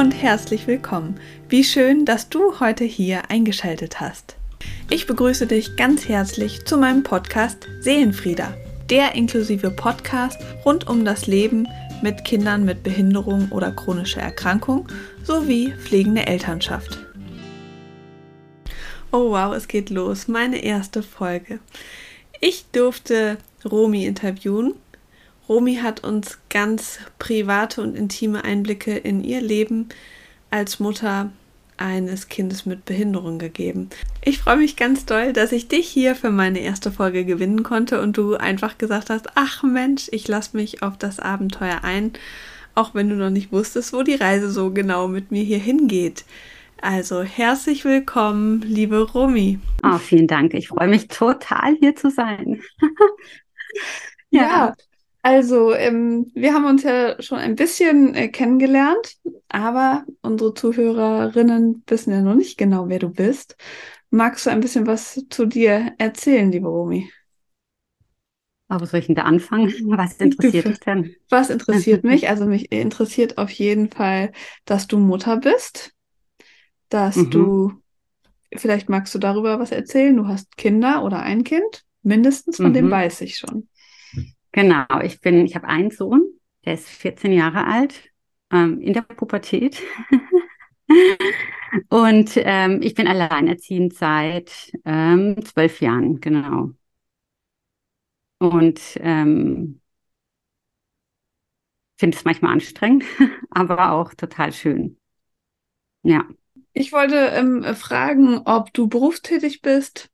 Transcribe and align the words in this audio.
und 0.00 0.12
herzlich 0.12 0.66
willkommen. 0.66 1.20
Wie 1.50 1.62
schön, 1.62 2.06
dass 2.06 2.30
du 2.30 2.58
heute 2.58 2.84
hier 2.84 3.28
eingeschaltet 3.28 4.00
hast. 4.00 4.34
Ich 4.88 5.06
begrüße 5.06 5.46
dich 5.46 5.76
ganz 5.76 6.08
herzlich 6.08 6.64
zu 6.64 6.78
meinem 6.78 7.02
Podcast 7.02 7.68
Seelenfrieder, 7.82 8.56
der 8.88 9.14
inklusive 9.14 9.70
Podcast 9.70 10.38
rund 10.64 10.88
um 10.88 11.04
das 11.04 11.26
Leben 11.26 11.68
mit 12.00 12.24
Kindern 12.24 12.64
mit 12.64 12.82
Behinderung 12.82 13.52
oder 13.52 13.72
chronischer 13.72 14.22
Erkrankung 14.22 14.88
sowie 15.22 15.74
pflegende 15.78 16.26
Elternschaft. 16.26 16.98
Oh 19.12 19.32
wow, 19.32 19.54
es 19.54 19.68
geht 19.68 19.90
los. 19.90 20.28
Meine 20.28 20.64
erste 20.64 21.02
Folge. 21.02 21.58
Ich 22.40 22.64
durfte 22.72 23.36
Romi 23.70 24.06
interviewen. 24.06 24.76
Romi 25.50 25.74
hat 25.82 26.04
uns 26.04 26.38
ganz 26.48 27.00
private 27.18 27.82
und 27.82 27.96
intime 27.96 28.44
Einblicke 28.44 28.96
in 28.96 29.24
ihr 29.24 29.40
Leben 29.40 29.88
als 30.48 30.78
Mutter 30.78 31.32
eines 31.76 32.28
Kindes 32.28 32.66
mit 32.66 32.84
Behinderung 32.84 33.40
gegeben. 33.40 33.90
Ich 34.22 34.38
freue 34.38 34.58
mich 34.58 34.76
ganz 34.76 35.06
doll, 35.06 35.32
dass 35.32 35.50
ich 35.50 35.66
dich 35.66 35.88
hier 35.88 36.14
für 36.14 36.30
meine 36.30 36.60
erste 36.60 36.92
Folge 36.92 37.24
gewinnen 37.24 37.64
konnte 37.64 38.00
und 38.00 38.16
du 38.16 38.36
einfach 38.36 38.78
gesagt 38.78 39.10
hast, 39.10 39.26
ach 39.34 39.64
Mensch, 39.64 40.06
ich 40.12 40.28
lasse 40.28 40.56
mich 40.56 40.84
auf 40.84 40.96
das 40.96 41.18
Abenteuer 41.18 41.80
ein, 41.82 42.12
auch 42.76 42.94
wenn 42.94 43.08
du 43.08 43.16
noch 43.16 43.30
nicht 43.30 43.50
wusstest, 43.50 43.92
wo 43.92 44.04
die 44.04 44.14
Reise 44.14 44.52
so 44.52 44.70
genau 44.70 45.08
mit 45.08 45.32
mir 45.32 45.42
hier 45.42 45.58
hingeht. 45.58 46.26
Also 46.80 47.24
herzlich 47.24 47.84
willkommen, 47.84 48.60
liebe 48.60 49.02
Romy. 49.02 49.58
Oh, 49.82 49.98
vielen 49.98 50.28
Dank. 50.28 50.54
Ich 50.54 50.68
freue 50.68 50.86
mich 50.86 51.08
total, 51.08 51.74
hier 51.80 51.96
zu 51.96 52.08
sein. 52.08 52.62
ja. 54.30 54.42
ja. 54.42 54.74
Also, 55.22 55.74
ähm, 55.74 56.30
wir 56.34 56.54
haben 56.54 56.64
uns 56.64 56.82
ja 56.82 57.20
schon 57.20 57.38
ein 57.38 57.54
bisschen 57.54 58.14
äh, 58.14 58.28
kennengelernt, 58.28 59.16
aber 59.48 60.04
unsere 60.22 60.54
Zuhörerinnen 60.54 61.82
wissen 61.86 62.12
ja 62.12 62.22
noch 62.22 62.34
nicht 62.34 62.56
genau, 62.56 62.88
wer 62.88 62.98
du 62.98 63.10
bist. 63.10 63.56
Magst 64.10 64.46
du 64.46 64.50
ein 64.50 64.60
bisschen 64.60 64.86
was 64.86 65.24
zu 65.28 65.46
dir 65.46 65.92
erzählen, 65.98 66.50
liebe 66.50 66.68
Romy? 66.68 67.10
Aber 68.68 68.86
soll 68.86 69.00
ich 69.00 69.06
denn 69.06 69.16
da 69.16 69.22
anfangen? 69.22 69.72
Was 69.84 70.16
interessiert 70.16 70.66
dich 70.66 70.80
denn? 70.80 71.14
Was 71.28 71.50
interessiert 71.50 72.04
mich? 72.04 72.28
Also 72.28 72.46
mich 72.46 72.72
interessiert 72.72 73.36
auf 73.36 73.50
jeden 73.50 73.90
Fall, 73.90 74.32
dass 74.64 74.86
du 74.86 74.98
Mutter 74.98 75.36
bist 75.36 75.94
dass 76.90 77.16
mhm. 77.16 77.30
du, 77.30 77.72
vielleicht 78.54 78.90
magst 78.90 79.14
du 79.14 79.18
darüber 79.18 79.58
was 79.58 79.72
erzählen, 79.72 80.14
du 80.14 80.26
hast 80.26 80.56
Kinder 80.58 81.02
oder 81.02 81.22
ein 81.22 81.44
Kind, 81.44 81.84
mindestens, 82.02 82.58
von 82.58 82.70
mhm. 82.70 82.74
dem 82.74 82.90
weiß 82.90 83.22
ich 83.22 83.38
schon. 83.38 83.68
Genau, 84.52 84.84
ich 85.02 85.20
bin, 85.20 85.44
ich 85.46 85.54
habe 85.54 85.68
einen 85.68 85.90
Sohn, 85.90 86.22
der 86.64 86.74
ist 86.74 86.88
14 86.88 87.32
Jahre 87.32 87.66
alt, 87.66 88.10
ähm, 88.52 88.80
in 88.80 88.92
der 88.92 89.02
Pubertät. 89.02 89.80
Und 91.88 92.32
ähm, 92.36 92.80
ich 92.82 92.94
bin 92.94 93.06
alleinerziehend 93.06 93.94
seit 93.94 94.72
ähm, 94.84 95.36
zwölf 95.44 95.80
Jahren, 95.80 96.20
genau. 96.20 96.70
Und 98.38 98.80
ähm, 99.00 99.80
finde 101.98 102.16
es 102.16 102.24
manchmal 102.24 102.52
anstrengend, 102.52 103.04
aber 103.50 103.92
auch 103.92 104.14
total 104.14 104.52
schön. 104.52 104.96
Ja. 106.02 106.24
Ich 106.72 106.92
wollte 106.92 107.16
ähm, 107.16 107.62
fragen, 107.74 108.38
ob 108.44 108.72
du 108.72 108.88
berufstätig 108.88 109.60
bist. 109.62 110.10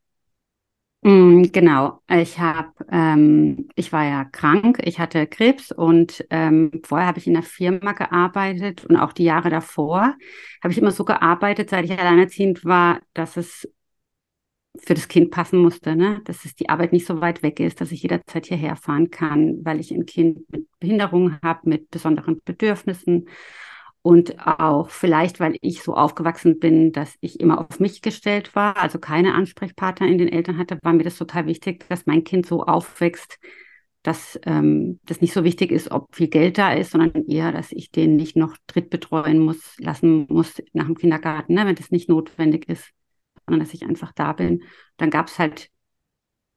Mm, 1.07 1.53
genau, 1.53 2.03
ich 2.11 2.41
habe, 2.41 2.73
ähm, 2.91 3.69
ich 3.77 3.93
war 3.93 4.05
ja 4.05 4.25
krank, 4.25 4.81
ich 4.83 4.99
hatte 4.99 5.29
Krebs 5.29 5.71
und 5.71 6.27
ähm, 6.31 6.73
vorher 6.85 7.07
habe 7.07 7.21
ich 7.21 7.29
in 7.29 7.35
der 7.35 7.45
Firma 7.45 7.93
gearbeitet 7.93 8.85
und 8.87 8.97
auch 8.97 9.13
die 9.13 9.23
Jahre 9.23 9.49
davor 9.49 10.17
habe 10.65 10.73
ich 10.73 10.79
immer 10.79 10.91
so 10.91 11.05
gearbeitet, 11.05 11.71
seit 11.71 11.85
ich 11.85 11.93
alleinerziehend 11.93 12.65
war, 12.65 12.99
dass 13.15 13.37
es 13.37 13.69
für 14.85 14.95
das 14.95 15.07
Kind 15.07 15.31
passen 15.31 15.61
musste, 15.61 15.95
ne? 15.95 16.23
dass 16.25 16.45
es 16.45 16.57
die 16.57 16.69
Arbeit 16.69 16.93
nicht 16.93 17.07
so 17.07 17.21
weit 17.21 17.45
weg 17.45 17.61
ist, 17.61 17.81
dass 17.81 17.93
ich 17.93 18.03
jederzeit 18.03 18.47
hierher 18.47 18.75
fahren 18.75 19.11
kann, 19.11 19.65
weil 19.65 19.79
ich 19.79 19.93
ein 19.93 20.07
Kind 20.07 20.51
mit 20.51 20.67
Behinderung 20.81 21.39
habe, 21.41 21.69
mit 21.69 21.89
besonderen 21.91 22.43
Bedürfnissen 22.45 23.29
und 24.07 24.39
auch 24.47 24.89
vielleicht, 24.91 25.41
weil 25.41 25.57
ich 25.63 25.83
so 25.83 25.97
aufgewachsen 25.97 26.61
bin, 26.61 26.93
dass 26.93 27.17
ich 27.21 27.41
immer 27.41 27.59
auf 27.59 27.81
mich 27.81 28.03
gestellt 28.03 28.55
war, 28.55 28.77
also 28.77 29.01
keine 29.01 29.35
Ansprechpartner 29.35 30.07
in 30.07 30.17
den 30.17 30.29
Eltern 30.29 30.59
hatte, 30.59 30.79
war 30.83 30.93
mir 30.93 31.03
das 31.03 31.19
total 31.19 31.47
wichtig, 31.47 31.85
dass 31.89 32.07
mein 32.07 32.23
Kind 32.23 32.47
so 32.47 32.63
aufwächst, 32.63 33.41
dass 34.05 34.39
ähm, 34.45 35.01
das 35.07 35.21
nicht 35.23 35.33
so 35.33 35.43
wichtig 35.43 35.73
ist, 35.73 35.91
ob 35.91 36.15
viel 36.15 36.29
Geld 36.29 36.57
da 36.57 36.73
ist, 36.73 36.93
sondern 36.93 37.27
eher, 37.27 37.51
dass 37.51 37.73
ich 37.73 37.91
den 37.91 38.15
nicht 38.15 38.37
noch 38.37 38.57
dritt 38.69 38.91
betreuen 38.91 39.41
muss, 39.41 39.77
lassen 39.79 40.27
muss 40.29 40.63
nach 40.73 40.87
dem 40.87 40.95
Kindergarten, 40.95 41.55
ne, 41.55 41.67
wenn 41.67 41.75
das 41.75 41.91
nicht 41.91 42.09
notwendig 42.09 42.69
ist, 42.69 42.93
sondern 43.45 43.59
dass 43.59 43.75
ich 43.75 43.87
einfach 43.87 44.13
da 44.13 44.35
bin. 44.35 44.63
Dann 44.99 45.11
gab 45.11 45.27
es 45.27 45.41
halt 45.41 45.69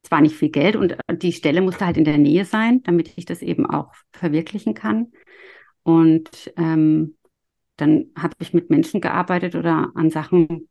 zwar 0.04 0.20
nicht 0.20 0.36
viel 0.36 0.50
Geld 0.50 0.76
und 0.76 0.96
die 1.16 1.32
Stelle 1.32 1.62
musste 1.62 1.84
halt 1.84 1.96
in 1.96 2.04
der 2.04 2.18
Nähe 2.18 2.44
sein, 2.44 2.84
damit 2.84 3.18
ich 3.18 3.24
das 3.24 3.42
eben 3.42 3.66
auch 3.66 3.92
verwirklichen 4.12 4.74
kann. 4.74 5.10
Und 5.82 6.52
ähm, 6.56 7.16
dann 7.80 8.06
habe 8.16 8.34
ich 8.40 8.52
mit 8.52 8.70
Menschen 8.70 9.00
gearbeitet 9.00 9.54
oder 9.54 9.90
an 9.94 10.10
Sachen, 10.10 10.68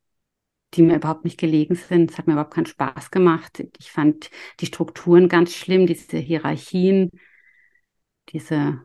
die 0.73 0.83
mir 0.83 0.95
überhaupt 0.95 1.23
nicht 1.23 1.39
gelegen 1.39 1.75
sind. 1.75 2.11
Es 2.11 2.17
hat 2.17 2.27
mir 2.27 2.33
überhaupt 2.33 2.53
keinen 2.53 2.67
Spaß 2.67 3.11
gemacht. 3.11 3.63
Ich 3.79 3.91
fand 3.91 4.29
die 4.59 4.67
Strukturen 4.67 5.27
ganz 5.27 5.55
schlimm, 5.55 5.87
diese 5.87 6.17
Hierarchien, 6.17 7.09
diese 8.29 8.81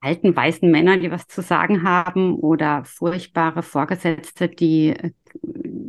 alten 0.00 0.34
weißen 0.34 0.70
Männer, 0.70 0.98
die 0.98 1.10
was 1.10 1.26
zu 1.26 1.42
sagen 1.42 1.82
haben 1.82 2.34
oder 2.34 2.84
furchtbare 2.84 3.62
Vorgesetzte, 3.62 4.48
die 4.48 4.90
äh, 4.90 5.10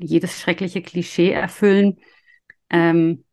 jedes 0.01 0.39
schreckliche 0.39 0.81
Klischee 0.81 1.31
erfüllen. 1.31 1.97
Ähm, 2.71 3.23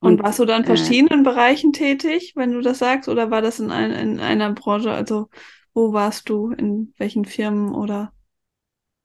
und, 0.00 0.14
und, 0.14 0.22
warst 0.22 0.38
du 0.38 0.44
dann 0.44 0.62
in 0.62 0.64
äh, 0.64 0.76
verschiedenen 0.76 1.20
äh, 1.20 1.30
Bereichen 1.30 1.72
tätig, 1.72 2.32
wenn 2.36 2.52
du 2.52 2.60
das 2.60 2.80
sagst, 2.80 3.08
oder 3.08 3.30
war 3.30 3.40
das 3.40 3.60
in, 3.60 3.70
ein, 3.70 3.92
in 3.92 4.20
einer 4.20 4.52
Branche, 4.52 4.90
also 4.90 5.28
wo 5.74 5.92
warst 5.92 6.28
du? 6.28 6.50
In 6.52 6.92
welchen 6.98 7.24
Firmen 7.24 7.74
oder? 7.74 8.12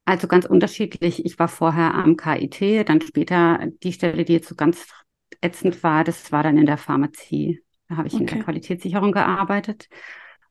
Also 0.05 0.27
ganz 0.27 0.45
unterschiedlich. 0.45 1.25
Ich 1.25 1.37
war 1.37 1.47
vorher 1.47 1.93
am 1.93 2.15
KIT, 2.15 2.87
dann 2.87 3.01
später 3.01 3.59
die 3.83 3.91
Stelle, 3.93 4.23
die 4.23 4.33
jetzt 4.33 4.47
so 4.47 4.55
ganz 4.55 4.87
ätzend 5.41 5.83
war, 5.83 6.03
das 6.03 6.31
war 6.31 6.43
dann 6.43 6.57
in 6.57 6.65
der 6.65 6.77
Pharmazie. 6.77 7.61
Da 7.89 7.97
habe 7.97 8.07
ich 8.07 8.13
okay. 8.13 8.23
in 8.23 8.27
der 8.27 8.43
Qualitätssicherung 8.43 9.11
gearbeitet. 9.11 9.89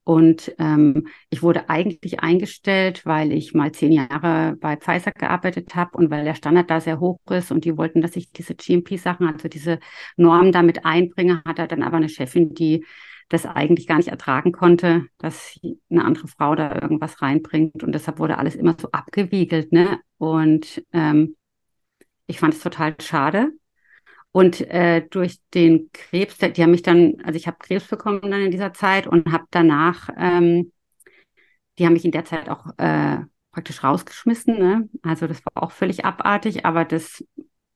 Und 0.05 0.55
ähm, 0.59 1.09
ich 1.31 1.43
wurde 1.43 1.69
eigentlich 1.69 2.21
eingestellt, 2.21 3.05
weil 3.05 3.33
ich 3.33 3.55
mal 3.55 3.73
zehn 3.73 3.91
Jahre 3.91 4.57
bei 4.61 4.77
Pfizer 4.77 5.11
gearbeitet 5.11 5.75
habe 5.75 5.99
und 5.99 6.11
weil 6.11 6.25
der 6.25 6.37
Standard 6.37 6.71
da 6.71 6.81
sehr 6.81 7.01
hoch 7.01 7.19
ist 7.29 7.51
und 7.51 7.65
die 7.65 7.77
wollten, 7.77 8.03
dass 8.03 8.15
ich 8.15 8.31
diese 8.31 8.55
GMP-Sachen, 8.55 9.27
also 9.27 9.49
diese 9.49 9.81
Normen 10.17 10.53
damit 10.53 10.85
einbringe, 10.85 11.43
hatte 11.45 11.67
dann 11.67 11.83
aber 11.83 11.97
eine 11.97 12.09
Chefin, 12.09 12.55
die 12.55 12.85
das 13.29 13.45
eigentlich 13.45 13.87
gar 13.87 13.97
nicht 13.97 14.09
ertragen 14.09 14.53
konnte, 14.53 15.07
dass 15.19 15.59
eine 15.91 16.05
andere 16.05 16.29
Frau 16.29 16.55
da 16.55 16.81
irgendwas 16.81 17.23
reinbringt. 17.23 17.83
Und 17.83 17.93
deshalb 17.93 18.19
wurde 18.19 18.39
alles 18.39 18.55
immer 18.55 18.77
so 18.81 18.91
abgewiegelt. 18.93 19.73
Ne? 19.73 20.01
Und 20.19 20.85
ähm, 20.93 21.37
ich 22.27 22.39
fand 22.39 22.55
es 22.55 22.61
total 22.61 22.95
schade. 23.01 23.53
Und 24.33 24.61
äh, 24.61 25.07
durch 25.09 25.39
den 25.55 25.91
Krebs, 25.93 26.37
die 26.39 26.63
haben 26.63 26.71
mich 26.71 26.83
dann, 26.83 27.17
also 27.25 27.37
ich 27.37 27.47
habe 27.47 27.57
Krebs 27.59 27.89
bekommen 27.89 28.21
dann 28.23 28.43
in 28.43 28.51
dieser 28.51 28.73
Zeit 28.73 29.07
und 29.07 29.33
habe 29.33 29.45
danach, 29.51 30.11
ähm, 30.17 30.73
die 31.79 31.87
haben 31.87 31.95
mich 31.95 32.05
in 32.05 32.13
der 32.13 32.25
Zeit 32.25 32.49
auch 32.49 32.67
äh, 32.79 33.19
praktisch 33.51 33.83
rausgeschmissen. 33.83 34.59
Ne? 34.59 34.89
Also 35.03 35.27
das 35.27 35.45
war 35.47 35.63
auch 35.63 35.73
völlig 35.73 36.05
abartig, 36.05 36.65
aber 36.67 36.85
das 36.85 37.25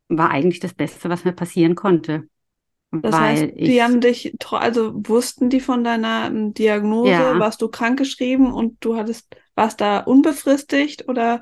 war 0.08 0.30
eigentlich 0.30 0.60
das 0.60 0.74
Beste, 0.74 1.08
was 1.08 1.24
mir 1.24 1.32
passieren 1.32 1.74
konnte. 1.74 2.28
Das 2.92 3.14
heißt, 3.14 3.42
die 3.56 3.76
ich, 3.76 3.82
haben 3.82 4.00
dich, 4.00 4.34
also 4.50 4.92
wussten 4.94 5.48
die 5.48 5.60
von 5.60 5.84
deiner 5.84 6.26
ähm, 6.26 6.54
Diagnose, 6.54 7.10
ja. 7.10 7.38
warst 7.38 7.62
du 7.62 7.68
krankgeschrieben 7.68 8.52
und 8.52 8.84
du 8.84 8.96
hattest, 8.96 9.36
warst 9.54 9.80
da 9.80 10.00
unbefristigt 10.00 11.08
oder? 11.08 11.40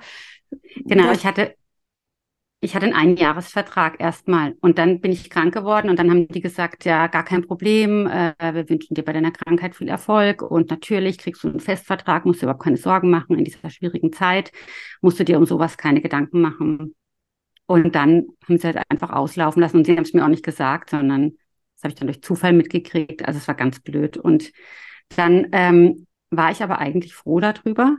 Genau, 0.77 1.11
ich 1.13 1.25
hatte, 1.25 1.55
ich 2.61 2.75
hatte 2.75 2.85
einen 2.85 2.95
Einjahresvertrag 2.95 3.99
erstmal 3.99 4.57
und 4.61 4.77
dann 4.79 5.01
bin 5.01 5.11
ich 5.11 5.31
krank 5.31 5.55
geworden 5.55 5.89
und 5.89 5.99
dann 5.99 6.11
haben 6.11 6.29
die 6.29 6.43
gesagt, 6.43 6.85
ja, 6.85 7.07
gar 7.07 7.25
kein 7.25 7.47
Problem, 7.47 8.07
äh, 8.07 8.35
wir 8.39 8.69
wünschen 8.69 8.95
dir 8.95 9.05
bei 9.05 9.15
deiner 9.15 9.31
Krankheit 9.31 9.75
viel 9.75 9.89
Erfolg 9.89 10.43
und 10.43 10.69
natürlich 10.69 11.17
kriegst 11.17 11.45
du 11.45 11.49
einen 11.49 11.61
Festvertrag, 11.61 12.27
musst 12.27 12.43
du 12.43 12.47
überhaupt 12.47 12.65
keine 12.65 12.77
Sorgen 12.77 13.09
machen 13.09 13.39
in 13.39 13.45
dieser 13.45 13.71
schwierigen 13.71 14.13
Zeit, 14.13 14.53
musst 15.01 15.19
du 15.19 15.25
dir 15.25 15.39
um 15.39 15.47
sowas 15.47 15.79
keine 15.79 16.03
Gedanken 16.03 16.43
machen. 16.43 16.95
Und 17.69 17.95
dann 17.95 18.29
haben 18.49 18.59
sie 18.59 18.67
halt 18.67 18.81
einfach 18.89 19.11
auslaufen 19.11 19.61
lassen 19.61 19.77
und 19.77 19.85
sie 19.85 19.93
haben 19.95 20.03
es 20.03 20.15
mir 20.15 20.25
auch 20.25 20.29
nicht 20.29 20.43
gesagt, 20.43 20.89
sondern 20.89 21.33
das 21.75 21.83
habe 21.83 21.93
ich 21.93 21.95
dann 21.97 22.07
durch 22.07 22.23
Zufall 22.23 22.55
mitgekriegt. 22.55 23.27
Also 23.27 23.37
es 23.37 23.47
war 23.47 23.55
ganz 23.55 23.79
blöd. 23.81 24.17
Und 24.17 24.53
dann 25.17 25.49
ähm, 25.53 26.07
war 26.31 26.51
ich 26.51 26.63
aber 26.63 26.79
eigentlich 26.79 27.15
froh 27.15 27.41
darüber, 27.41 27.99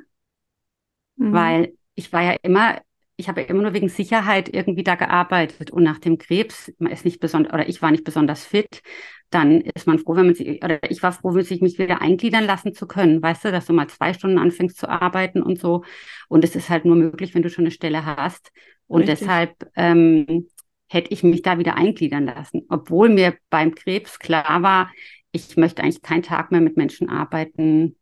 mhm. 1.18 1.34
weil 1.34 1.74
ich 1.94 2.12
war 2.12 2.24
ja 2.24 2.36
immer 2.42 2.82
ich 3.20 3.28
habe 3.28 3.42
immer 3.42 3.64
nur 3.64 3.74
wegen 3.74 3.90
Sicherheit 3.90 4.54
irgendwie 4.54 4.84
da 4.84 4.96
gearbeitet 4.96 5.72
und 5.72 5.84
nach 5.84 6.00
dem 6.00 6.18
Krebs, 6.18 6.72
man 6.80 6.92
ist 6.92 7.04
nicht 7.04 7.20
besonders, 7.20 7.54
oder 7.54 7.68
ich 7.68 7.82
war 7.82 7.92
nicht 7.92 8.06
besonders 8.06 8.46
fit, 8.46 8.82
dann 9.30 9.60
ist 9.62 9.88
man 9.88 10.00
froh, 10.00 10.16
wenn 10.16 10.28
man 10.28 10.36
sich, 10.36 10.64
oder 10.64 10.80
ich 10.90 11.04
war 11.04 11.12
froh, 11.12 11.36
wenn 11.36 11.44
sich 11.44 11.62
mich 11.62 11.78
wieder 11.78 12.02
eingliedern 12.02 12.46
lassen 12.46 12.74
zu 12.74 12.88
können, 12.88 13.22
weißt 13.22 13.46
du, 13.46 13.52
dass 13.52 13.66
du 13.66 13.74
mal 13.74 13.88
zwei 13.90 14.14
Stunden 14.14 14.40
anfängst 14.40 14.78
zu 14.78 14.90
arbeiten 14.90 15.42
und 15.44 15.60
so. 15.60 15.84
Und 16.30 16.46
es 16.46 16.56
ist 16.56 16.70
halt 16.70 16.86
nur 16.86 16.96
möglich, 16.96 17.36
wenn 17.36 17.44
du 17.44 17.50
schon 17.50 17.66
eine 17.66 17.72
Stelle 17.72 18.06
hast. 18.06 18.52
Und 18.88 19.02
Richtig. 19.02 19.20
deshalb 19.20 19.70
ähm, 19.76 20.48
hätte 20.88 21.12
ich 21.12 21.22
mich 21.22 21.42
da 21.42 21.60
wieder 21.60 21.76
eingliedern 21.76 22.26
lassen, 22.26 22.64
obwohl 22.70 23.10
mir 23.10 23.36
beim 23.50 23.76
Krebs 23.76 24.18
klar 24.18 24.64
war, 24.64 24.92
ich 25.32 25.58
möchte 25.58 25.84
eigentlich 25.84 26.02
keinen 26.02 26.24
Tag 26.24 26.52
mehr 26.52 26.62
mit 26.62 26.78
Menschen 26.78 27.10
arbeiten, 27.10 27.98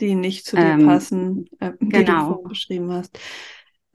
die 0.00 0.14
nicht 0.14 0.46
zu 0.46 0.56
dir 0.56 0.62
ähm, 0.64 0.86
passen, 0.86 1.46
äh, 1.58 1.72
die 1.80 1.88
genau. 1.88 2.34
du 2.34 2.48
beschrieben 2.48 2.92
hast. 2.92 3.18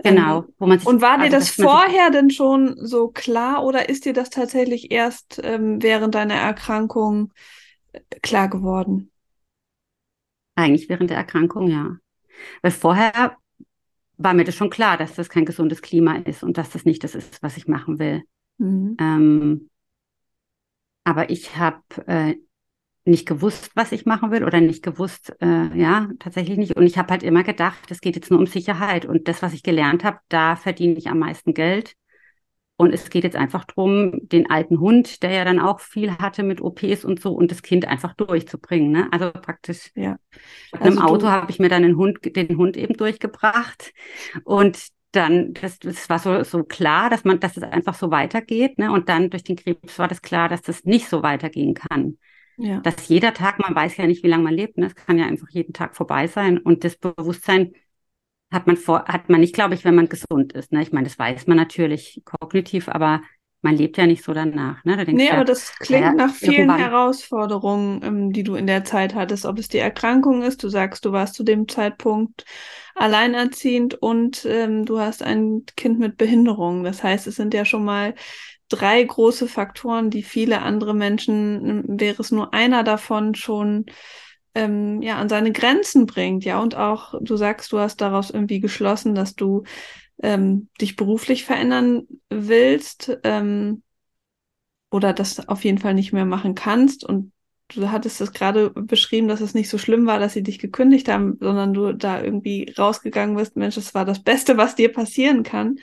Genau, 0.03 0.39
ähm, 0.39 0.53
wo 0.59 0.67
man 0.67 0.79
sich, 0.79 0.87
Und 0.87 1.01
war 1.01 1.17
dir 1.17 1.23
also, 1.23 1.37
das 1.37 1.49
vorher 1.49 2.11
denn 2.11 2.29
schon 2.29 2.75
so 2.77 3.07
klar 3.07 3.63
oder 3.63 3.89
ist 3.89 4.05
dir 4.05 4.13
das 4.13 4.29
tatsächlich 4.29 4.91
erst 4.91 5.39
ähm, 5.43 5.81
während 5.81 6.15
deiner 6.15 6.35
Erkrankung 6.35 7.31
äh, 7.93 8.01
klar 8.21 8.49
geworden? 8.49 9.11
Eigentlich 10.55 10.89
während 10.89 11.09
der 11.09 11.17
Erkrankung, 11.17 11.67
ja. 11.67 11.97
Weil 12.61 12.71
vorher 12.71 13.37
war 14.17 14.33
mir 14.33 14.45
das 14.45 14.55
schon 14.55 14.69
klar, 14.69 14.97
dass 14.97 15.15
das 15.15 15.29
kein 15.29 15.45
gesundes 15.45 15.81
Klima 15.81 16.15
ist 16.17 16.43
und 16.43 16.57
dass 16.57 16.69
das 16.69 16.85
nicht 16.85 17.03
das 17.03 17.15
ist, 17.15 17.43
was 17.43 17.57
ich 17.57 17.67
machen 17.67 17.99
will. 17.99 18.23
Mhm. 18.57 18.97
Ähm, 18.99 19.69
aber 21.03 21.29
ich 21.29 21.57
habe 21.57 21.83
äh, 22.07 22.35
nicht 23.05 23.27
gewusst, 23.27 23.69
was 23.75 23.91
ich 23.91 24.05
machen 24.05 24.31
will 24.31 24.43
oder 24.43 24.59
nicht 24.59 24.83
gewusst, 24.83 25.35
äh, 25.39 25.77
ja, 25.77 26.09
tatsächlich 26.19 26.57
nicht. 26.57 26.75
Und 26.75 26.87
ich 26.87 26.97
habe 26.97 27.11
halt 27.11 27.23
immer 27.23 27.43
gedacht, 27.43 27.91
es 27.91 28.01
geht 28.01 28.15
jetzt 28.15 28.31
nur 28.31 28.39
um 28.39 28.47
Sicherheit 28.47 29.05
und 29.05 29.27
das, 29.27 29.43
was 29.43 29.53
ich 29.53 29.61
gelernt 29.61 30.03
habe, 30.03 30.17
da 30.27 30.55
verdiene 30.55 30.95
ich 30.95 31.07
am 31.07 31.19
meisten 31.19 31.53
Geld. 31.53 31.95
Und 32.77 32.93
es 32.93 33.09
geht 33.09 33.23
jetzt 33.23 33.37
einfach 33.37 33.63
darum, 33.63 34.27
den 34.27 34.49
alten 34.49 34.81
Hund, 34.81 35.23
der 35.23 35.31
ja 35.31 35.45
dann 35.45 35.59
auch 35.59 35.79
viel 35.79 36.17
hatte 36.17 36.43
mit 36.43 36.59
OPs 36.59 37.05
und 37.05 37.21
so, 37.21 37.31
und 37.31 37.51
das 37.51 37.61
Kind 37.61 37.87
einfach 37.87 38.13
durchzubringen. 38.15 38.91
Ne? 38.91 39.07
Also 39.11 39.31
praktisch. 39.31 39.91
Ja. 39.95 40.17
Also 40.71 40.91
Im 40.91 40.99
Auto 40.99 41.27
habe 41.27 41.49
ich 41.51 41.59
mir 41.59 41.69
dann 41.69 41.83
den 41.83 41.95
Hund, 41.95 42.19
den 42.35 42.57
Hund 42.57 42.75
eben 42.75 42.97
durchgebracht. 42.97 43.93
Und 44.43 44.87
dann, 45.11 45.53
das, 45.53 45.79
das 45.79 46.09
war 46.09 46.19
so, 46.19 46.43
so 46.43 46.63
klar, 46.65 47.09
dass 47.09 47.23
man, 47.23 47.39
dass 47.39 47.55
es 47.55 47.63
einfach 47.63 47.93
so 47.95 48.11
weitergeht. 48.11 48.77
Ne? 48.77 48.91
Und 48.91 49.07
dann 49.07 49.29
durch 49.29 49.43
den 49.43 49.55
Krebs 49.55 49.97
war 49.97 50.09
das 50.09 50.21
klar, 50.21 50.49
dass 50.49 50.61
das 50.61 50.83
nicht 50.83 51.07
so 51.07 51.23
weitergehen 51.23 51.75
kann. 51.75 52.17
Ja. 52.57 52.79
Dass 52.79 53.07
jeder 53.07 53.33
Tag, 53.33 53.59
man 53.59 53.75
weiß 53.75 53.97
ja 53.97 54.07
nicht, 54.07 54.23
wie 54.23 54.27
lange 54.27 54.43
man 54.43 54.53
lebt, 54.53 54.77
ne? 54.77 54.87
es 54.87 54.95
kann 54.95 55.17
ja 55.17 55.25
einfach 55.25 55.49
jeden 55.49 55.73
Tag 55.73 55.95
vorbei 55.95 56.27
sein. 56.27 56.57
Und 56.57 56.83
das 56.83 56.95
Bewusstsein 56.95 57.73
hat 58.51 58.67
man 58.67 58.77
vor, 58.77 59.05
hat 59.05 59.29
man 59.29 59.41
nicht, 59.41 59.53
glaube 59.53 59.73
ich, 59.73 59.83
wenn 59.83 59.95
man 59.95 60.09
gesund 60.09 60.53
ist. 60.53 60.71
Ne? 60.71 60.81
Ich 60.81 60.91
meine, 60.91 61.07
das 61.07 61.19
weiß 61.19 61.47
man 61.47 61.57
natürlich 61.57 62.21
kognitiv, 62.25 62.87
aber 62.87 63.21
man 63.61 63.75
lebt 63.75 63.97
ja 63.97 64.05
nicht 64.05 64.23
so 64.23 64.33
danach. 64.33 64.85
Ne? 64.85 64.95
Da 64.95 65.11
nee, 65.11 65.31
aber 65.31 65.43
das 65.43 65.73
klingt 65.79 66.03
ja, 66.03 66.13
nach 66.13 66.33
vielen. 66.33 66.73
Herausforderungen, 66.77 68.01
ähm, 68.03 68.31
die 68.31 68.43
du 68.43 68.55
in 68.55 68.67
der 68.67 68.83
Zeit 68.83 69.15
hattest. 69.15 69.45
Ob 69.45 69.57
es 69.57 69.67
die 69.67 69.79
Erkrankung 69.79 70.43
ist, 70.43 70.63
du 70.63 70.69
sagst, 70.69 71.03
du 71.03 71.11
warst 71.11 71.33
zu 71.33 71.43
dem 71.43 71.67
Zeitpunkt 71.67 72.45
alleinerziehend 72.93 73.95
und 73.95 74.45
ähm, 74.45 74.85
du 74.85 74.99
hast 74.99 75.23
ein 75.23 75.63
Kind 75.75 75.99
mit 75.99 76.15
Behinderung. 76.15 76.83
Das 76.83 77.03
heißt, 77.03 77.25
es 77.25 77.35
sind 77.35 77.53
ja 77.55 77.65
schon 77.65 77.83
mal 77.83 78.13
drei 78.69 79.03
große 79.03 79.47
Faktoren, 79.47 80.09
die 80.09 80.23
viele 80.23 80.61
andere 80.61 80.93
Menschen, 80.93 81.99
wäre 81.99 82.21
es 82.21 82.31
nur 82.31 82.53
einer 82.53 82.83
davon, 82.83 83.35
schon 83.35 83.85
ähm, 84.55 85.01
ja 85.01 85.17
an 85.17 85.29
seine 85.29 85.51
Grenzen 85.51 86.05
bringt, 86.05 86.45
ja. 86.45 86.59
Und 86.59 86.75
auch, 86.75 87.13
du 87.21 87.35
sagst, 87.35 87.71
du 87.71 87.79
hast 87.79 88.01
daraus 88.01 88.29
irgendwie 88.29 88.59
geschlossen, 88.59 89.13
dass 89.13 89.35
du 89.35 89.63
ähm, 90.23 90.69
dich 90.81 90.95
beruflich 90.95 91.43
verändern 91.43 92.07
willst 92.29 93.17
ähm, 93.23 93.83
oder 94.89 95.13
das 95.13 95.47
auf 95.47 95.63
jeden 95.65 95.77
Fall 95.77 95.93
nicht 95.93 96.13
mehr 96.13 96.25
machen 96.25 96.55
kannst. 96.55 97.03
Und 97.03 97.33
du 97.67 97.91
hattest 97.91 98.21
es 98.21 98.31
gerade 98.31 98.69
beschrieben, 98.69 99.27
dass 99.27 99.41
es 99.41 99.53
nicht 99.53 99.69
so 99.69 99.77
schlimm 99.77 100.05
war, 100.05 100.19
dass 100.19 100.33
sie 100.33 100.43
dich 100.43 100.59
gekündigt 100.59 101.09
haben, 101.09 101.37
sondern 101.39 101.73
du 101.73 101.93
da 101.93 102.21
irgendwie 102.21 102.73
rausgegangen 102.77 103.35
bist, 103.35 103.57
Mensch, 103.57 103.75
das 103.75 103.93
war 103.93 104.05
das 104.05 104.23
Beste, 104.23 104.57
was 104.57 104.75
dir 104.75 104.91
passieren 104.91 105.43
kann. 105.43 105.79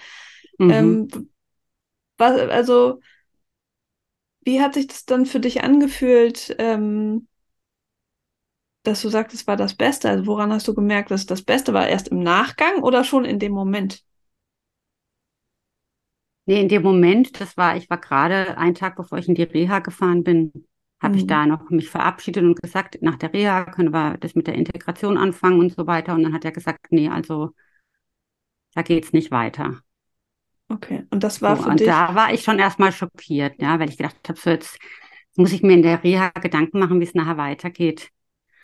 Mhm. 0.58 0.70
Ähm, 0.70 1.08
was, 2.23 2.39
also, 2.39 3.01
wie 4.45 4.61
hat 4.61 4.75
sich 4.75 4.87
das 4.87 5.05
dann 5.05 5.27
für 5.27 5.41
dich 5.41 5.63
angefühlt, 5.63 6.55
ähm, 6.59 7.27
dass 8.85 9.03
du 9.03 9.09
sagst, 9.09 9.35
es 9.35 9.47
war 9.47 9.57
das 9.57 9.75
Beste? 9.75 10.09
Also, 10.09 10.27
woran 10.27 10.53
hast 10.53 10.69
du 10.69 10.75
gemerkt, 10.75 11.11
dass 11.11 11.23
es 11.23 11.27
das 11.27 11.43
Beste 11.43 11.75
war? 11.75 11.89
Erst 11.89 12.09
im 12.09 12.21
Nachgang 12.21 12.83
oder 12.83 13.03
schon 13.05 13.25
in 13.25 13.39
dem 13.39 13.53
Moment? 13.53 14.05
Nee, 16.47 16.61
in 16.61 16.69
dem 16.69 16.83
Moment, 16.83 17.41
das 17.41 17.57
war, 17.57 17.77
ich 17.77 17.89
war 17.91 17.99
gerade 17.99 18.57
einen 18.59 18.75
Tag, 18.75 18.97
bevor 18.97 19.19
ich 19.19 19.29
in 19.29 19.35
die 19.35 19.43
Reha 19.43 19.79
gefahren 19.81 20.25
bin, 20.25 20.53
habe 21.01 21.15
mhm. 21.15 21.19
ich 21.21 21.27
da 21.27 21.47
noch 21.47 21.71
mich 21.71 21.89
verabschiedet 21.89 22.45
und 22.45 22.61
gesagt, 22.61 22.99
nach 23.03 23.17
der 23.17 23.33
Reha 23.33 23.65
können 23.65 23.93
wir 23.93 24.17
das 24.19 24.35
mit 24.35 24.47
der 24.47 24.55
Integration 24.55 25.19
anfangen 25.19 25.61
und 25.61 25.73
so 25.75 25.87
weiter. 25.87 26.15
Und 26.15 26.23
dann 26.23 26.33
hat 26.33 26.45
er 26.45 26.53
gesagt, 26.53 26.87
nee, 26.91 27.09
also 27.09 27.51
da 28.75 28.83
geht's 28.83 29.13
nicht 29.13 29.31
weiter. 29.31 29.83
Okay, 30.73 31.05
und 31.11 31.23
das 31.23 31.43
war 31.43 31.57
so, 31.57 31.65
für 31.65 31.71
und 31.71 31.81
dich. 31.81 31.87
Da 31.87 32.15
war 32.15 32.33
ich 32.33 32.43
schon 32.43 32.59
erstmal 32.59 32.93
schockiert, 32.93 33.61
ja, 33.61 33.79
weil 33.79 33.89
ich 33.89 33.99
gedacht 33.99 34.17
habe, 34.29 34.39
so 34.39 34.51
jetzt 34.51 34.79
muss 35.37 35.53
ich 35.53 35.63
mir 35.63 35.75
in 35.75 35.83
der 35.83 36.03
Reha 36.03 36.31
Gedanken 36.31 36.79
machen, 36.79 37.01
wie 37.01 37.05
es 37.05 37.15
nachher 37.15 37.37
weitergeht. 37.37 38.09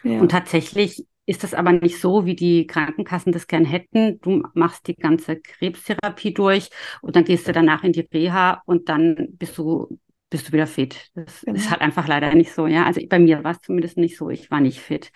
Ja. 0.03 0.21
Und 0.21 0.31
tatsächlich 0.31 1.07
ist 1.27 1.45
das 1.45 1.53
aber 1.53 1.73
nicht 1.73 2.01
so, 2.01 2.25
wie 2.25 2.35
die 2.35 2.67
Krankenkassen 2.67 3.33
das 3.33 3.47
gern 3.47 3.67
hätten. 3.67 4.19
Du 4.21 4.43
machst 4.55 4.87
die 4.87 4.95
ganze 4.95 5.37
Krebstherapie 5.37 6.33
durch 6.33 6.71
und 7.03 7.17
dann 7.17 7.25
gehst 7.25 7.47
du 7.47 7.53
danach 7.53 7.85
in 7.85 7.93
die 7.93 8.09
Reha 8.13 8.63
und 8.65 8.89
dann 8.89 9.29
bist 9.33 9.59
du, 9.59 9.99
bist 10.31 10.49
du 10.49 10.53
wieder 10.53 10.67
fit. 10.67 11.11
Das 11.15 11.43
genau. 11.43 11.59
ist 11.59 11.71
halt 11.71 11.83
einfach 11.83 12.09
leider 12.09 12.35
nicht 12.35 12.53
so, 12.53 12.67
ja. 12.67 12.87
Also 12.87 13.03
bei 13.07 13.19
mir 13.19 13.45
war 13.45 13.53
es 13.53 13.61
zumindest 13.61 13.99
nicht 13.99 14.17
so. 14.17 14.31
Ich 14.31 14.51
war 14.51 14.61
nicht 14.61 14.81
fit. 14.81 15.11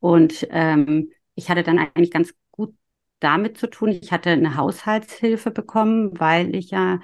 Und 0.00 0.46
ähm, 0.50 1.10
ich 1.34 1.48
hatte 1.48 1.62
dann 1.62 1.78
eigentlich 1.78 2.10
ganz 2.10 2.34
damit 3.24 3.58
zu 3.58 3.68
tun. 3.68 3.88
Ich 3.88 4.12
hatte 4.12 4.30
eine 4.30 4.56
Haushaltshilfe 4.56 5.50
bekommen, 5.50 6.18
weil 6.20 6.54
ich 6.54 6.70
ja 6.70 7.00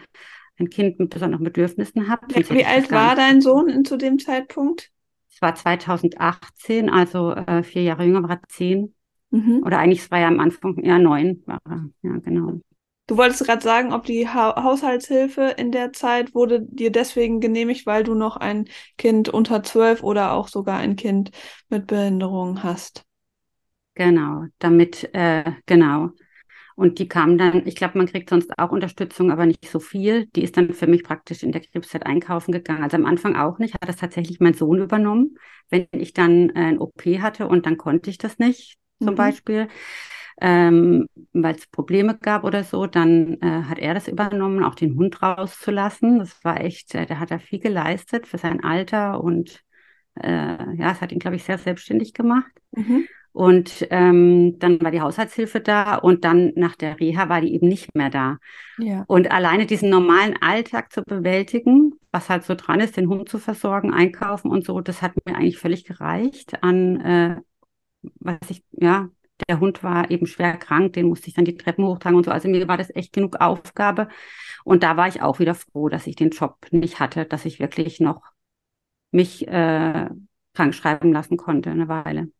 ein 0.59 0.69
Kind 0.69 0.99
mit 0.99 1.11
besonderen 1.11 1.45
Bedürfnissen 1.45 2.09
habe. 2.09 2.27
Wie 2.51 2.65
alt 2.65 2.93
war 2.93 3.17
dein 3.17 3.41
Sohn 3.41 3.85
zu 3.85 3.97
dem 3.97 4.19
Zeitpunkt? 4.19 4.91
Es 5.33 5.41
war 5.41 5.55
2018, 5.55 6.91
also 6.91 7.33
äh, 7.33 7.63
vier 7.63 7.83
Jahre 7.83 8.05
jünger, 8.05 8.23
war 8.23 8.31
er 8.31 8.43
zehn. 8.49 8.95
Mhm. 9.31 9.63
Oder 9.65 9.79
eigentlich, 9.79 10.11
war 10.11 10.19
ja 10.19 10.29
am 10.29 10.41
Anfang, 10.41 10.85
ja, 10.85 10.99
neun 10.99 11.43
war 11.47 11.61
er. 11.65 11.89
Ja, 12.03 12.19
genau. 12.19 12.61
Du 13.07 13.17
wolltest 13.17 13.45
gerade 13.45 13.63
sagen, 13.63 13.93
ob 13.93 14.05
die 14.05 14.29
ha 14.29 14.63
Haushaltshilfe 14.63 15.55
in 15.57 15.73
der 15.73 15.93
Zeit 15.93 16.35
wurde 16.35 16.61
dir 16.61 16.93
deswegen 16.93 17.41
genehmigt, 17.41 17.87
weil 17.87 18.05
du 18.05 18.15
noch 18.15 18.37
ein 18.37 18.69
Kind 18.99 19.29
unter 19.29 19.63
zwölf 19.65 20.03
oder 20.03 20.33
auch 20.33 20.47
sogar 20.47 20.79
ein 20.79 20.95
Kind 20.95 21.31
mit 21.69 21.87
Behinderung 21.89 22.63
hast. 22.63 23.05
Genau, 24.01 24.47
damit, 24.61 25.13
äh, 25.13 25.45
genau. 25.67 26.13
Und 26.75 26.99
die 26.99 27.07
kam 27.07 27.37
dann, 27.37 27.67
ich 27.67 27.75
glaube, 27.75 27.99
man 27.99 28.07
kriegt 28.07 28.31
sonst 28.31 28.59
auch 28.59 28.71
Unterstützung, 28.71 29.31
aber 29.31 29.45
nicht 29.45 29.69
so 29.69 29.79
viel. 29.79 30.25
Die 30.29 30.43
ist 30.43 30.57
dann 30.57 30.73
für 30.73 30.87
mich 30.87 31.05
praktisch 31.05 31.43
in 31.43 31.53
der 31.53 31.61
Krebszeit 31.61 32.07
einkaufen 32.07 32.51
gegangen. 32.51 32.83
Also 32.83 32.97
am 32.97 33.05
Anfang 33.05 33.37
auch 33.37 33.59
nicht, 33.59 33.75
hat 33.75 33.87
das 33.87 33.97
tatsächlich 33.97 34.41
mein 34.41 34.55
Sohn 34.55 34.79
übernommen. 34.79 35.37
Wenn 35.69 35.87
ich 35.93 36.15
dann 36.15 36.49
äh, 36.49 36.61
ein 36.61 36.79
OP 36.79 37.03
hatte 37.21 37.47
und 37.47 37.67
dann 37.67 37.77
konnte 37.77 38.09
ich 38.09 38.17
das 38.17 38.39
nicht, 38.39 38.79
zum 39.03 39.13
mhm. 39.13 39.17
Beispiel, 39.17 39.69
ähm, 40.41 41.07
weil 41.35 41.57
es 41.57 41.67
Probleme 41.67 42.17
gab 42.17 42.45
oder 42.45 42.65
so, 42.65 42.87
dann 42.87 43.35
äh, 43.43 43.65
hat 43.65 43.79
er 43.79 43.93
das 43.93 44.09
übernommen, 44.09 44.65
auch 44.65 44.77
den 44.77 44.97
Hund 44.97 45.21
rauszulassen. 45.21 46.21
Das 46.21 46.43
war 46.43 46.59
echt, 46.59 46.95
äh, 46.95 47.05
der 47.05 47.21
hat 47.21 47.31
da 47.31 47.39
viel 47.39 47.59
geleistet 47.59 48.27
für 48.27 48.39
sein 48.39 48.65
Alter 48.65 49.23
und 49.23 49.63
äh, 50.15 50.75
ja, 50.77 50.91
es 50.91 51.03
hat 51.03 51.13
ihn, 51.13 51.19
glaube 51.19 51.37
ich, 51.37 51.45
sehr 51.45 51.59
selbstständig 51.59 52.15
gemacht. 52.15 52.51
Mhm. 52.73 53.07
Und 53.33 53.87
ähm, 53.91 54.59
dann 54.59 54.81
war 54.81 54.91
die 54.91 55.01
Haushaltshilfe 55.01 55.61
da 55.61 55.97
und 55.97 56.25
dann 56.25 56.53
nach 56.57 56.75
der 56.75 56.99
Reha 56.99 57.29
war 57.29 57.41
die 57.41 57.55
eben 57.55 57.69
nicht 57.69 57.95
mehr 57.95 58.11
da. 58.11 58.39
Ja. 58.79 59.05
Und 59.07 59.31
alleine 59.31 59.67
diesen 59.67 59.89
normalen 59.89 60.35
Alltag 60.41 60.93
zu 60.93 61.03
bewältigen, 61.03 61.93
was 62.11 62.29
halt 62.29 62.45
so 62.45 62.55
dran 62.55 62.81
ist, 62.81 62.97
den 62.97 63.09
Hund 63.09 63.29
zu 63.29 63.39
versorgen, 63.39 63.93
einkaufen 63.93 64.51
und 64.51 64.65
so, 64.65 64.81
das 64.81 65.01
hat 65.01 65.13
mir 65.25 65.37
eigentlich 65.37 65.59
völlig 65.59 65.85
gereicht 65.85 66.63
an, 66.63 67.01
äh, 67.01 67.37
was 68.19 68.39
ich, 68.49 68.65
ja, 68.73 69.09
der 69.49 69.61
Hund 69.61 69.83
war 69.83 70.11
eben 70.11 70.27
schwer 70.27 70.57
krank, 70.57 70.93
den 70.95 71.07
musste 71.07 71.29
ich 71.29 71.35
dann 71.35 71.45
die 71.45 71.57
Treppen 71.57 71.85
hochtragen 71.85 72.17
und 72.17 72.25
so. 72.25 72.31
Also 72.31 72.49
mir 72.49 72.67
war 72.69 72.77
das 72.77 72.95
echt 72.95 73.13
genug 73.13 73.37
Aufgabe. 73.41 74.09
Und 74.65 74.83
da 74.83 74.97
war 74.97 75.09
ich 75.09 75.23
auch 75.23 75.39
wieder 75.39 75.55
froh, 75.55 75.89
dass 75.89 76.07
ich 76.07 76.17
den 76.17 76.31
Job 76.31 76.59
nicht 76.71 77.01
hatte, 77.01 77.25
dass 77.25 77.45
ich 77.45 77.61
wirklich 77.61 78.01
noch 78.01 78.23
mich 79.11 79.49
äh, 79.49 80.09
krank 80.55 80.75
schreiben 80.75 81.13
lassen 81.13 81.37
konnte 81.37 81.71
eine 81.71 81.89
Weile. 81.89 82.31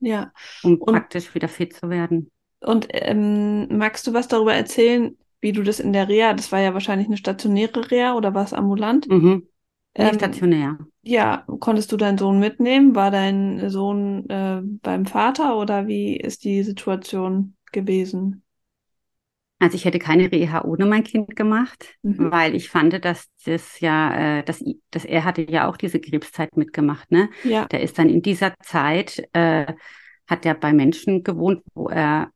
Ja. 0.00 0.32
Um 0.62 0.78
und, 0.78 0.92
praktisch 0.92 1.34
wieder 1.34 1.48
fit 1.48 1.74
zu 1.74 1.88
werden. 1.90 2.30
Und 2.60 2.88
ähm, 2.90 3.76
magst 3.76 4.06
du 4.06 4.12
was 4.12 4.28
darüber 4.28 4.54
erzählen, 4.54 5.16
wie 5.40 5.52
du 5.52 5.62
das 5.62 5.80
in 5.80 5.92
der 5.92 6.08
Reha, 6.08 6.34
das 6.34 6.52
war 6.52 6.60
ja 6.60 6.74
wahrscheinlich 6.74 7.08
eine 7.08 7.16
stationäre 7.16 7.90
Reha 7.90 8.14
oder 8.14 8.34
war 8.34 8.44
es 8.44 8.52
ambulant? 8.52 9.08
Mhm. 9.08 9.46
Ähm, 9.94 10.14
stationär. 10.14 10.78
Ja, 11.02 11.44
konntest 11.58 11.90
du 11.92 11.96
deinen 11.96 12.18
Sohn 12.18 12.38
mitnehmen? 12.38 12.94
War 12.94 13.10
dein 13.10 13.70
Sohn 13.70 14.28
äh, 14.28 14.60
beim 14.62 15.06
Vater 15.06 15.56
oder 15.56 15.86
wie 15.86 16.16
ist 16.16 16.44
die 16.44 16.62
Situation 16.62 17.56
gewesen? 17.72 18.42
Also 19.60 19.74
ich 19.74 19.84
hätte 19.84 19.98
keine 19.98 20.32
Reha 20.32 20.64
ohne 20.64 20.86
mein 20.86 21.04
Kind 21.04 21.36
gemacht, 21.36 21.94
mhm. 22.02 22.30
weil 22.30 22.54
ich 22.54 22.70
fand, 22.70 23.04
dass 23.04 23.28
das 23.44 23.78
ja, 23.80 24.38
äh, 24.38 24.42
dass, 24.42 24.64
dass 24.90 25.04
er 25.04 25.24
hatte 25.24 25.42
ja 25.42 25.68
auch 25.68 25.76
diese 25.76 26.00
Krebszeit 26.00 26.56
mitgemacht, 26.56 27.12
ne? 27.12 27.28
Ja. 27.44 27.66
Der 27.66 27.82
ist 27.82 27.98
dann 27.98 28.08
in 28.08 28.22
dieser 28.22 28.54
Zeit, 28.62 29.22
äh, 29.34 29.66
hat 30.26 30.46
er 30.46 30.54
bei 30.54 30.72
Menschen 30.72 31.24
gewohnt, 31.24 31.62
wo 31.74 31.90
er, 31.90 32.30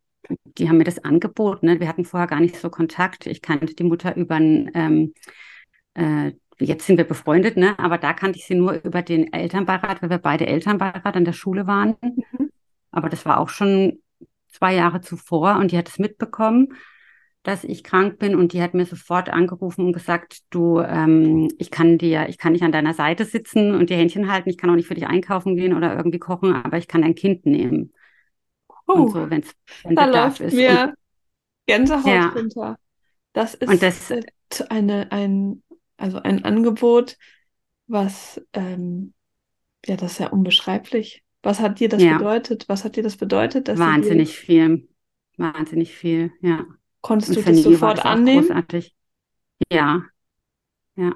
die 0.59 0.69
haben 0.69 0.77
mir 0.77 0.85
das 0.85 1.03
angeboten, 1.03 1.65
ne? 1.65 1.81
Wir 1.81 1.89
hatten 1.89 2.05
vorher 2.05 2.29
gar 2.29 2.41
nicht 2.41 2.57
so 2.57 2.69
Kontakt. 2.69 3.27
Ich 3.27 3.41
kannte 3.41 3.75
die 3.75 3.85
Mutter 3.85 4.15
über 4.17 4.35
ein, 4.35 4.71
ähm, 4.75 5.15
äh, 5.95 6.33
jetzt 6.61 6.87
sind 6.87 6.99
wir 6.99 7.05
befreundet, 7.05 7.57
ne? 7.57 7.79
Aber 7.79 7.97
da 7.97 8.13
kannte 8.13 8.39
ich 8.39 8.45
sie 8.45 8.55
nur 8.55 8.75
über 8.85 9.01
den 9.01 9.33
Elternbeirat, 9.33 10.03
weil 10.03 10.11
wir 10.11 10.19
beide 10.19 10.47
Elternbeirat 10.47 11.17
an 11.17 11.25
der 11.25 11.33
Schule 11.33 11.67
waren. 11.67 11.97
Mhm. 12.03 12.51
Aber 12.91 13.09
das 13.09 13.25
war 13.25 13.41
auch 13.41 13.49
schon 13.49 14.03
zwei 14.49 14.75
Jahre 14.75 15.01
zuvor 15.01 15.57
und 15.57 15.73
die 15.73 15.79
hat 15.79 15.89
es 15.89 15.99
mitbekommen 15.99 16.75
dass 17.45 17.63
ich 17.63 17.85
krank 17.85 18.19
bin 18.19 18.35
und 18.35 18.55
die 18.55 18.63
hat 18.63 18.73
mir 18.73 18.87
sofort 18.87 19.29
angerufen 19.29 19.85
und 19.85 19.93
gesagt, 19.93 20.39
du, 20.49 20.81
ähm, 20.81 21.51
ich 21.59 21.71
kann 21.71 21.99
dir, 21.99 22.27
ich 22.31 22.39
kann 22.39 22.53
nicht 22.53 22.65
an 22.65 22.73
deiner 22.73 22.95
Seite 22.95 23.27
sitzen 23.27 23.75
und 23.75 23.91
dir 23.91 23.99
Händchen 23.99 24.33
halten, 24.33 24.49
ich 24.49 24.57
kann 24.57 24.71
auch 24.71 24.75
nicht 24.75 24.89
für 24.89 24.95
dich 24.95 25.07
einkaufen 25.07 25.55
gehen 25.55 25.75
oder 25.75 25.95
irgendwie 25.95 26.19
kochen, 26.19 26.55
aber 26.55 26.79
ich 26.79 26.89
kann 26.89 27.03
dein 27.03 27.15
Kind 27.15 27.45
nehmen. 27.45 27.93
Oh, 28.87 28.95
und 28.95 29.13
so, 29.13 29.31
wenn's, 29.31 29.53
wenn 29.85 29.95
da 29.95 30.07
läuft 30.07 30.41
ist. 30.41 30.55
mir 30.55 30.85
und, 30.85 30.95
Gänsehaut 31.67 32.07
ja. 32.07 32.29
runter. 32.29 32.77
Das 33.35 33.55
ist 33.55 33.69
und 33.69 33.83
das, 33.83 34.13
eine, 34.71 35.13
ein, 35.13 35.63
also 35.99 36.21
ein 36.21 36.45
Angebot, 36.45 37.19
was, 37.87 38.41
ähm, 38.55 39.13
ja, 39.85 39.97
das 39.97 40.13
ist 40.13 40.19
ja 40.19 40.29
unbeschreiblich. 40.29 41.23
Was 41.43 41.61
hat 41.61 41.79
dir 41.79 41.91
das 41.91 42.03
ja. 42.03 42.17
bedeutet? 42.17 42.65
Was 42.69 42.85
hat 42.85 42.97
dir 42.97 43.03
das 43.03 43.19
bedeutet? 43.19 43.69
Dass 43.69 43.79
Wahnsinnig 43.79 44.35
viel. 44.35 44.89
Wahnsinnig 45.37 45.95
viel, 45.95 46.33
ja. 46.41 46.65
Konntest 47.05 47.37
und 47.37 47.47
du 47.47 47.53
das 47.53 47.63
sofort 47.63 47.99
das 47.99 48.07
annehmen? 48.07 48.47
Großartig. 48.47 48.97
Ja, 49.71 50.05
ja. 50.97 51.13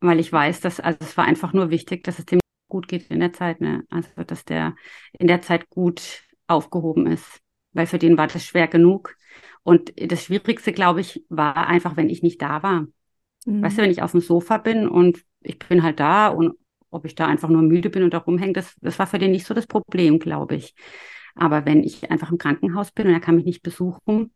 Weil 0.00 0.20
ich 0.20 0.32
weiß, 0.32 0.60
dass, 0.60 0.78
also 0.78 0.98
es 1.00 1.16
war 1.16 1.24
einfach 1.24 1.52
nur 1.52 1.70
wichtig, 1.70 2.04
dass 2.04 2.20
es 2.20 2.26
dem 2.26 2.38
gut 2.68 2.86
geht 2.86 3.10
in 3.10 3.18
der 3.18 3.32
Zeit, 3.32 3.60
ne? 3.60 3.82
Also, 3.90 4.08
dass 4.24 4.44
der 4.44 4.76
in 5.18 5.26
der 5.26 5.42
Zeit 5.42 5.68
gut 5.70 6.22
aufgehoben 6.46 7.08
ist. 7.08 7.40
Weil 7.72 7.86
für 7.86 7.98
den 7.98 8.16
war 8.16 8.28
das 8.28 8.44
schwer 8.44 8.68
genug. 8.68 9.16
Und 9.64 9.92
das 9.96 10.24
Schwierigste, 10.24 10.72
glaube 10.72 11.00
ich, 11.00 11.24
war 11.28 11.66
einfach, 11.66 11.96
wenn 11.96 12.10
ich 12.10 12.22
nicht 12.22 12.40
da 12.40 12.62
war. 12.62 12.86
Mhm. 13.44 13.62
Weißt 13.62 13.76
du, 13.76 13.82
wenn 13.82 13.90
ich 13.90 14.02
auf 14.02 14.12
dem 14.12 14.20
Sofa 14.20 14.58
bin 14.58 14.88
und 14.88 15.24
ich 15.40 15.58
bin 15.58 15.82
halt 15.82 15.98
da 15.98 16.28
und 16.28 16.54
ob 16.90 17.04
ich 17.04 17.16
da 17.16 17.26
einfach 17.26 17.48
nur 17.48 17.62
müde 17.62 17.90
bin 17.90 18.04
und 18.04 18.14
da 18.14 18.18
rumhänge, 18.18 18.52
das, 18.52 18.76
das 18.80 19.00
war 19.00 19.08
für 19.08 19.18
den 19.18 19.32
nicht 19.32 19.46
so 19.46 19.52
das 19.52 19.66
Problem, 19.66 20.20
glaube 20.20 20.54
ich. 20.54 20.74
Aber 21.34 21.66
wenn 21.66 21.82
ich 21.82 22.08
einfach 22.10 22.30
im 22.30 22.38
Krankenhaus 22.38 22.92
bin 22.92 23.08
und 23.08 23.12
er 23.12 23.20
kann 23.20 23.34
mich 23.34 23.44
nicht 23.44 23.62
besuchen, 23.62 24.32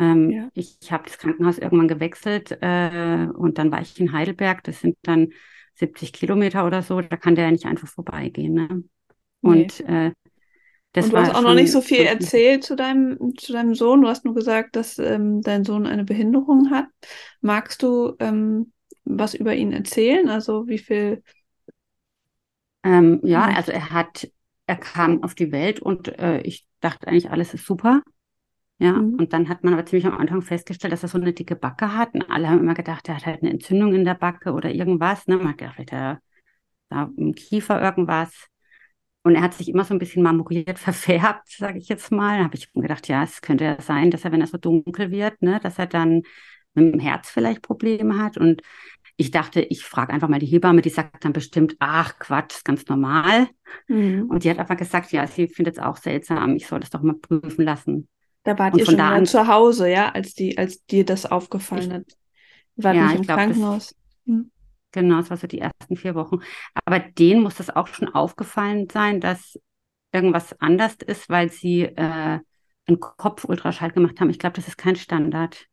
ähm, 0.00 0.30
ja. 0.30 0.48
Ich 0.54 0.90
habe 0.90 1.04
das 1.04 1.18
Krankenhaus 1.18 1.58
irgendwann 1.58 1.88
gewechselt 1.88 2.56
äh, 2.62 3.26
und 3.34 3.58
dann 3.58 3.70
war 3.70 3.82
ich 3.82 4.00
in 4.00 4.12
Heidelberg. 4.12 4.64
Das 4.64 4.80
sind 4.80 4.96
dann 5.02 5.28
70 5.74 6.12
Kilometer 6.12 6.66
oder 6.66 6.82
so. 6.82 7.00
Da 7.02 7.16
kann 7.16 7.34
der 7.34 7.44
ja 7.44 7.50
nicht 7.50 7.66
einfach 7.66 7.88
vorbeigehen. 7.88 8.54
Ne? 8.54 8.84
Und 9.42 9.80
nee. 9.86 10.06
äh, 10.06 10.12
das 10.92 11.04
und 11.04 11.12
du 11.12 11.18
hast 11.18 11.34
auch 11.34 11.42
noch 11.42 11.54
nicht 11.54 11.70
so 11.70 11.82
viel 11.82 12.00
erzählt 12.00 12.64
zu 12.64 12.74
deinem, 12.74 13.36
zu 13.36 13.52
deinem 13.52 13.74
Sohn. 13.74 14.00
Du 14.00 14.08
hast 14.08 14.24
nur 14.24 14.34
gesagt, 14.34 14.74
dass 14.74 14.98
ähm, 14.98 15.42
dein 15.42 15.64
Sohn 15.64 15.86
eine 15.86 16.04
Behinderung 16.04 16.70
hat. 16.70 16.86
Magst 17.42 17.82
du 17.82 18.16
ähm, 18.18 18.72
was 19.04 19.34
über 19.34 19.54
ihn 19.54 19.72
erzählen? 19.72 20.28
Also 20.28 20.66
wie 20.66 20.78
viel? 20.78 21.22
Ähm, 22.82 23.20
ja, 23.22 23.44
also 23.44 23.70
er 23.70 23.90
hat, 23.90 24.28
er 24.66 24.76
kam 24.76 25.22
auf 25.22 25.34
die 25.34 25.52
Welt 25.52 25.80
und 25.80 26.08
äh, 26.18 26.40
ich 26.40 26.66
dachte 26.80 27.06
eigentlich, 27.06 27.30
alles 27.30 27.54
ist 27.54 27.66
super. 27.66 28.02
Ja, 28.80 28.94
mhm. 28.94 29.16
und 29.16 29.34
dann 29.34 29.50
hat 29.50 29.62
man 29.62 29.74
aber 29.74 29.84
ziemlich 29.84 30.06
am 30.06 30.16
Anfang 30.16 30.40
festgestellt, 30.40 30.92
dass 30.92 31.02
er 31.02 31.10
so 31.10 31.18
eine 31.18 31.34
dicke 31.34 31.54
Backe 31.54 31.94
hat. 31.94 32.14
Und 32.14 32.30
alle 32.30 32.48
haben 32.48 32.60
immer 32.60 32.74
gedacht, 32.74 33.08
er 33.08 33.16
hat 33.16 33.26
halt 33.26 33.42
eine 33.42 33.50
Entzündung 33.50 33.94
in 33.94 34.06
der 34.06 34.14
Backe 34.14 34.52
oder 34.52 34.70
irgendwas. 34.70 35.26
Ne? 35.26 35.36
Man 35.36 35.50
hat 35.50 35.58
gedacht, 35.58 35.74
vielleicht 35.76 35.92
hat 35.92 36.00
er 36.00 36.20
da 36.88 37.10
im 37.16 37.34
Kiefer 37.34 37.80
irgendwas. 37.80 38.48
Und 39.22 39.34
er 39.34 39.42
hat 39.42 39.52
sich 39.52 39.68
immer 39.68 39.84
so 39.84 39.92
ein 39.92 39.98
bisschen 39.98 40.22
marmoriert 40.22 40.78
verfärbt, 40.78 41.46
sage 41.50 41.78
ich 41.78 41.88
jetzt 41.90 42.10
mal. 42.10 42.38
Da 42.38 42.44
habe 42.44 42.56
ich 42.56 42.72
gedacht, 42.72 43.06
ja, 43.08 43.22
es 43.22 43.42
könnte 43.42 43.64
ja 43.64 43.80
sein, 43.82 44.10
dass 44.10 44.24
er, 44.24 44.32
wenn 44.32 44.40
er 44.40 44.46
so 44.46 44.56
dunkel 44.56 45.10
wird, 45.10 45.42
ne, 45.42 45.60
dass 45.62 45.78
er 45.78 45.86
dann 45.86 46.22
mit 46.72 46.94
dem 46.94 47.00
Herz 47.00 47.28
vielleicht 47.28 47.60
Probleme 47.60 48.16
hat. 48.16 48.38
Und 48.38 48.62
ich 49.18 49.30
dachte, 49.30 49.60
ich 49.60 49.84
frage 49.84 50.14
einfach 50.14 50.28
mal 50.28 50.38
die 50.38 50.46
Hebamme, 50.46 50.80
die 50.80 50.88
sagt 50.88 51.26
dann 51.26 51.34
bestimmt, 51.34 51.76
ach 51.80 52.18
Quatsch, 52.18 52.54
ist 52.54 52.64
ganz 52.64 52.86
normal. 52.86 53.48
Mhm. 53.88 54.30
Und 54.30 54.44
die 54.44 54.50
hat 54.50 54.58
einfach 54.58 54.78
gesagt, 54.78 55.12
ja, 55.12 55.26
sie 55.26 55.48
findet 55.48 55.76
es 55.76 55.82
auch 55.82 55.98
seltsam, 55.98 56.56
ich 56.56 56.66
soll 56.66 56.80
das 56.80 56.88
doch 56.88 57.02
mal 57.02 57.16
prüfen 57.16 57.66
lassen. 57.66 58.08
Da 58.44 58.58
wart 58.58 58.74
und 58.74 58.80
ihr 58.80 58.86
schon 58.86 58.96
mal 58.96 59.26
zu 59.26 59.46
Hause, 59.46 59.90
ja, 59.90 60.10
als 60.10 60.34
die, 60.34 60.56
als 60.56 60.84
dir 60.86 61.04
das 61.04 61.26
aufgefallen 61.26 61.90
ich, 61.90 61.92
hat. 61.92 62.04
War 62.76 62.94
ja, 62.94 63.06
nicht 63.06 63.16
im 63.16 63.22
glaub, 63.22 63.38
Krankenhaus. 63.38 63.88
Das, 63.88 63.96
hm. 64.26 64.50
Genau, 64.92 65.16
das 65.18 65.30
war 65.30 65.36
so 65.36 65.46
die 65.46 65.60
ersten 65.60 65.96
vier 65.96 66.14
Wochen. 66.14 66.38
Aber 66.84 66.98
denen 66.98 67.42
muss 67.42 67.56
das 67.56 67.70
auch 67.70 67.86
schon 67.86 68.08
aufgefallen 68.08 68.88
sein, 68.90 69.20
dass 69.20 69.58
irgendwas 70.12 70.58
anders 70.60 70.96
ist, 71.06 71.28
weil 71.28 71.50
sie 71.50 71.82
äh, 71.82 72.40
einen 72.86 73.00
Kopfultraschall 73.00 73.92
gemacht 73.92 74.20
haben. 74.20 74.30
Ich 74.30 74.38
glaube, 74.38 74.56
das 74.56 74.68
ist 74.68 74.78
kein 74.78 74.96
Standard. 74.96 75.66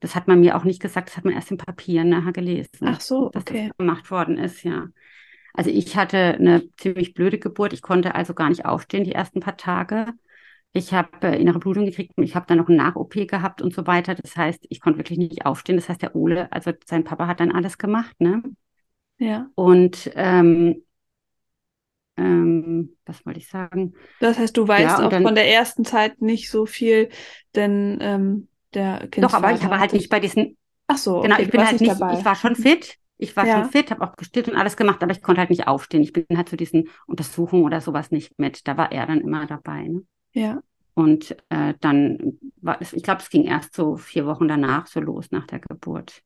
Das 0.00 0.14
hat 0.14 0.28
man 0.28 0.40
mir 0.40 0.56
auch 0.56 0.64
nicht 0.64 0.80
gesagt, 0.80 1.08
das 1.08 1.16
hat 1.16 1.24
man 1.24 1.34
erst 1.34 1.50
im 1.50 1.58
Papier 1.58 2.04
nachher 2.04 2.32
gelesen. 2.32 2.70
Ach 2.82 3.00
so, 3.00 3.30
dass 3.30 3.42
okay. 3.42 3.68
das 3.68 3.76
gemacht 3.76 4.10
worden 4.10 4.38
ist, 4.38 4.62
ja. 4.62 4.88
Also 5.54 5.70
ich 5.70 5.96
hatte 5.96 6.18
eine 6.18 6.68
ziemlich 6.76 7.14
blöde 7.14 7.38
Geburt. 7.38 7.72
Ich 7.72 7.82
konnte 7.82 8.14
also 8.14 8.32
gar 8.32 8.48
nicht 8.48 8.64
aufstehen 8.64 9.04
die 9.04 9.12
ersten 9.12 9.40
paar 9.40 9.56
Tage. 9.56 10.12
Ich 10.72 10.92
habe 10.92 11.08
äh, 11.22 11.40
innere 11.40 11.58
Blutung 11.58 11.86
gekriegt, 11.86 12.12
ich 12.16 12.36
habe 12.36 12.46
dann 12.46 12.58
noch 12.58 12.68
eine 12.68 12.76
Nach-OP 12.76 13.26
gehabt 13.26 13.62
und 13.62 13.74
so 13.74 13.86
weiter. 13.86 14.14
Das 14.14 14.36
heißt, 14.36 14.66
ich 14.68 14.80
konnte 14.80 14.98
wirklich 14.98 15.18
nicht 15.18 15.46
aufstehen. 15.46 15.76
Das 15.76 15.88
heißt, 15.88 16.02
der 16.02 16.14
Ole, 16.14 16.52
also 16.52 16.72
sein 16.86 17.04
Papa 17.04 17.26
hat 17.26 17.40
dann 17.40 17.52
alles 17.52 17.78
gemacht, 17.78 18.20
ne? 18.20 18.42
Ja. 19.18 19.50
Und 19.54 20.10
ähm, 20.14 20.82
ähm, 22.16 22.96
was 23.06 23.24
wollte 23.24 23.38
ich 23.38 23.48
sagen? 23.48 23.94
Das 24.20 24.38
heißt, 24.38 24.56
du 24.56 24.66
weißt 24.66 24.98
ja, 24.98 25.06
auch 25.06 25.10
dann, 25.10 25.22
von 25.22 25.34
der 25.34 25.50
ersten 25.50 25.84
Zeit 25.84 26.20
nicht 26.20 26.50
so 26.50 26.66
viel, 26.66 27.08
denn 27.54 27.98
ähm, 28.00 28.48
der 28.74 29.08
Kind. 29.08 29.24
Doch, 29.24 29.34
aber 29.34 29.52
ich 29.52 29.62
habe 29.62 29.78
halt 29.78 29.92
nicht 29.92 30.10
bei 30.10 30.20
diesen. 30.20 30.56
Ach 30.86 30.98
so. 30.98 31.20
Genau, 31.20 31.34
okay, 31.34 31.44
ich 31.44 31.50
bin 31.50 31.64
halt 31.64 31.80
nicht. 31.80 32.00
Dabei. 32.00 32.18
Ich 32.18 32.24
war 32.24 32.34
schon 32.34 32.56
fit. 32.56 32.96
Ich 33.20 33.36
war 33.36 33.46
ja. 33.46 33.60
schon 33.60 33.70
fit, 33.70 33.90
habe 33.90 34.04
auch 34.04 34.14
gestillt 34.16 34.48
und 34.48 34.54
alles 34.54 34.76
gemacht, 34.76 35.02
aber 35.02 35.10
ich 35.10 35.22
konnte 35.22 35.40
halt 35.40 35.50
nicht 35.50 35.66
aufstehen. 35.66 36.02
Ich 36.02 36.12
bin 36.12 36.24
halt 36.36 36.48
zu 36.48 36.56
diesen 36.56 36.88
Untersuchungen 37.06 37.64
oder 37.64 37.80
sowas 37.80 38.12
nicht 38.12 38.38
mit. 38.38 38.66
Da 38.68 38.76
war 38.76 38.92
er 38.92 39.06
dann 39.06 39.20
immer 39.20 39.44
dabei. 39.46 39.88
Ne? 39.88 40.02
Ja. 40.38 40.62
Und 40.94 41.36
äh, 41.48 41.74
dann 41.80 42.38
war 42.60 42.80
es, 42.80 42.92
ich 42.92 43.02
glaube, 43.02 43.20
es 43.20 43.30
ging 43.30 43.44
erst 43.44 43.74
so 43.74 43.96
vier 43.96 44.26
Wochen 44.26 44.48
danach 44.48 44.86
so 44.86 45.00
los 45.00 45.30
nach 45.30 45.46
der 45.46 45.60
Geburt. 45.60 46.22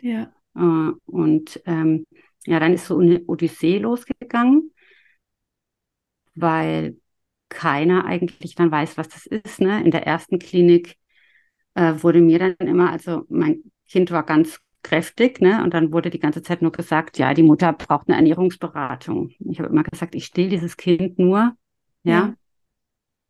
Ja. 0.00 0.32
Äh, 0.54 0.92
und 1.06 1.60
ähm, 1.66 2.06
ja, 2.44 2.60
dann 2.60 2.74
ist 2.74 2.86
so 2.86 2.98
eine 2.98 3.22
Odyssee 3.26 3.78
losgegangen, 3.78 4.72
weil 6.34 6.96
keiner 7.48 8.04
eigentlich 8.04 8.54
dann 8.54 8.70
weiß, 8.70 8.96
was 8.96 9.08
das 9.08 9.26
ist. 9.26 9.60
Ne? 9.60 9.82
In 9.84 9.90
der 9.90 10.06
ersten 10.06 10.38
Klinik 10.38 10.96
äh, 11.74 11.94
wurde 11.98 12.20
mir 12.20 12.38
dann 12.38 12.68
immer, 12.68 12.90
also 12.90 13.24
mein 13.28 13.62
Kind 13.88 14.10
war 14.10 14.24
ganz 14.24 14.58
kräftig, 14.82 15.40
ne? 15.40 15.62
Und 15.62 15.74
dann 15.74 15.92
wurde 15.92 16.10
die 16.10 16.18
ganze 16.18 16.42
Zeit 16.42 16.60
nur 16.60 16.72
gesagt, 16.72 17.16
ja, 17.18 17.34
die 17.34 17.44
Mutter 17.44 17.72
braucht 17.72 18.08
eine 18.08 18.16
Ernährungsberatung. 18.16 19.30
Ich 19.38 19.60
habe 19.60 19.68
immer 19.68 19.84
gesagt, 19.84 20.14
ich 20.16 20.24
still 20.24 20.48
dieses 20.48 20.76
Kind 20.76 21.20
nur, 21.20 21.56
ja, 22.02 22.12
ja. 22.12 22.34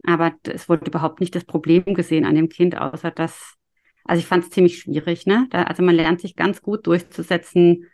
Aber 0.04 0.32
es 0.44 0.68
wurde 0.68 0.86
überhaupt 0.86 1.20
nicht 1.20 1.34
das 1.34 1.44
Problem 1.44 1.84
gesehen 1.94 2.24
an 2.24 2.34
dem 2.34 2.48
Kind, 2.48 2.76
außer 2.76 3.10
dass, 3.10 3.54
also 4.04 4.20
ich 4.20 4.26
fand 4.26 4.44
es 4.44 4.50
ziemlich 4.50 4.78
schwierig, 4.80 5.26
ne? 5.26 5.46
Da, 5.50 5.64
also 5.64 5.82
man 5.82 5.94
lernt 5.94 6.20
sich 6.20 6.36
ganz 6.36 6.62
gut 6.62 6.86
durchzusetzen, 6.86 7.86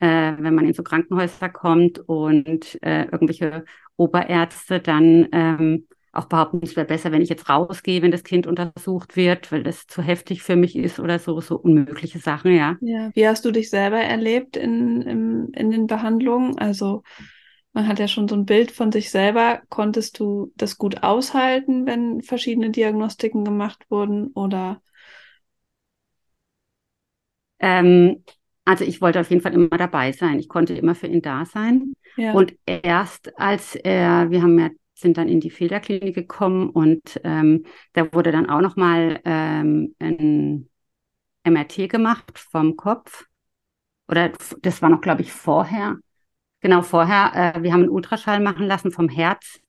äh, 0.00 0.34
wenn 0.38 0.54
man 0.54 0.66
in 0.66 0.74
so 0.74 0.82
Krankenhäuser 0.82 1.48
kommt 1.48 1.98
und 2.00 2.78
äh, 2.82 3.04
irgendwelche 3.04 3.64
Oberärzte 3.96 4.80
dann 4.80 5.28
ähm, 5.32 5.86
auch 6.12 6.26
behaupten, 6.26 6.60
es 6.62 6.76
wäre 6.76 6.86
besser, 6.86 7.12
wenn 7.12 7.22
ich 7.22 7.28
jetzt 7.28 7.48
rausgehe, 7.48 8.00
wenn 8.02 8.10
das 8.10 8.24
Kind 8.24 8.46
untersucht 8.46 9.16
wird, 9.16 9.52
weil 9.52 9.62
das 9.62 9.86
zu 9.86 10.02
heftig 10.02 10.42
für 10.42 10.56
mich 10.56 10.76
ist 10.76 10.98
oder 10.98 11.18
so, 11.18 11.40
so 11.40 11.56
unmögliche 11.56 12.18
Sachen, 12.18 12.54
ja. 12.54 12.76
Ja, 12.80 13.10
wie 13.14 13.28
hast 13.28 13.44
du 13.44 13.50
dich 13.50 13.68
selber 13.68 13.98
erlebt 14.00 14.56
in, 14.56 15.02
in, 15.02 15.48
in 15.52 15.70
den 15.70 15.86
Behandlungen? 15.86 16.58
Also 16.58 17.02
man 17.76 17.88
hat 17.88 17.98
ja 17.98 18.08
schon 18.08 18.26
so 18.26 18.34
ein 18.34 18.46
Bild 18.46 18.70
von 18.70 18.90
sich 18.90 19.10
selber. 19.10 19.60
Konntest 19.68 20.18
du 20.18 20.50
das 20.56 20.78
gut 20.78 21.02
aushalten, 21.02 21.84
wenn 21.86 22.22
verschiedene 22.22 22.70
Diagnostiken 22.70 23.44
gemacht 23.44 23.84
wurden 23.90 24.28
oder? 24.28 24.80
Ähm, 27.58 28.24
also 28.64 28.82
ich 28.82 29.02
wollte 29.02 29.20
auf 29.20 29.28
jeden 29.28 29.42
Fall 29.42 29.52
immer 29.52 29.68
dabei 29.68 30.12
sein. 30.12 30.38
Ich 30.38 30.48
konnte 30.48 30.72
immer 30.72 30.94
für 30.94 31.06
ihn 31.06 31.20
da 31.20 31.44
sein. 31.44 31.92
Ja. 32.16 32.32
Und 32.32 32.56
erst 32.64 33.38
als 33.38 33.74
er, 33.74 34.30
wir 34.30 34.40
haben 34.40 34.58
ja 34.58 34.70
sind 34.94 35.18
dann 35.18 35.28
in 35.28 35.40
die 35.40 35.50
Filterklinik 35.50 36.14
gekommen 36.14 36.70
und 36.70 37.20
ähm, 37.24 37.66
da 37.92 38.10
wurde 38.14 38.32
dann 38.32 38.48
auch 38.48 38.62
noch 38.62 38.76
mal 38.76 39.20
ähm, 39.26 39.94
ein 39.98 40.70
MRT 41.44 41.90
gemacht 41.90 42.38
vom 42.38 42.74
Kopf. 42.78 43.26
Oder 44.08 44.32
das 44.62 44.80
war 44.80 44.88
noch, 44.88 45.02
glaube 45.02 45.20
ich, 45.20 45.30
vorher. 45.30 45.98
Genau, 46.60 46.82
vorher, 46.82 47.54
äh, 47.56 47.62
wir 47.62 47.72
haben 47.72 47.82
einen 47.82 47.90
Ultraschall 47.90 48.40
machen 48.40 48.66
lassen 48.66 48.90
vom 48.90 49.08
Herz 49.08 49.60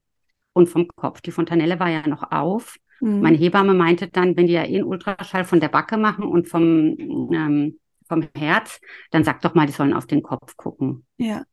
und 0.54 0.68
vom 0.68 0.88
Kopf. 0.88 1.22
Die 1.22 1.32
Fontanelle 1.32 1.80
war 1.80 1.90
ja 1.90 2.08
noch 2.08 2.32
auf. 2.32 2.78
Mhm. 3.00 3.22
Meine 3.22 3.38
Hebamme 3.38 3.74
meinte 3.74 4.08
dann, 4.08 4.36
wenn 4.38 4.48
die 4.48 4.54
ja 4.54 4.64
eh 4.64 4.78
einen 4.78 4.84
Ultraschall 4.84 5.46
von 5.46 5.60
der 5.60 5.70
Backe 5.70 5.98
machen 5.98 6.24
und 6.24 6.48
vom, 6.48 6.96
ähm, 7.32 7.80
vom 8.08 8.28
Herz, 8.36 8.80
dann 9.12 9.24
sag 9.24 9.42
doch 9.42 9.54
mal, 9.54 9.68
die 9.68 9.74
sollen 9.74 9.94
auf 9.94 10.08
den 10.08 10.24
Kopf 10.24 10.56
gucken. 10.58 11.06
Ja. 11.18 11.44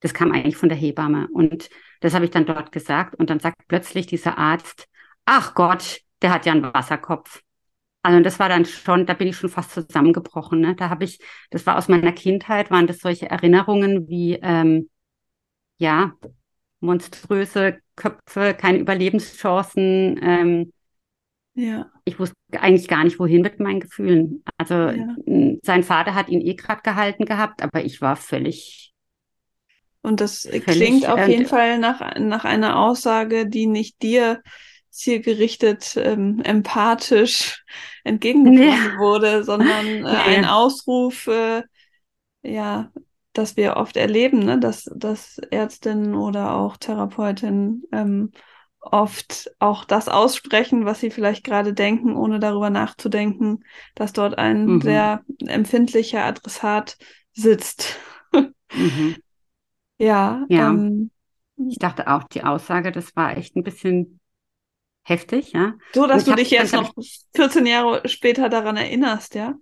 Das 0.00 0.14
kam 0.14 0.32
eigentlich 0.32 0.56
von 0.56 0.68
der 0.68 0.78
Hebamme. 0.78 1.28
Und 1.32 1.68
das 2.00 2.14
habe 2.14 2.24
ich 2.24 2.30
dann 2.30 2.46
dort 2.46 2.72
gesagt. 2.72 3.14
Und 3.14 3.30
dann 3.30 3.38
sagt 3.38 3.68
plötzlich 3.68 4.06
dieser 4.06 4.38
Arzt, 4.38 4.88
ach 5.26 5.54
Gott, 5.54 6.00
der 6.22 6.32
hat 6.32 6.46
ja 6.46 6.52
einen 6.52 6.62
Wasserkopf. 6.62 7.42
Also 8.02 8.20
das 8.20 8.38
war 8.38 8.48
dann 8.48 8.64
schon, 8.64 9.06
da 9.06 9.14
bin 9.14 9.28
ich 9.28 9.36
schon 9.36 9.50
fast 9.50 9.72
zusammengebrochen. 9.72 10.60
Ne? 10.60 10.74
Da 10.74 10.88
habe 10.88 11.04
ich, 11.04 11.18
das 11.50 11.66
war 11.66 11.76
aus 11.76 11.88
meiner 11.88 12.12
Kindheit, 12.12 12.70
waren 12.70 12.86
das 12.86 12.98
solche 12.98 13.30
Erinnerungen 13.30 14.08
wie, 14.08 14.38
ähm, 14.42 14.88
ja, 15.78 16.12
monströse 16.80 17.78
Köpfe, 17.96 18.54
keine 18.54 18.78
Überlebenschancen. 18.78 20.18
Ähm, 20.22 20.72
ja. 21.54 21.90
Ich 22.04 22.18
wusste 22.18 22.34
eigentlich 22.52 22.88
gar 22.88 23.04
nicht, 23.04 23.18
wohin 23.18 23.42
mit 23.42 23.60
meinen 23.60 23.80
Gefühlen. 23.80 24.42
Also 24.56 24.74
ja. 24.74 25.14
sein 25.62 25.82
Vater 25.82 26.14
hat 26.14 26.28
ihn 26.28 26.40
eh 26.40 26.54
gerade 26.54 26.82
gehalten 26.82 27.24
gehabt, 27.24 27.62
aber 27.62 27.84
ich 27.84 28.00
war 28.00 28.16
völlig. 28.16 28.92
Und 30.02 30.20
das 30.20 30.42
völlig, 30.42 30.64
klingt 30.64 31.08
auf 31.08 31.28
jeden 31.28 31.46
Fall 31.46 31.78
nach, 31.78 32.16
nach 32.18 32.44
einer 32.44 32.78
Aussage, 32.78 33.46
die 33.46 33.66
nicht 33.66 34.00
dir 34.02 34.40
zielgerichtet, 34.90 35.96
ähm, 35.96 36.40
empathisch 36.42 37.64
entgegengebracht 38.04 38.92
ja. 38.92 38.98
wurde, 38.98 39.44
sondern 39.44 39.86
äh, 39.86 40.02
nee. 40.02 40.36
ein 40.36 40.44
Ausruf, 40.44 41.26
äh, 41.26 41.62
ja, 42.42 42.90
das 43.32 43.56
wir 43.56 43.76
oft 43.76 43.96
erleben, 43.96 44.40
ne? 44.40 44.58
dass, 44.58 44.90
dass 44.94 45.38
Ärztinnen 45.50 46.14
oder 46.14 46.54
auch 46.54 46.76
Therapeutinnen 46.76 47.84
ähm, 47.92 48.32
oft 48.80 49.50
auch 49.58 49.84
das 49.84 50.08
aussprechen, 50.08 50.84
was 50.84 51.00
sie 51.00 51.10
vielleicht 51.10 51.44
gerade 51.44 51.74
denken, 51.74 52.16
ohne 52.16 52.40
darüber 52.40 52.70
nachzudenken, 52.70 53.64
dass 53.94 54.12
dort 54.12 54.38
ein 54.38 54.66
mhm. 54.66 54.80
sehr 54.80 55.22
empfindlicher 55.46 56.24
Adressat 56.24 56.96
sitzt. 57.32 57.96
mhm. 58.32 59.16
Ja. 60.02 60.46
ja. 60.48 60.70
Ähm, 60.70 61.10
ich 61.68 61.78
dachte 61.78 62.08
auch, 62.08 62.24
die 62.24 62.42
Aussage, 62.42 62.90
das 62.90 63.14
war 63.16 63.36
echt 63.36 63.54
ein 63.54 63.62
bisschen 63.62 64.19
heftig, 65.02 65.52
ja. 65.52 65.74
So, 65.94 66.06
dass 66.06 66.24
du 66.24 66.34
dich 66.34 66.50
jetzt 66.50 66.72
noch 66.72 66.92
14 67.34 67.66
Jahre 67.66 68.08
später 68.08 68.48
daran 68.48 68.76
erinnerst, 68.76 69.34
ja? 69.34 69.54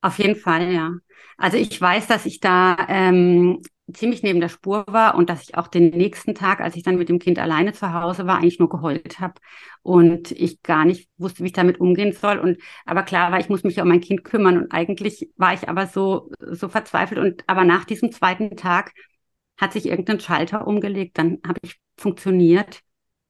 Auf 0.00 0.18
jeden 0.18 0.36
Fall, 0.36 0.72
ja. 0.72 0.92
Also 1.38 1.56
ich 1.56 1.80
weiß, 1.80 2.06
dass 2.06 2.26
ich 2.26 2.40
da 2.40 2.76
ähm, 2.88 3.60
ziemlich 3.92 4.22
neben 4.22 4.40
der 4.40 4.48
Spur 4.48 4.84
war 4.88 5.14
und 5.14 5.30
dass 5.30 5.42
ich 5.42 5.56
auch 5.56 5.68
den 5.68 5.90
nächsten 5.90 6.34
Tag, 6.34 6.60
als 6.60 6.76
ich 6.76 6.82
dann 6.82 6.96
mit 6.96 7.08
dem 7.08 7.18
Kind 7.18 7.38
alleine 7.38 7.72
zu 7.72 7.92
Hause 7.92 8.26
war, 8.26 8.38
eigentlich 8.38 8.58
nur 8.58 8.68
geheult 8.68 9.20
habe 9.20 9.34
und 9.82 10.32
ich 10.32 10.62
gar 10.62 10.84
nicht 10.84 11.08
wusste, 11.18 11.42
wie 11.42 11.48
ich 11.48 11.52
damit 11.52 11.78
umgehen 11.80 12.12
soll. 12.12 12.38
Und 12.38 12.58
aber 12.84 13.02
klar 13.02 13.30
war, 13.30 13.38
ich 13.38 13.48
muss 13.48 13.64
mich 13.64 13.80
um 13.80 13.88
mein 13.88 14.00
Kind 14.00 14.24
kümmern 14.24 14.58
und 14.58 14.72
eigentlich 14.72 15.30
war 15.36 15.54
ich 15.54 15.68
aber 15.68 15.86
so 15.86 16.30
so 16.40 16.68
verzweifelt 16.68 17.20
und 17.20 17.44
aber 17.46 17.64
nach 17.64 17.84
diesem 17.84 18.10
zweiten 18.12 18.56
Tag 18.56 18.92
hat 19.56 19.72
sich 19.72 19.86
irgendein 19.86 20.20
Schalter 20.20 20.66
umgelegt, 20.66 21.18
dann 21.18 21.38
habe 21.46 21.58
ich 21.62 21.80
funktioniert 21.96 22.80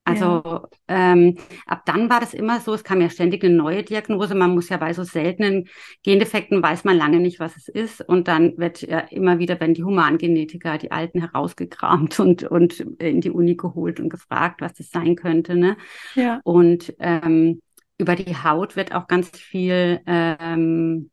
also 0.06 0.25
ja. 0.25 0.68
ähm, 0.86 1.36
ab 1.66 1.82
dann 1.84 2.08
war 2.08 2.20
das 2.20 2.32
immer 2.32 2.60
so, 2.60 2.72
es 2.75 2.84
kam 2.84 3.00
ja 3.00 3.10
ständig 3.10 3.42
eine 3.42 3.54
neue 3.54 3.82
Diagnose. 3.82 4.36
Man 4.36 4.54
muss 4.54 4.68
ja 4.68 4.76
bei 4.76 4.92
so 4.92 5.02
seltenen 5.02 5.68
Gendefekten 6.04 6.62
weiß 6.62 6.84
man 6.84 6.96
lange 6.96 7.18
nicht, 7.18 7.40
was 7.40 7.56
es 7.56 7.68
ist. 7.68 8.08
Und 8.08 8.28
dann 8.28 8.56
wird 8.56 8.82
ja 8.82 9.00
immer 9.00 9.40
wieder, 9.40 9.58
wenn 9.58 9.75
die 9.75 9.82
Humangenetiker, 9.82 10.78
die 10.78 10.92
Alten 10.92 11.20
herausgekramt 11.20 12.20
und, 12.20 12.44
und 12.44 12.78
in 13.00 13.20
die 13.20 13.32
Uni 13.32 13.56
geholt 13.56 13.98
und 13.98 14.08
gefragt, 14.08 14.60
was 14.60 14.75
das 14.75 14.90
sein 14.90 15.16
könnte. 15.16 15.56
Ne? 15.56 15.76
Ja. 16.14 16.40
Und 16.44 16.94
ähm, 17.00 17.60
über 17.98 18.14
die 18.14 18.36
Haut 18.36 18.76
wird 18.76 18.94
auch 18.94 19.08
ganz 19.08 19.30
viel, 19.30 20.02
ähm, 20.06 21.10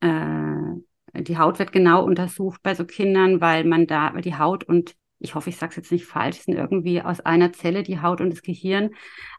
äh, 0.00 1.22
die 1.22 1.38
Haut 1.38 1.58
wird 1.58 1.72
genau 1.72 2.04
untersucht 2.04 2.60
bei 2.62 2.74
so 2.74 2.84
Kindern, 2.84 3.40
weil 3.40 3.64
man 3.64 3.86
da, 3.86 4.10
die 4.20 4.36
Haut 4.36 4.64
und 4.64 4.94
ich 5.24 5.34
hoffe, 5.34 5.50
ich 5.50 5.56
sage 5.56 5.70
es 5.70 5.76
jetzt 5.76 5.92
nicht 5.92 6.04
falsch, 6.04 6.40
sind 6.40 6.54
irgendwie 6.54 7.00
aus 7.00 7.20
einer 7.20 7.52
Zelle 7.52 7.82
die 7.82 8.00
Haut 8.00 8.20
und 8.20 8.30
das 8.30 8.42
Gehirn 8.42 8.90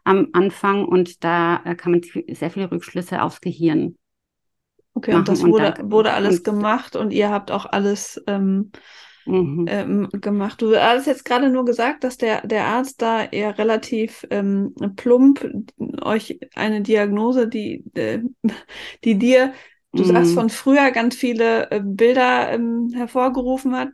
am 0.04 0.28
Anfang 0.32 0.84
und 0.84 1.24
da 1.24 1.62
äh, 1.64 1.74
kann 1.76 1.92
man 1.92 2.02
sehr 2.28 2.50
viele 2.50 2.70
Rückschlüsse 2.70 3.22
aufs 3.22 3.40
Gehirn. 3.40 3.96
Okay, 4.94 5.14
und 5.14 5.28
das 5.28 5.42
wurde, 5.42 5.68
und 5.68 5.78
da, 5.78 5.90
wurde 5.90 6.12
alles 6.12 6.38
und, 6.38 6.44
gemacht 6.44 6.96
und 6.96 7.12
ihr 7.12 7.30
habt 7.30 7.50
auch 7.50 7.66
alles 7.66 8.20
ähm, 8.26 8.72
mhm. 9.26 9.66
ähm, 9.68 10.08
gemacht. 10.12 10.60
Du 10.60 10.74
hast 10.74 11.06
jetzt 11.06 11.24
gerade 11.24 11.50
nur 11.50 11.64
gesagt, 11.64 12.02
dass 12.02 12.16
der, 12.16 12.44
der 12.46 12.64
Arzt 12.64 13.00
da 13.00 13.24
eher 13.24 13.56
relativ 13.56 14.26
ähm, 14.30 14.74
plump 14.96 15.48
euch 16.02 16.40
eine 16.54 16.80
Diagnose, 16.80 17.46
die, 17.46 17.84
äh, 17.94 18.20
die 19.04 19.18
dir, 19.18 19.52
du 19.92 20.02
mhm. 20.02 20.08
sagst 20.08 20.34
von 20.34 20.50
früher 20.50 20.90
ganz 20.90 21.14
viele 21.14 21.70
äh, 21.70 21.80
Bilder 21.84 22.50
ähm, 22.50 22.90
hervorgerufen 22.92 23.76
hat. 23.76 23.90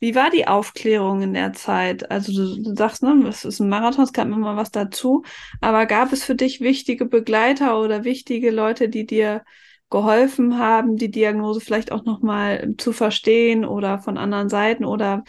Wie 0.00 0.14
war 0.14 0.30
die 0.30 0.46
Aufklärung 0.46 1.22
in 1.22 1.34
der 1.34 1.52
Zeit? 1.52 2.10
Also 2.10 2.32
du, 2.32 2.62
du 2.62 2.76
sagst, 2.76 3.02
ne, 3.02 3.26
es 3.28 3.44
ist 3.44 3.60
ein 3.60 3.68
Marathon, 3.68 4.04
es 4.04 4.12
kam 4.12 4.32
immer 4.32 4.56
was 4.56 4.70
dazu. 4.70 5.24
Aber 5.60 5.86
gab 5.86 6.12
es 6.12 6.22
für 6.22 6.34
dich 6.34 6.60
wichtige 6.60 7.04
Begleiter 7.04 7.80
oder 7.80 8.04
wichtige 8.04 8.50
Leute, 8.50 8.88
die 8.88 9.06
dir 9.06 9.44
geholfen 9.90 10.58
haben, 10.58 10.96
die 10.96 11.10
Diagnose 11.10 11.60
vielleicht 11.60 11.90
auch 11.90 12.04
nochmal 12.04 12.74
zu 12.78 12.92
verstehen 12.92 13.64
oder 13.64 13.98
von 13.98 14.18
anderen 14.18 14.48
Seiten 14.48 14.84
oder 14.84 15.24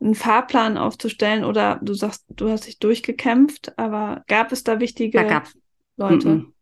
einen 0.00 0.14
Fahrplan 0.14 0.78
aufzustellen? 0.78 1.44
Oder 1.44 1.78
du 1.82 1.94
sagst, 1.94 2.24
du 2.28 2.48
hast 2.48 2.66
dich 2.66 2.78
durchgekämpft, 2.78 3.78
aber 3.78 4.24
gab 4.26 4.50
es 4.50 4.64
da 4.64 4.80
wichtige 4.80 5.24
da 5.24 5.42
Leute? 5.96 6.28
Mm 6.28 6.32
-mm. 6.32 6.52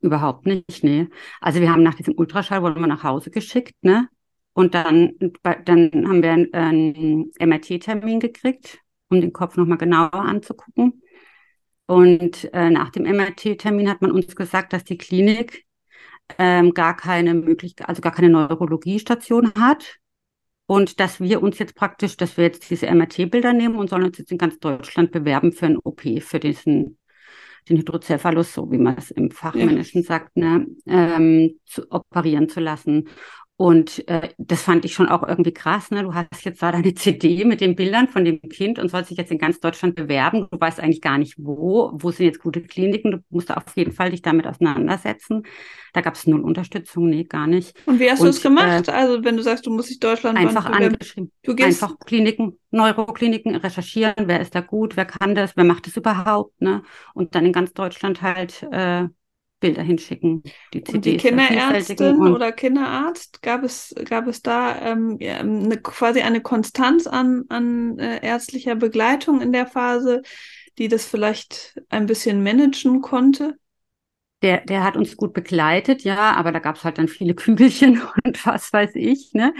Überhaupt 0.00 0.46
nicht, 0.46 0.82
nee. 0.82 1.08
Also 1.40 1.60
wir 1.60 1.70
haben 1.70 1.82
nach 1.82 1.94
diesem 1.94 2.14
Ultraschall 2.16 2.62
wurden 2.62 2.80
wir 2.80 2.86
nach 2.86 3.04
Hause 3.04 3.30
geschickt, 3.30 3.74
ne? 3.82 4.08
Und 4.60 4.74
dann, 4.74 5.14
dann 5.64 5.90
haben 6.06 6.22
wir 6.22 6.32
einen, 6.32 7.32
MRT-Termin 7.40 8.20
gekriegt, 8.20 8.78
um 9.08 9.22
den 9.22 9.32
Kopf 9.32 9.56
nochmal 9.56 9.78
genauer 9.78 10.12
anzugucken. 10.12 11.02
Und 11.86 12.52
äh, 12.52 12.68
nach 12.68 12.90
dem 12.90 13.04
MRT-Termin 13.04 13.88
hat 13.88 14.02
man 14.02 14.10
uns 14.10 14.36
gesagt, 14.36 14.74
dass 14.74 14.84
die 14.84 14.98
Klinik 14.98 15.64
ähm, 16.36 16.74
gar 16.74 16.94
keine 16.94 17.32
Möglichkeit, 17.32 17.88
also 17.88 18.02
gar 18.02 18.12
keine 18.12 18.28
Neurologiestation 18.28 19.54
hat. 19.58 19.96
Und 20.66 21.00
dass 21.00 21.20
wir 21.20 21.42
uns 21.42 21.58
jetzt 21.58 21.74
praktisch, 21.74 22.18
dass 22.18 22.36
wir 22.36 22.44
jetzt 22.44 22.70
diese 22.70 22.86
MRT-Bilder 22.94 23.54
nehmen 23.54 23.76
und 23.76 23.88
sollen 23.88 24.04
uns 24.04 24.18
jetzt 24.18 24.30
in 24.30 24.36
ganz 24.36 24.58
Deutschland 24.58 25.10
bewerben 25.10 25.52
für 25.52 25.66
ein 25.66 25.78
OP, 25.78 26.02
für 26.20 26.38
diesen 26.38 26.98
den 27.68 27.78
Hydrocephalus, 27.78 28.52
so 28.52 28.70
wie 28.70 28.78
man 28.78 28.96
es 28.98 29.10
im 29.10 29.30
Fachmännischen 29.30 30.02
ja. 30.02 30.06
sagt, 30.06 30.36
ne, 30.36 30.66
ähm, 30.86 31.58
zu 31.64 31.90
operieren 31.90 32.48
zu 32.48 32.60
lassen. 32.60 33.08
Und 33.60 34.08
äh, 34.08 34.30
das 34.38 34.62
fand 34.62 34.86
ich 34.86 34.94
schon 34.94 35.10
auch 35.10 35.22
irgendwie 35.22 35.52
krass. 35.52 35.90
Ne? 35.90 36.02
Du 36.02 36.14
hast 36.14 36.46
jetzt 36.46 36.62
da 36.62 36.72
deine 36.72 36.94
CD 36.94 37.44
mit 37.44 37.60
den 37.60 37.76
Bildern 37.76 38.08
von 38.08 38.24
dem 38.24 38.40
Kind 38.40 38.78
und 38.78 38.88
sollst 38.88 39.10
dich 39.10 39.18
jetzt 39.18 39.30
in 39.30 39.36
ganz 39.36 39.60
Deutschland 39.60 39.96
bewerben. 39.96 40.48
Du 40.50 40.58
weißt 40.58 40.80
eigentlich 40.80 41.02
gar 41.02 41.18
nicht 41.18 41.34
wo. 41.36 41.90
Wo 41.92 42.10
sind 42.10 42.24
jetzt 42.24 42.40
gute 42.40 42.62
Kliniken? 42.62 43.10
Du 43.10 43.18
musst 43.28 43.54
auf 43.54 43.64
jeden 43.76 43.92
Fall 43.92 44.12
dich 44.12 44.22
damit 44.22 44.46
auseinandersetzen. 44.46 45.42
Da 45.92 46.00
gab 46.00 46.14
es 46.14 46.26
null 46.26 46.40
Unterstützung, 46.40 47.10
nee, 47.10 47.24
gar 47.24 47.46
nicht. 47.46 47.76
Und 47.84 48.00
wie 48.00 48.10
hast 48.10 48.22
du 48.22 48.28
es 48.28 48.40
gemacht? 48.40 48.88
Äh, 48.88 48.92
also 48.92 49.22
wenn 49.24 49.36
du 49.36 49.42
sagst, 49.42 49.66
du 49.66 49.70
musst 49.70 49.90
dich 49.90 50.00
Deutschland 50.00 50.38
einfach 50.38 50.64
angeschrieben. 50.64 51.30
Du 51.42 51.54
gehst 51.54 51.82
einfach 51.82 51.98
Kliniken, 51.98 52.58
Neurokliniken 52.70 53.56
recherchieren. 53.56 54.14
Wer 54.24 54.40
ist 54.40 54.54
da 54.54 54.60
gut? 54.62 54.96
Wer 54.96 55.04
kann 55.04 55.34
das? 55.34 55.54
Wer 55.54 55.64
macht 55.64 55.86
das 55.86 55.98
überhaupt? 55.98 56.62
Ne? 56.62 56.82
Und 57.12 57.34
dann 57.34 57.44
in 57.44 57.52
ganz 57.52 57.74
Deutschland 57.74 58.22
halt 58.22 58.62
äh, 58.72 59.08
Bilder 59.60 59.82
hinschicken. 59.82 60.42
Die 60.74 60.82
CDs 60.82 60.94
und 60.94 61.04
die 61.04 61.16
Kinderärztin 61.18 62.20
oder 62.22 62.50
Kinderarzt, 62.50 63.42
gab 63.42 63.62
es, 63.62 63.94
gab 64.08 64.26
es 64.26 64.42
da 64.42 64.92
ähm, 64.92 65.18
eine, 65.20 65.76
quasi 65.76 66.22
eine 66.22 66.40
Konstanz 66.40 67.06
an, 67.06 67.44
an 67.48 67.98
äh, 67.98 68.26
ärztlicher 68.26 68.74
Begleitung 68.74 69.40
in 69.40 69.52
der 69.52 69.66
Phase, 69.66 70.22
die 70.78 70.88
das 70.88 71.04
vielleicht 71.04 71.80
ein 71.90 72.06
bisschen 72.06 72.42
managen 72.42 73.02
konnte? 73.02 73.56
Der, 74.42 74.62
der 74.64 74.82
hat 74.82 74.96
uns 74.96 75.18
gut 75.18 75.34
begleitet, 75.34 76.02
ja, 76.02 76.32
aber 76.32 76.50
da 76.50 76.60
gab 76.60 76.76
es 76.76 76.84
halt 76.84 76.96
dann 76.96 77.08
viele 77.08 77.34
Kügelchen 77.34 78.00
und 78.24 78.46
was 78.46 78.72
weiß 78.72 78.92
ich, 78.94 79.32
ne? 79.34 79.52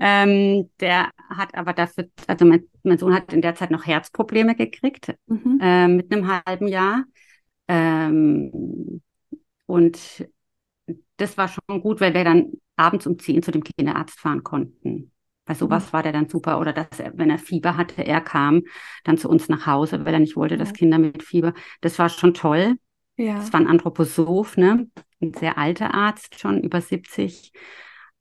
Ähm, 0.00 0.68
der 0.80 1.10
hat 1.30 1.54
aber 1.54 1.72
dafür, 1.72 2.08
also 2.26 2.44
mein, 2.44 2.64
mein 2.82 2.98
Sohn 2.98 3.14
hat 3.14 3.32
in 3.32 3.42
der 3.42 3.54
Zeit 3.54 3.70
noch 3.70 3.86
Herzprobleme 3.86 4.56
gekriegt, 4.56 5.14
mhm. 5.26 5.60
äh, 5.62 5.86
mit 5.86 6.12
einem 6.12 6.26
halben 6.44 6.66
Jahr. 6.66 7.04
Ähm, 7.68 9.00
und 9.68 10.26
das 11.18 11.36
war 11.36 11.48
schon 11.48 11.82
gut, 11.82 12.00
weil 12.00 12.14
wir 12.14 12.24
dann 12.24 12.52
abends 12.76 13.06
um 13.06 13.18
10 13.18 13.42
zu 13.42 13.50
dem 13.50 13.62
Kinderarzt 13.62 14.18
fahren 14.18 14.42
konnten. 14.42 15.12
Bei 15.44 15.52
sowas 15.52 15.88
mhm. 15.88 15.92
war 15.92 16.02
der 16.02 16.12
dann 16.12 16.28
super. 16.28 16.58
Oder 16.58 16.72
dass 16.72 16.98
er, 16.98 17.12
wenn 17.18 17.28
er 17.28 17.38
Fieber 17.38 17.76
hatte, 17.76 18.02
er 18.02 18.22
kam 18.22 18.62
dann 19.04 19.18
zu 19.18 19.28
uns 19.28 19.50
nach 19.50 19.66
Hause, 19.66 20.06
weil 20.06 20.14
er 20.14 20.20
nicht 20.20 20.36
wollte, 20.36 20.56
dass 20.56 20.72
Kinder 20.72 20.98
mit 20.98 21.22
Fieber. 21.22 21.52
Das 21.82 21.98
war 21.98 22.08
schon 22.08 22.32
toll. 22.32 22.76
Ja. 23.16 23.34
Das 23.34 23.52
war 23.52 23.60
ein 23.60 23.66
Anthroposoph, 23.66 24.56
ne? 24.56 24.88
Ein 25.20 25.34
sehr 25.34 25.58
alter 25.58 25.92
Arzt, 25.92 26.40
schon 26.40 26.62
über 26.62 26.80
70. 26.80 27.52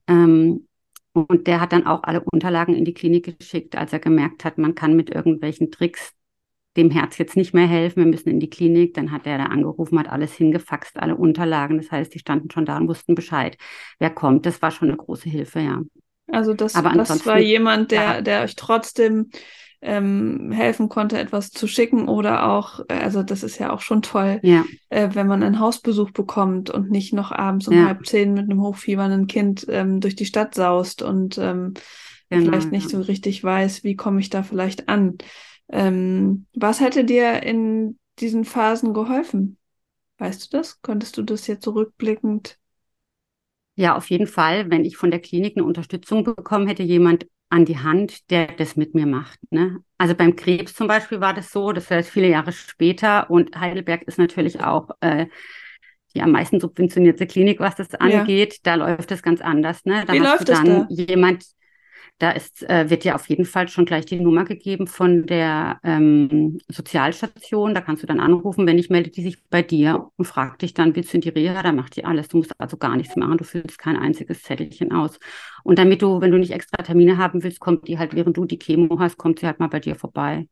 Ähm, 0.08 0.68
und 1.14 1.48
der 1.48 1.62
hat 1.62 1.72
dann 1.72 1.88
auch 1.88 2.04
alle 2.04 2.24
Unterlagen 2.30 2.76
in 2.76 2.84
die 2.84 2.94
Klinik 2.94 3.40
geschickt, 3.40 3.78
als 3.78 3.94
er 3.94 4.00
gemerkt 4.00 4.44
hat, 4.44 4.58
man 4.58 4.76
kann 4.76 4.98
mit 4.98 5.10
irgendwelchen 5.10 5.72
Tricks 5.72 6.14
dem 6.78 6.92
Herz 6.92 7.18
jetzt 7.18 7.36
nicht 7.36 7.54
mehr 7.54 7.68
helfen, 7.68 8.04
wir 8.04 8.10
müssen 8.10 8.30
in 8.30 8.40
die 8.40 8.50
Klinik. 8.50 8.94
Dann 8.94 9.12
hat 9.12 9.26
er 9.26 9.38
da 9.38 9.46
angerufen, 9.46 10.00
hat 10.00 10.10
alles 10.10 10.34
hingefaxt, 10.34 10.98
alle 10.98 11.16
Unterlagen. 11.16 11.78
Das 11.78 11.92
heißt, 11.92 12.14
die 12.14 12.20
standen 12.20 12.52
schon 12.52 12.66
da 12.66 12.78
und 12.78 12.88
wussten 12.88 13.16
Bescheid, 13.16 13.58
wer 14.00 14.10
kommt. 14.10 14.46
Das 14.46 14.62
war 14.62 14.72
schon 14.72 14.88
eine 14.88 14.98
große 14.98 15.30
Hilfe, 15.30 15.60
ja. 15.60 15.82
Also 16.30 16.54
das, 16.54 16.76
Aber 16.76 16.92
das 16.92 17.26
war 17.26 17.40
jemand, 17.40 17.92
der, 17.92 18.02
ja. 18.02 18.22
der 18.22 18.44
euch 18.44 18.56
trotzdem 18.56 19.30
ähm, 19.82 20.52
helfen 20.52 20.90
konnte, 20.90 21.18
etwas 21.20 21.52
zu 21.52 21.68
schicken 21.68 22.08
oder 22.08 22.50
auch, 22.50 22.80
äh, 22.88 22.94
also 22.94 23.24
das 23.24 23.44
ist 23.44 23.60
ja 23.60 23.72
auch 23.72 23.82
schon 23.82 24.02
toll, 24.02 24.40
ja. 24.42 24.66
äh, 24.90 25.10
wenn 25.14 25.28
man 25.28 25.44
einen 25.44 25.60
Hausbesuch 25.60 26.12
bekommt 26.12 26.70
und 26.70 26.90
nicht 26.90 27.14
noch 27.14 27.32
abends 27.32 27.68
um 27.68 27.76
ja. 27.76 27.86
halb 27.86 28.06
zehn 28.06 28.34
mit 28.34 28.46
einem 28.46 28.62
hochfiebernden 28.62 29.28
Kind 29.28 29.66
ähm, 29.70 30.02
durch 30.02 30.16
die 30.16 30.26
Stadt 30.26 30.56
saust 30.56 31.04
und 31.04 31.38
ähm, 31.38 31.76
genau, 32.30 32.46
vielleicht 32.46 32.72
nicht 32.72 32.90
so 32.90 33.00
richtig 33.02 33.44
weiß, 33.44 33.84
wie 33.84 33.96
komme 33.96 34.20
ich 34.20 34.30
da 34.30 34.42
vielleicht 34.42 34.90
an. 34.90 35.18
Ähm, 35.70 36.48
was 36.54 36.80
hätte 36.80 37.04
dir 37.04 37.44
in 37.44 38.00
diesen 38.20 38.46
Phasen 38.46 38.94
geholfen? 38.94 39.58
Weißt 40.18 40.46
du 40.52 40.58
das? 40.58 40.82
Könntest 40.82 41.18
du 41.18 41.24
das 41.24 41.48
jetzt 41.48 41.64
zurückblickend? 41.64 42.60
Ja, 43.76 43.96
auf 43.96 44.10
jeden 44.10 44.28
Fall. 44.28 44.72
Wenn 44.72 44.86
ich 44.86 44.98
von 44.98 45.12
der 45.12 45.20
Klinik 45.20 45.56
eine 45.56 45.66
Unterstützung 45.66 46.24
bekommen 46.24 46.68
hätte, 46.68 46.84
jemand 46.84 47.28
an 47.50 47.64
die 47.64 47.78
Hand, 47.78 48.30
der 48.32 48.48
das 48.48 48.76
mit 48.76 48.96
mir 48.96 49.06
macht. 49.06 49.40
Ne? 49.52 49.80
Also 49.98 50.16
beim 50.16 50.36
Krebs 50.36 50.74
zum 50.74 50.88
Beispiel 50.88 51.22
war 51.22 51.34
das 51.34 51.52
so, 51.52 51.72
das 51.72 51.90
war 51.90 51.98
jetzt 51.98 52.10
viele 52.10 52.28
Jahre 52.28 52.52
später 52.52 53.30
und 53.30 53.56
Heidelberg 53.58 54.04
ist 54.04 54.18
natürlich 54.18 54.60
auch 54.62 54.90
äh, 55.02 55.28
die 56.14 56.22
am 56.22 56.32
meisten 56.32 56.60
subventionierte 56.60 57.28
Klinik, 57.28 57.60
was 57.60 57.76
das 57.76 57.94
angeht. 57.96 58.54
Ja. 58.56 58.60
Da 58.64 58.76
läuft 58.76 59.12
es 59.12 59.22
ganz 59.22 59.42
anders. 59.42 59.86
Ne? 59.86 60.04
Da 60.06 60.14
Wie 60.14 60.20
hast 60.22 60.32
läuft 60.32 60.50
du 60.50 60.54
dann 60.54 60.66
da? 60.66 60.88
jemand, 60.90 61.46
da 62.20 62.32
ist, 62.32 62.68
äh, 62.68 62.90
wird 62.90 63.04
dir 63.04 63.16
auf 63.16 63.30
jeden 63.30 63.46
Fall 63.46 63.68
schon 63.68 63.86
gleich 63.86 64.06
die 64.06 64.20
Nummer 64.20 64.44
gegeben 64.44 64.88
von 64.88 65.26
der 65.28 65.80
ähm, 65.84 66.60
Sozialstation. 66.68 67.76
Da 67.76 67.82
kannst 67.82 68.04
du 68.04 68.08
dann 68.08 68.20
anrufen, 68.20 68.66
wenn 68.66 68.80
ich 68.80 68.90
melde 68.90 69.12
die 69.12 69.22
sich 69.22 69.44
bei 69.50 69.62
dir 69.62 70.10
und 70.16 70.26
fragt 70.26 70.64
dich 70.64 70.74
dann, 70.74 70.96
willst 70.96 71.14
du 71.14 71.18
in 71.18 71.22
die 71.22 71.30
Reha? 71.30 71.62
Da 71.62 71.72
macht 71.72 71.96
die 71.96 72.06
alles. 72.06 72.28
Du 72.30 72.38
musst 72.38 72.60
also 72.60 72.78
gar 72.78 72.96
nichts 72.98 73.16
machen. 73.16 73.38
Du 73.38 73.44
füllst 73.44 73.78
kein 73.78 73.98
einziges 73.98 74.42
Zettelchen 74.42 74.92
aus. 74.92 75.20
Und 75.64 75.78
damit 75.80 76.02
du, 76.02 76.22
wenn 76.22 76.32
du 76.32 76.40
nicht 76.40 76.52
extra 76.52 76.82
Termine 76.84 77.18
haben 77.18 77.44
willst, 77.44 77.60
kommt 77.60 77.88
die 77.88 78.00
halt, 78.00 78.16
während 78.16 78.36
du 78.38 78.46
die 78.46 78.58
Chemo 78.60 79.00
hast, 79.00 79.18
kommt 79.18 79.40
sie 79.40 79.46
halt 79.46 79.60
mal 79.60 79.68
bei 79.68 79.80
dir 79.80 79.96
vorbei 79.96 80.48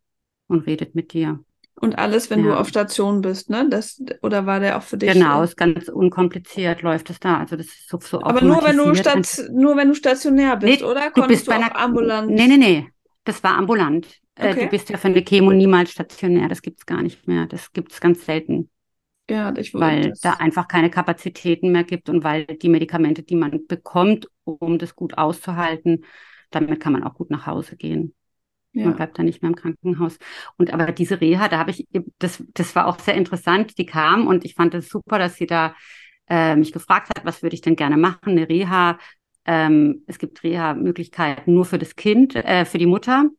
und 0.47 0.67
redet 0.67 0.93
mit 0.95 1.13
dir. 1.13 1.43
Und 1.77 1.97
alles, 1.97 2.29
wenn 2.29 2.39
ja. 2.39 2.51
du 2.51 2.57
auf 2.57 2.69
Station 2.69 3.21
bist, 3.21 3.49
ne? 3.49 3.67
Das, 3.69 4.01
oder 4.21 4.45
war 4.45 4.61
der 4.61 4.77
auch 4.77 4.81
für 4.81 4.97
dich? 4.97 5.11
Genau, 5.11 5.43
ist 5.43 5.57
ganz 5.57 5.89
unkompliziert 5.89 6.81
läuft 6.81 7.09
es 7.09 7.19
da. 7.19 7.39
Also 7.39 7.57
das 7.57 7.65
ist 7.65 7.89
so, 7.89 7.99
so 7.99 8.23
Aber 8.23 8.41
nur 8.41 8.63
wenn 8.63 8.77
du 8.77 8.95
stat 8.95 9.49
nur 9.51 9.75
wenn 9.75 9.89
du 9.89 9.93
stationär 9.93 10.55
bist, 10.55 10.81
nee, 10.81 10.87
oder? 10.87 11.11
Konntest 11.11 11.17
du 11.17 11.27
bist 11.27 11.47
du 11.47 11.51
bei 11.51 11.57
einer, 11.57 11.75
ambulant? 11.77 12.31
Nee, 12.31 12.47
nee, 12.47 12.57
nee. 12.57 12.87
Das 13.25 13.43
war 13.43 13.57
ambulant. 13.57 14.07
Äh, 14.35 14.51
okay. 14.51 14.63
du 14.65 14.67
bist 14.69 14.89
ja 14.89 14.97
für 14.97 15.09
eine 15.09 15.21
Chemo 15.21 15.51
niemals 15.51 15.91
stationär. 15.91 16.47
Das 16.47 16.61
gibt's 16.61 16.85
gar 16.85 17.01
nicht 17.01 17.27
mehr. 17.27 17.45
Das 17.45 17.73
gibt's 17.73 17.99
ganz 17.99 18.25
selten. 18.25 18.69
Ja, 19.29 19.53
ich 19.57 19.73
Weil 19.73 20.09
das. 20.09 20.19
da 20.21 20.33
einfach 20.33 20.67
keine 20.67 20.89
Kapazitäten 20.89 21.71
mehr 21.71 21.83
gibt 21.83 22.09
und 22.09 22.23
weil 22.23 22.45
die 22.45 22.69
Medikamente, 22.69 23.23
die 23.23 23.35
man 23.35 23.65
bekommt, 23.67 24.29
um 24.43 24.77
das 24.77 24.95
gut 24.95 25.17
auszuhalten, 25.17 26.05
damit 26.51 26.79
kann 26.79 26.93
man 26.93 27.03
auch 27.03 27.15
gut 27.15 27.31
nach 27.31 27.47
Hause 27.47 27.75
gehen. 27.75 28.13
Ja. 28.75 28.85
Man 28.85 28.95
bleibt 28.95 29.17
da 29.17 29.23
nicht 29.23 29.41
mehr 29.41 29.49
im 29.49 29.55
Krankenhaus. 29.55 30.17
Und 30.57 30.73
aber 30.73 30.91
diese 30.91 31.21
Reha, 31.21 31.47
da 31.47 31.57
habe 31.57 31.71
ich, 31.71 31.87
das, 32.19 32.43
das 32.53 32.75
war 32.75 32.87
auch 32.87 32.99
sehr 32.99 33.15
interessant. 33.15 33.77
Die 33.77 33.85
kam 33.85 34.27
und 34.27 34.43
ich 34.43 34.53
fand 34.53 34.73
es 34.73 34.85
das 34.85 34.91
super, 34.91 35.17
dass 35.17 35.37
sie 35.37 35.47
da 35.47 35.73
äh, 36.29 36.55
mich 36.55 36.73
gefragt 36.73 37.09
hat, 37.09 37.23
was 37.25 37.41
würde 37.41 37.55
ich 37.55 37.61
denn 37.61 37.77
gerne 37.77 37.97
machen? 37.97 38.31
Eine 38.31 38.49
Reha. 38.49 38.99
Ähm, 39.45 40.03
es 40.07 40.19
gibt 40.19 40.43
Reha-Möglichkeiten 40.43 41.53
nur 41.53 41.65
für 41.65 41.77
das 41.77 41.95
Kind, 41.95 42.35
äh, 42.35 42.65
für 42.65 42.79
die 42.79 42.87
Mutter, 42.87 43.29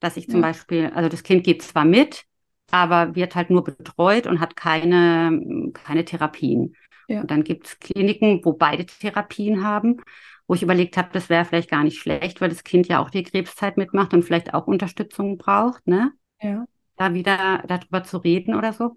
dass 0.00 0.16
ich 0.16 0.28
zum 0.28 0.40
ja. 0.40 0.48
Beispiel, 0.48 0.90
also 0.94 1.08
das 1.08 1.22
Kind 1.22 1.44
geht 1.44 1.62
zwar 1.62 1.84
mit, 1.84 2.24
aber 2.70 3.14
wird 3.16 3.34
halt 3.34 3.50
nur 3.50 3.64
betreut 3.64 4.26
und 4.26 4.38
hat 4.38 4.54
keine, 4.54 5.72
keine 5.72 6.04
Therapien. 6.04 6.76
Ja. 7.08 7.22
Und 7.22 7.30
dann 7.30 7.42
gibt 7.42 7.66
es 7.66 7.78
Kliniken, 7.80 8.40
wo 8.44 8.52
beide 8.52 8.84
Therapien 8.86 9.64
haben 9.64 10.02
wo 10.46 10.54
ich 10.54 10.62
überlegt 10.62 10.96
habe, 10.96 11.08
das 11.12 11.28
wäre 11.28 11.44
vielleicht 11.44 11.70
gar 11.70 11.82
nicht 11.82 11.98
schlecht, 11.98 12.40
weil 12.40 12.48
das 12.48 12.64
Kind 12.64 12.88
ja 12.88 13.00
auch 13.00 13.10
die 13.10 13.22
Krebszeit 13.22 13.76
mitmacht 13.76 14.14
und 14.14 14.24
vielleicht 14.24 14.54
auch 14.54 14.66
Unterstützung 14.66 15.38
braucht, 15.38 15.86
ne? 15.86 16.12
Ja. 16.40 16.66
Da 16.96 17.14
wieder 17.14 17.64
darüber 17.66 18.04
zu 18.04 18.18
reden 18.18 18.54
oder 18.54 18.72
so. 18.72 18.94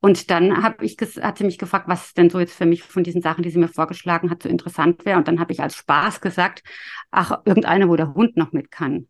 Und 0.00 0.30
dann 0.30 0.64
habe 0.64 0.84
ich 0.84 0.96
hat 1.20 1.38
sie 1.38 1.44
mich 1.44 1.58
gefragt, 1.58 1.86
was 1.86 2.12
denn 2.12 2.28
so 2.28 2.40
jetzt 2.40 2.54
für 2.54 2.66
mich 2.66 2.82
von 2.82 3.04
diesen 3.04 3.22
Sachen, 3.22 3.44
die 3.44 3.50
sie 3.50 3.58
mir 3.58 3.68
vorgeschlagen 3.68 4.30
hat, 4.30 4.42
so 4.42 4.48
interessant 4.48 5.04
wäre. 5.04 5.16
Und 5.16 5.28
dann 5.28 5.38
habe 5.38 5.52
ich 5.52 5.60
als 5.60 5.76
Spaß 5.76 6.20
gesagt, 6.20 6.64
ach, 7.12 7.40
irgendeine, 7.44 7.88
wo 7.88 7.94
der 7.94 8.14
Hund 8.14 8.36
noch 8.36 8.50
mit 8.50 8.72
kann. 8.72 9.06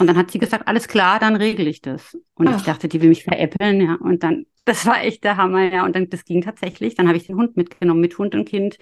Und 0.00 0.08
dann 0.08 0.16
hat 0.16 0.32
sie 0.32 0.40
gesagt, 0.40 0.66
alles 0.66 0.88
klar, 0.88 1.20
dann 1.20 1.36
regle 1.36 1.68
ich 1.68 1.80
das. 1.80 2.18
Und 2.34 2.48
ach. 2.48 2.56
ich 2.56 2.64
dachte, 2.64 2.88
die 2.88 3.00
will 3.00 3.08
mich 3.08 3.22
veräppeln, 3.22 3.80
ja. 3.80 3.94
Und 3.94 4.24
dann, 4.24 4.46
das 4.64 4.84
war 4.84 5.00
echt 5.04 5.22
der 5.22 5.36
Hammer, 5.36 5.72
ja. 5.72 5.84
Und 5.84 5.94
dann, 5.94 6.10
das 6.10 6.24
ging 6.24 6.40
tatsächlich. 6.42 6.96
Dann 6.96 7.06
habe 7.06 7.18
ich 7.18 7.28
den 7.28 7.36
Hund 7.36 7.56
mitgenommen, 7.56 8.00
mit 8.00 8.18
Hund 8.18 8.34
und 8.34 8.48
Kind 8.48 8.78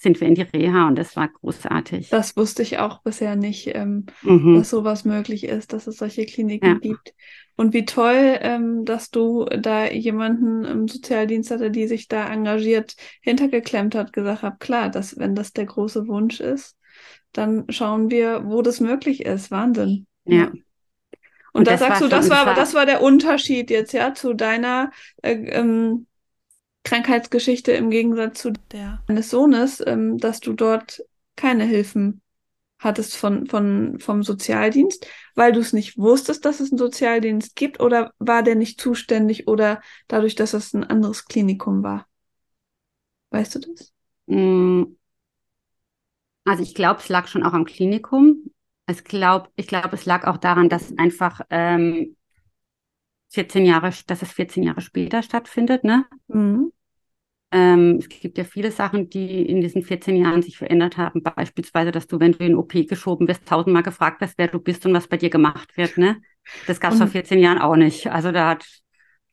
sind 0.00 0.18
wir 0.18 0.28
in 0.28 0.34
die 0.34 0.42
Reha 0.42 0.88
und 0.88 0.96
das 0.96 1.14
war 1.14 1.28
großartig. 1.28 2.08
Das 2.08 2.34
wusste 2.34 2.62
ich 2.62 2.78
auch 2.78 3.02
bisher 3.02 3.36
nicht, 3.36 3.70
ähm, 3.74 4.06
mhm. 4.22 4.56
dass 4.56 4.70
sowas 4.70 5.04
möglich 5.04 5.44
ist, 5.44 5.74
dass 5.74 5.86
es 5.86 5.98
solche 5.98 6.24
Kliniken 6.24 6.66
ja. 6.66 6.78
gibt. 6.78 7.12
Und 7.56 7.74
wie 7.74 7.84
toll, 7.84 8.38
ähm, 8.40 8.86
dass 8.86 9.10
du 9.10 9.44
da 9.44 9.86
jemanden 9.86 10.64
im 10.64 10.88
Sozialdienst 10.88 11.50
hatte, 11.50 11.70
die 11.70 11.86
sich 11.86 12.08
da 12.08 12.26
engagiert 12.32 12.96
hintergeklemmt 13.20 13.94
hat, 13.94 14.14
gesagt 14.14 14.40
hat, 14.40 14.58
klar, 14.58 14.88
dass, 14.88 15.18
wenn 15.18 15.34
das 15.34 15.52
der 15.52 15.66
große 15.66 16.08
Wunsch 16.08 16.40
ist, 16.40 16.78
dann 17.32 17.66
schauen 17.68 18.10
wir, 18.10 18.46
wo 18.46 18.62
das 18.62 18.80
möglich 18.80 19.26
ist. 19.26 19.50
Wahnsinn. 19.50 20.06
Ja. 20.24 20.46
Und, 20.46 20.62
und 21.52 21.68
da 21.68 21.76
sagst 21.76 22.00
du, 22.00 22.08
das 22.08 22.30
war, 22.30 22.54
das 22.54 22.72
war 22.72 22.86
der 22.86 23.02
Unterschied 23.02 23.68
jetzt, 23.68 23.92
ja, 23.92 24.14
zu 24.14 24.32
deiner 24.32 24.92
äh, 25.20 25.32
ähm, 25.32 26.06
Krankheitsgeschichte 26.84 27.72
im 27.72 27.90
Gegensatz 27.90 28.40
zu 28.40 28.52
der 28.72 29.02
deines 29.06 29.30
Sohnes, 29.30 29.82
ähm, 29.86 30.18
dass 30.18 30.40
du 30.40 30.52
dort 30.54 31.02
keine 31.36 31.64
Hilfen 31.64 32.22
hattest 32.80 33.16
von, 33.16 33.46
von, 33.46 33.98
vom 34.00 34.22
Sozialdienst, 34.22 35.06
weil 35.34 35.52
du 35.52 35.60
es 35.60 35.72
nicht 35.72 35.98
wusstest, 35.98 36.44
dass 36.44 36.60
es 36.60 36.72
einen 36.72 36.78
Sozialdienst 36.78 37.54
gibt 37.54 37.80
oder 37.80 38.12
war 38.18 38.42
der 38.42 38.54
nicht 38.54 38.80
zuständig 38.80 39.46
oder 39.46 39.82
dadurch, 40.08 40.34
dass 40.34 40.54
es 40.54 40.72
ein 40.72 40.84
anderes 40.84 41.26
Klinikum 41.26 41.82
war? 41.82 42.06
Weißt 43.30 43.54
du 43.54 43.58
das? 43.60 43.92
Mm. 44.26 44.96
Also 46.44 46.62
ich 46.62 46.74
glaube, 46.74 47.00
es 47.00 47.08
lag 47.10 47.28
schon 47.28 47.42
auch 47.42 47.52
am 47.52 47.66
Klinikum. 47.66 48.50
Ich 48.88 49.04
glaube, 49.04 49.50
ich 49.56 49.66
glaube, 49.66 49.90
es 49.92 50.06
lag 50.06 50.26
auch 50.26 50.38
daran, 50.38 50.68
dass 50.68 50.96
einfach 50.96 51.42
ähm, 51.50 52.16
14 53.30 53.64
Jahre, 53.64 53.90
dass 54.06 54.22
es 54.22 54.32
14 54.32 54.62
Jahre 54.62 54.80
später 54.80 55.22
stattfindet, 55.22 55.84
ne? 55.84 56.04
Mhm. 56.28 56.72
Ähm, 57.52 57.96
es 57.98 58.08
gibt 58.08 58.38
ja 58.38 58.44
viele 58.44 58.70
Sachen, 58.70 59.10
die 59.10 59.42
in 59.42 59.60
diesen 59.60 59.82
14 59.82 60.14
Jahren 60.16 60.42
sich 60.42 60.56
verändert 60.56 60.96
haben. 60.96 61.22
Beispielsweise, 61.22 61.90
dass 61.90 62.06
du, 62.06 62.20
wenn 62.20 62.32
du 62.32 62.44
in 62.44 62.54
OP 62.54 62.72
geschoben 62.86 63.26
wirst, 63.26 63.46
tausendmal 63.46 63.82
gefragt 63.82 64.20
wirst, 64.20 64.34
wer 64.38 64.48
du 64.48 64.60
bist 64.60 64.86
und 64.86 64.94
was 64.94 65.08
bei 65.08 65.16
dir 65.16 65.30
gemacht 65.30 65.76
wird, 65.76 65.96
ne? 65.98 66.20
Das 66.66 66.80
gab 66.80 66.92
es 66.92 66.98
vor 66.98 67.08
14 67.08 67.38
Jahren 67.38 67.58
auch 67.58 67.76
nicht. 67.76 68.06
Also 68.08 68.32
da 68.32 68.50
hat 68.50 68.64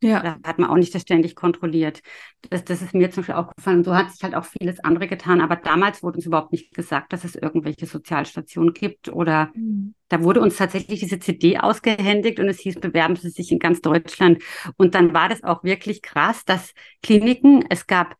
ja. 0.01 0.21
Da 0.21 0.37
hat 0.47 0.59
man 0.59 0.69
auch 0.69 0.75
nicht 0.75 0.93
das 0.93 1.01
ständig 1.01 1.35
kontrolliert. 1.35 2.01
Das, 2.49 2.63
das 2.63 2.81
ist 2.81 2.93
mir 2.93 3.09
zum 3.09 3.21
Beispiel 3.21 3.35
auch 3.35 3.55
gefallen. 3.55 3.83
So 3.83 3.95
hat 3.95 4.11
sich 4.11 4.21
halt 4.21 4.35
auch 4.35 4.45
vieles 4.45 4.79
andere 4.83 5.07
getan. 5.07 5.41
Aber 5.41 5.55
damals 5.55 6.03
wurde 6.03 6.17
uns 6.17 6.25
überhaupt 6.25 6.51
nicht 6.51 6.73
gesagt, 6.73 7.13
dass 7.13 7.23
es 7.23 7.35
irgendwelche 7.35 7.87
Sozialstationen 7.87 8.73
gibt. 8.73 9.09
Oder 9.09 9.51
mhm. 9.55 9.95
da 10.09 10.21
wurde 10.21 10.41
uns 10.41 10.57
tatsächlich 10.57 10.99
diese 10.99 11.19
CD 11.19 11.57
ausgehändigt 11.57 12.39
und 12.39 12.47
es 12.47 12.59
hieß, 12.59 12.79
bewerben 12.79 13.15
Sie 13.15 13.29
sich 13.29 13.51
in 13.51 13.59
ganz 13.59 13.81
Deutschland. 13.81 14.43
Und 14.77 14.93
dann 14.93 15.13
war 15.13 15.29
das 15.29 15.43
auch 15.43 15.63
wirklich 15.63 16.03
krass, 16.03 16.45
dass 16.45 16.73
Kliniken, 17.01 17.65
es 17.69 17.87
gab 17.87 18.15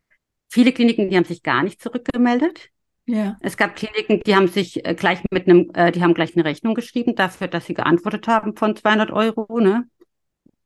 viele 0.50 0.72
Kliniken, 0.72 1.10
die 1.10 1.16
haben 1.16 1.26
sich 1.26 1.44
gar 1.44 1.62
nicht 1.62 1.82
zurückgemeldet. 1.82 2.72
Ja. 3.06 3.38
Es 3.40 3.56
gab 3.56 3.76
Kliniken, 3.76 4.22
die 4.26 4.36
haben 4.36 4.48
sich 4.48 4.86
äh, 4.86 4.94
gleich 4.96 5.22
mit 5.32 5.48
einem, 5.48 5.70
äh, 5.74 5.92
die 5.92 6.02
haben 6.02 6.14
gleich 6.14 6.36
eine 6.36 6.44
Rechnung 6.44 6.74
geschrieben 6.74 7.16
dafür, 7.16 7.48
dass 7.48 7.66
sie 7.66 7.74
geantwortet 7.74 8.28
haben 8.28 8.56
von 8.56 8.76
200 8.76 9.12
Euro, 9.12 9.60
ne? 9.60 9.88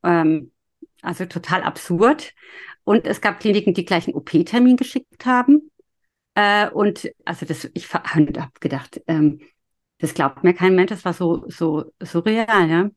Ähm, 0.03 0.51
also 1.01 1.25
total 1.25 1.63
absurd. 1.63 2.33
Und 2.83 3.05
es 3.05 3.21
gab 3.21 3.39
Kliniken, 3.39 3.73
die 3.73 3.85
gleich 3.85 4.07
einen 4.07 4.15
OP-Termin 4.15 4.77
geschickt 4.77 5.25
haben. 5.25 5.71
Äh, 6.35 6.69
und 6.69 7.11
also 7.25 7.45
das, 7.45 7.69
ich 7.73 7.93
habe 7.93 8.49
gedacht, 8.59 9.01
ähm, 9.07 9.41
das 9.99 10.13
glaubt 10.13 10.43
mir 10.43 10.53
kein 10.53 10.75
Mensch, 10.75 10.89
das 10.89 11.05
war 11.05 11.13
so, 11.13 11.45
so 11.47 11.91
surreal, 12.01 12.69
ja? 12.69 12.89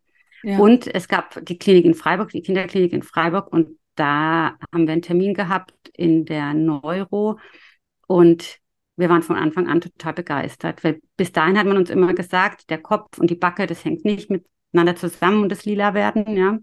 ja. 0.43 0.59
Und 0.59 0.93
es 0.93 1.09
gab 1.09 1.45
die 1.45 1.59
Klinik 1.59 1.85
in 1.85 1.95
Freiburg, 1.95 2.31
die 2.31 2.43
Kinderklinik 2.43 2.93
in 2.93 3.03
Freiburg, 3.03 3.53
und 3.53 3.79
da 3.95 4.57
haben 4.73 4.87
wir 4.87 4.93
einen 4.93 5.03
Termin 5.03 5.35
gehabt 5.35 5.75
in 5.93 6.25
der 6.25 6.55
Neuro. 6.55 7.39
Und 8.07 8.59
wir 8.97 9.09
waren 9.09 9.23
von 9.23 9.37
Anfang 9.37 9.69
an 9.69 9.81
total 9.81 10.15
begeistert, 10.15 10.85
weil 10.85 11.01
bis 11.17 11.33
dahin 11.33 11.59
hat 11.59 11.67
man 11.67 11.77
uns 11.77 11.91
immer 11.91 12.15
gesagt, 12.15 12.71
der 12.71 12.79
Kopf 12.79 13.19
und 13.19 13.29
die 13.31 13.35
Backe, 13.35 13.67
das 13.67 13.85
hängt 13.85 14.05
nicht 14.05 14.31
miteinander 14.31 14.97
zusammen 14.97 15.43
und 15.43 15.51
das 15.51 15.65
lila 15.65 15.95
werden, 15.95 16.37
ja. 16.37 16.59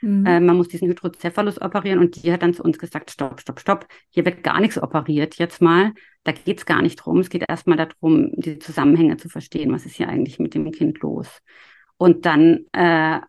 Mhm. 0.00 0.26
Äh, 0.26 0.40
man 0.40 0.56
muss 0.56 0.68
diesen 0.68 0.88
Hydrocephalus 0.88 1.60
operieren 1.60 1.98
und 1.98 2.22
die 2.22 2.32
hat 2.32 2.42
dann 2.42 2.54
zu 2.54 2.62
uns 2.62 2.78
gesagt, 2.78 3.10
stopp, 3.10 3.40
stopp, 3.40 3.60
stopp, 3.60 3.86
hier 4.10 4.24
wird 4.24 4.42
gar 4.42 4.60
nichts 4.60 4.80
operiert 4.80 5.36
jetzt 5.36 5.60
mal. 5.60 5.92
Da 6.24 6.32
geht 6.32 6.58
es 6.58 6.66
gar 6.66 6.82
nicht 6.82 6.96
drum. 6.96 7.18
Es 7.18 7.30
geht 7.30 7.44
erstmal 7.48 7.76
darum, 7.76 8.32
die 8.36 8.58
Zusammenhänge 8.58 9.16
zu 9.16 9.28
verstehen, 9.28 9.72
was 9.72 9.86
ist 9.86 9.96
hier 9.96 10.08
eigentlich 10.08 10.38
mit 10.38 10.54
dem 10.54 10.70
Kind 10.72 11.00
los. 11.00 11.28
Und 11.96 12.26
dann 12.26 12.66
äh, 12.72 13.20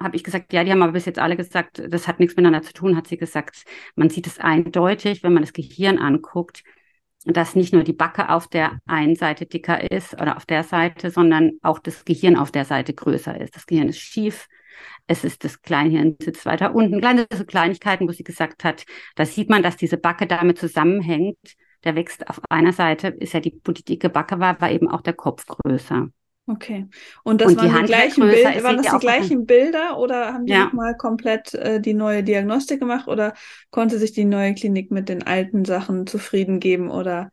habe 0.00 0.16
ich 0.16 0.24
gesagt, 0.24 0.52
ja, 0.52 0.64
die 0.64 0.72
haben 0.72 0.82
aber 0.82 0.92
bis 0.92 1.04
jetzt 1.04 1.18
alle 1.18 1.36
gesagt, 1.36 1.82
das 1.88 2.08
hat 2.08 2.18
nichts 2.18 2.36
miteinander 2.36 2.62
zu 2.62 2.72
tun, 2.72 2.96
hat 2.96 3.06
sie 3.06 3.16
gesagt. 3.16 3.64
Man 3.94 4.10
sieht 4.10 4.26
es 4.26 4.38
eindeutig, 4.38 5.22
wenn 5.22 5.32
man 5.32 5.42
das 5.42 5.52
Gehirn 5.52 5.98
anguckt, 5.98 6.64
dass 7.24 7.54
nicht 7.54 7.72
nur 7.72 7.84
die 7.84 7.92
Backe 7.92 8.30
auf 8.30 8.48
der 8.48 8.78
einen 8.86 9.14
Seite 9.14 9.46
dicker 9.46 9.90
ist 9.90 10.14
oder 10.14 10.36
auf 10.36 10.46
der 10.46 10.64
Seite, 10.64 11.10
sondern 11.10 11.52
auch 11.62 11.78
das 11.78 12.04
Gehirn 12.04 12.36
auf 12.36 12.50
der 12.50 12.64
Seite 12.64 12.94
größer 12.94 13.40
ist. 13.40 13.54
Das 13.54 13.66
Gehirn 13.66 13.88
ist 13.88 13.98
schief. 13.98 14.48
Es 15.06 15.24
ist 15.24 15.44
das 15.44 15.62
Kleinhirn 15.62 16.16
sitzt 16.22 16.46
weiter 16.46 16.74
unten. 16.74 17.00
Kleine 17.00 17.26
so 17.32 17.44
Kleinigkeiten, 17.44 18.08
wo 18.08 18.12
sie 18.12 18.24
gesagt 18.24 18.64
hat, 18.64 18.84
da 19.16 19.24
sieht 19.24 19.50
man, 19.50 19.62
dass 19.62 19.76
diese 19.76 19.96
Backe 19.96 20.26
damit 20.26 20.58
zusammenhängt. 20.58 21.38
Der 21.84 21.96
wächst 21.96 22.28
auf 22.28 22.40
einer 22.48 22.72
Seite, 22.72 23.08
ist 23.08 23.34
ja 23.34 23.40
die, 23.40 23.60
wo 23.64 23.72
die 23.72 23.84
dicke 23.84 24.08
Backe 24.08 24.38
war, 24.38 24.60
war 24.60 24.70
eben 24.70 24.88
auch 24.88 25.00
der 25.00 25.14
Kopf 25.14 25.46
größer. 25.46 26.08
Okay. 26.46 26.88
Und 27.22 27.40
das 27.40 27.52
und 27.52 27.58
waren 27.58 27.72
die, 27.72 27.80
die 27.80 27.86
gleichen 27.86 28.20
Bilder, 28.22 28.64
waren 28.64 28.76
das 28.76 28.92
die 28.92 28.98
gleichen 28.98 29.46
Bilder 29.46 29.98
oder 29.98 30.34
haben 30.34 30.46
die 30.46 30.52
ja. 30.52 30.64
nochmal 30.64 30.96
komplett 30.96 31.54
äh, 31.54 31.80
die 31.80 31.94
neue 31.94 32.24
Diagnostik 32.24 32.80
gemacht 32.80 33.06
oder 33.06 33.34
konnte 33.70 33.98
sich 33.98 34.12
die 34.12 34.24
neue 34.24 34.54
Klinik 34.54 34.90
mit 34.90 35.08
den 35.08 35.22
alten 35.24 35.64
Sachen 35.64 36.06
zufrieden 36.06 36.58
geben 36.58 36.90
oder 36.90 37.30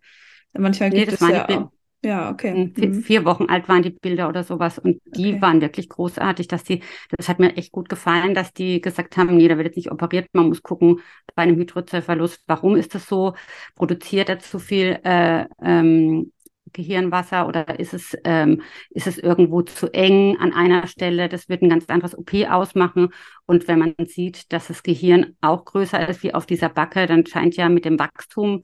manchmal 0.54 0.92
gibt 0.92 1.08
nee, 1.08 1.14
es 1.14 1.20
ja 1.20 1.50
auch. 1.50 1.72
Ja, 2.02 2.32
okay. 2.32 2.72
Vier, 2.76 2.88
mhm. 2.88 3.02
vier, 3.04 3.26
Wochen 3.26 3.46
alt 3.48 3.68
waren 3.68 3.82
die 3.82 3.90
Bilder 3.90 4.30
oder 4.30 4.44
sowas 4.44 4.80
und 4.80 5.02
die 5.06 5.34
okay. 5.34 5.42
waren 5.42 5.60
wirklich 5.60 5.90
großartig, 5.90 6.48
dass 6.48 6.64
die, 6.64 6.82
das 7.18 7.28
hat 7.28 7.40
mir 7.40 7.58
echt 7.58 7.74
gut 7.74 7.90
gefallen, 7.90 8.34
dass 8.34 8.54
die 8.54 8.80
gesagt 8.80 9.18
haben, 9.18 9.36
nee, 9.36 9.50
da 9.50 9.58
wird 9.58 9.68
jetzt 9.68 9.76
nicht 9.76 9.92
operiert, 9.92 10.28
man 10.32 10.48
muss 10.48 10.64
gucken 10.64 11.02
bei 11.36 11.44
einem 11.44 11.58
Hydrocephalus, 11.58 12.40
warum 12.48 12.78
ist 12.78 12.96
das 12.96 13.06
so, 13.08 13.34
produziert 13.76 14.30
er 14.30 14.40
zu 14.40 14.60
viel 14.60 15.00
äh, 15.04 15.46
ähm, 15.62 16.32
Gehirnwasser 16.72 17.48
oder 17.48 17.80
ist 17.80 17.94
es, 17.94 18.16
ähm, 18.24 18.62
ist 18.92 19.08
es 19.08 19.18
irgendwo 19.18 19.62
zu 19.62 19.92
eng 19.94 20.38
an 20.38 20.54
einer 20.54 20.88
Stelle? 20.88 21.30
Das 21.30 21.50
wird 21.50 21.62
ein 21.62 21.70
ganz 21.70 21.86
anderes 21.88 22.18
OP 22.18 22.34
ausmachen. 22.50 23.10
Und 23.46 23.68
wenn 23.68 23.80
man 23.80 23.96
sieht, 24.06 24.54
dass 24.54 24.68
das 24.68 24.84
Gehirn 24.84 25.36
auch 25.42 25.66
größer 25.66 26.08
ist 26.08 26.24
wie 26.24 26.34
auf 26.34 26.46
dieser 26.46 26.70
Backe, 26.70 27.08
dann 27.08 27.26
scheint 27.26 27.56
ja 27.56 27.70
mit 27.70 27.86
dem 27.86 28.00
Wachstum 28.00 28.64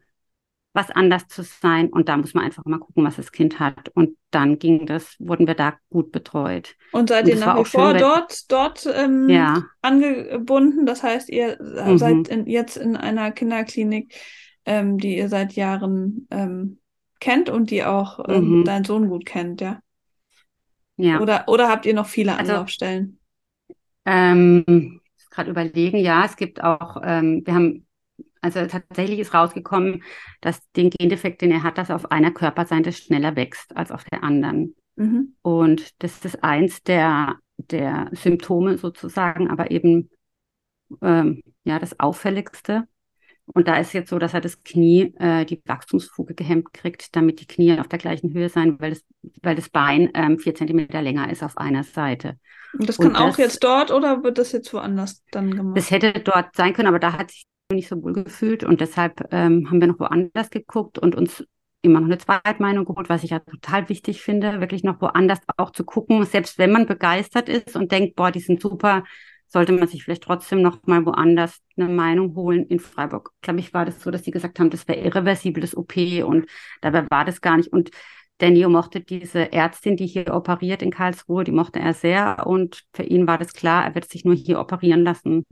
was 0.75 0.91
anders 0.91 1.27
zu 1.27 1.43
sein. 1.43 1.87
Und 1.87 2.09
da 2.09 2.17
muss 2.17 2.33
man 2.33 2.43
einfach 2.43 2.65
mal 2.65 2.79
gucken, 2.79 3.05
was 3.05 3.15
das 3.15 3.31
Kind 3.31 3.59
hat. 3.59 3.89
Und 3.93 4.17
dann 4.29 4.59
ging 4.59 4.85
das, 4.85 5.15
wurden 5.19 5.47
wir 5.47 5.55
da 5.55 5.75
gut 5.89 6.11
betreut. 6.11 6.75
Und 6.91 7.09
seid 7.09 7.27
ihr 7.27 7.37
nach 7.37 7.57
wie 7.57 7.65
vor 7.65 7.91
schön, 7.91 7.99
dort, 7.99 8.51
dort 8.51 8.87
ähm, 8.93 9.29
ja. 9.29 9.63
angebunden? 9.81 10.85
Das 10.85 11.01
heißt, 11.01 11.29
ihr 11.29 11.57
mhm. 11.61 11.97
seid 11.97 12.27
in, 12.27 12.45
jetzt 12.45 12.77
in 12.77 12.95
einer 12.95 13.31
Kinderklinik, 13.31 14.13
ähm, 14.65 14.97
die 14.97 15.17
ihr 15.17 15.29
seit 15.29 15.53
Jahren 15.53 16.27
ähm, 16.29 16.79
kennt 17.19 17.49
und 17.49 17.71
die 17.71 17.83
auch 17.83 18.19
ähm, 18.27 18.59
mhm. 18.59 18.63
dein 18.65 18.83
Sohn 18.83 19.07
gut 19.09 19.25
kennt, 19.25 19.61
ja? 19.61 19.79
Ja. 20.97 21.19
Oder, 21.19 21.45
oder 21.47 21.69
habt 21.69 21.85
ihr 21.85 21.93
noch 21.93 22.07
viele 22.07 22.37
also, 22.37 22.53
Anlaufstellen? 22.53 23.19
Ähm, 24.05 25.01
gerade 25.29 25.49
überlegen, 25.49 25.97
ja, 25.97 26.25
es 26.25 26.37
gibt 26.37 26.63
auch, 26.63 27.01
ähm, 27.03 27.41
wir 27.45 27.53
haben, 27.53 27.84
also 28.45 28.65
tatsächlich 28.67 29.19
ist 29.19 29.33
rausgekommen, 29.33 30.03
dass 30.41 30.59
den 30.73 30.89
Gendefekt, 30.89 31.41
den 31.41 31.51
er 31.51 31.63
hat, 31.63 31.77
dass 31.77 31.89
auf 31.89 32.11
einer 32.11 32.31
Körperseite 32.31 32.91
schneller 32.91 33.35
wächst 33.35 33.75
als 33.75 33.91
auf 33.91 34.03
der 34.05 34.23
anderen. 34.23 34.75
Mhm. 34.95 35.35
Und 35.41 36.03
das 36.03 36.23
ist 36.23 36.43
eins 36.43 36.83
der, 36.83 37.37
der 37.57 38.09
Symptome 38.13 38.77
sozusagen, 38.77 39.49
aber 39.49 39.71
eben 39.71 40.09
ähm, 41.01 41.41
ja 41.63 41.79
das 41.79 41.99
auffälligste. 41.99 42.87
Und 43.47 43.67
da 43.67 43.77
ist 43.77 43.93
jetzt 43.93 44.09
so, 44.09 44.17
dass 44.17 44.33
er 44.33 44.41
das 44.41 44.63
Knie, 44.63 45.13
äh, 45.19 45.45
die 45.45 45.61
Wachstumsfuge 45.65 46.33
gehemmt 46.33 46.73
kriegt, 46.73 47.15
damit 47.15 47.41
die 47.41 47.45
Knie 47.45 47.79
auf 47.79 47.87
der 47.87 47.99
gleichen 47.99 48.33
Höhe 48.33 48.49
sein, 48.49 48.79
weil 48.79 48.91
das, 48.91 49.03
weil 49.43 49.55
das 49.55 49.69
Bein 49.69 50.09
ähm, 50.15 50.39
vier 50.39 50.55
Zentimeter 50.55 51.01
länger 51.01 51.31
ist 51.31 51.43
auf 51.43 51.57
einer 51.57 51.83
Seite. 51.83 52.39
Und 52.77 52.89
das 52.89 52.97
kann 52.97 53.07
Und 53.07 53.15
auch 53.17 53.29
das, 53.29 53.37
jetzt 53.37 53.63
dort 53.63 53.91
oder 53.91 54.23
wird 54.23 54.39
das 54.39 54.51
jetzt 54.51 54.73
woanders 54.73 55.23
dann 55.31 55.55
gemacht? 55.55 55.77
Das 55.77 55.91
hätte 55.91 56.13
dort 56.13 56.55
sein 56.55 56.73
können, 56.73 56.87
aber 56.87 56.99
da 56.99 57.13
hat 57.13 57.31
sich 57.31 57.45
nicht 57.71 57.87
so 57.87 58.01
wohl 58.03 58.13
gefühlt 58.13 58.63
und 58.63 58.79
deshalb 58.79 59.27
ähm, 59.31 59.69
haben 59.69 59.81
wir 59.81 59.87
noch 59.87 59.99
woanders 59.99 60.49
geguckt 60.49 60.99
und 60.99 61.15
uns 61.15 61.43
immer 61.81 61.99
noch 61.99 62.07
eine 62.07 62.17
Zweitmeinung 62.17 62.85
geholt, 62.85 63.09
was 63.09 63.23
ich 63.23 63.31
ja 63.31 63.39
total 63.39 63.89
wichtig 63.89 64.21
finde, 64.21 64.59
wirklich 64.59 64.83
noch 64.83 65.01
woanders 65.01 65.39
auch 65.57 65.71
zu 65.71 65.83
gucken, 65.83 66.23
selbst 66.25 66.57
wenn 66.57 66.71
man 66.71 66.85
begeistert 66.85 67.49
ist 67.49 67.75
und 67.75 67.91
denkt, 67.91 68.15
boah, 68.15 68.31
die 68.31 68.39
sind 68.39 68.61
super, 68.61 69.03
sollte 69.47 69.71
man 69.71 69.87
sich 69.87 70.03
vielleicht 70.03 70.23
trotzdem 70.23 70.61
noch 70.61 70.85
mal 70.85 71.05
woanders 71.05 71.59
eine 71.77 71.87
Meinung 71.87 72.35
holen. 72.35 72.65
In 72.67 72.79
Freiburg, 72.79 73.31
glaube 73.41 73.59
ich, 73.59 73.73
war 73.73 73.85
das 73.85 74.01
so, 74.01 74.11
dass 74.11 74.23
die 74.23 74.31
gesagt 74.31 74.59
haben, 74.59 74.69
das 74.69 74.87
wäre 74.87 74.99
irreversibles 74.99 75.75
OP 75.75 75.95
und 76.23 76.47
dabei 76.81 77.05
war 77.09 77.25
das 77.25 77.41
gar 77.41 77.57
nicht. 77.57 77.71
Und 77.71 77.91
Neo 78.41 78.69
mochte 78.69 78.99
diese 78.99 79.51
Ärztin, 79.53 79.95
die 79.95 80.07
hier 80.07 80.33
operiert 80.33 80.81
in 80.81 80.91
Karlsruhe, 80.91 81.43
die 81.43 81.51
mochte 81.51 81.79
er 81.79 81.93
sehr 81.93 82.45
und 82.45 82.83
für 82.93 83.03
ihn 83.03 83.27
war 83.27 83.37
das 83.37 83.53
klar, 83.53 83.85
er 83.85 83.95
wird 83.95 84.09
sich 84.09 84.25
nur 84.25 84.35
hier 84.35 84.59
operieren 84.59 85.03
lassen. 85.03 85.45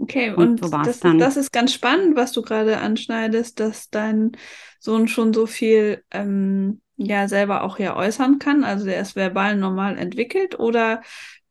Okay, 0.00 0.30
und, 0.30 0.62
und 0.62 0.64
so 0.64 0.70
das, 0.70 1.00
das 1.00 1.36
ist 1.36 1.52
ganz 1.52 1.72
spannend, 1.72 2.16
was 2.16 2.32
du 2.32 2.42
gerade 2.42 2.78
anschneidest, 2.78 3.60
dass 3.60 3.90
dein 3.90 4.32
Sohn 4.78 5.08
schon 5.08 5.32
so 5.32 5.46
viel 5.46 6.04
ähm, 6.10 6.80
ja 6.96 7.28
selber 7.28 7.62
auch 7.62 7.78
ja 7.78 7.96
äußern 7.96 8.38
kann. 8.38 8.64
Also 8.64 8.84
der 8.84 9.00
ist 9.00 9.16
verbal 9.16 9.56
normal 9.56 9.98
entwickelt 9.98 10.58
oder 10.58 11.02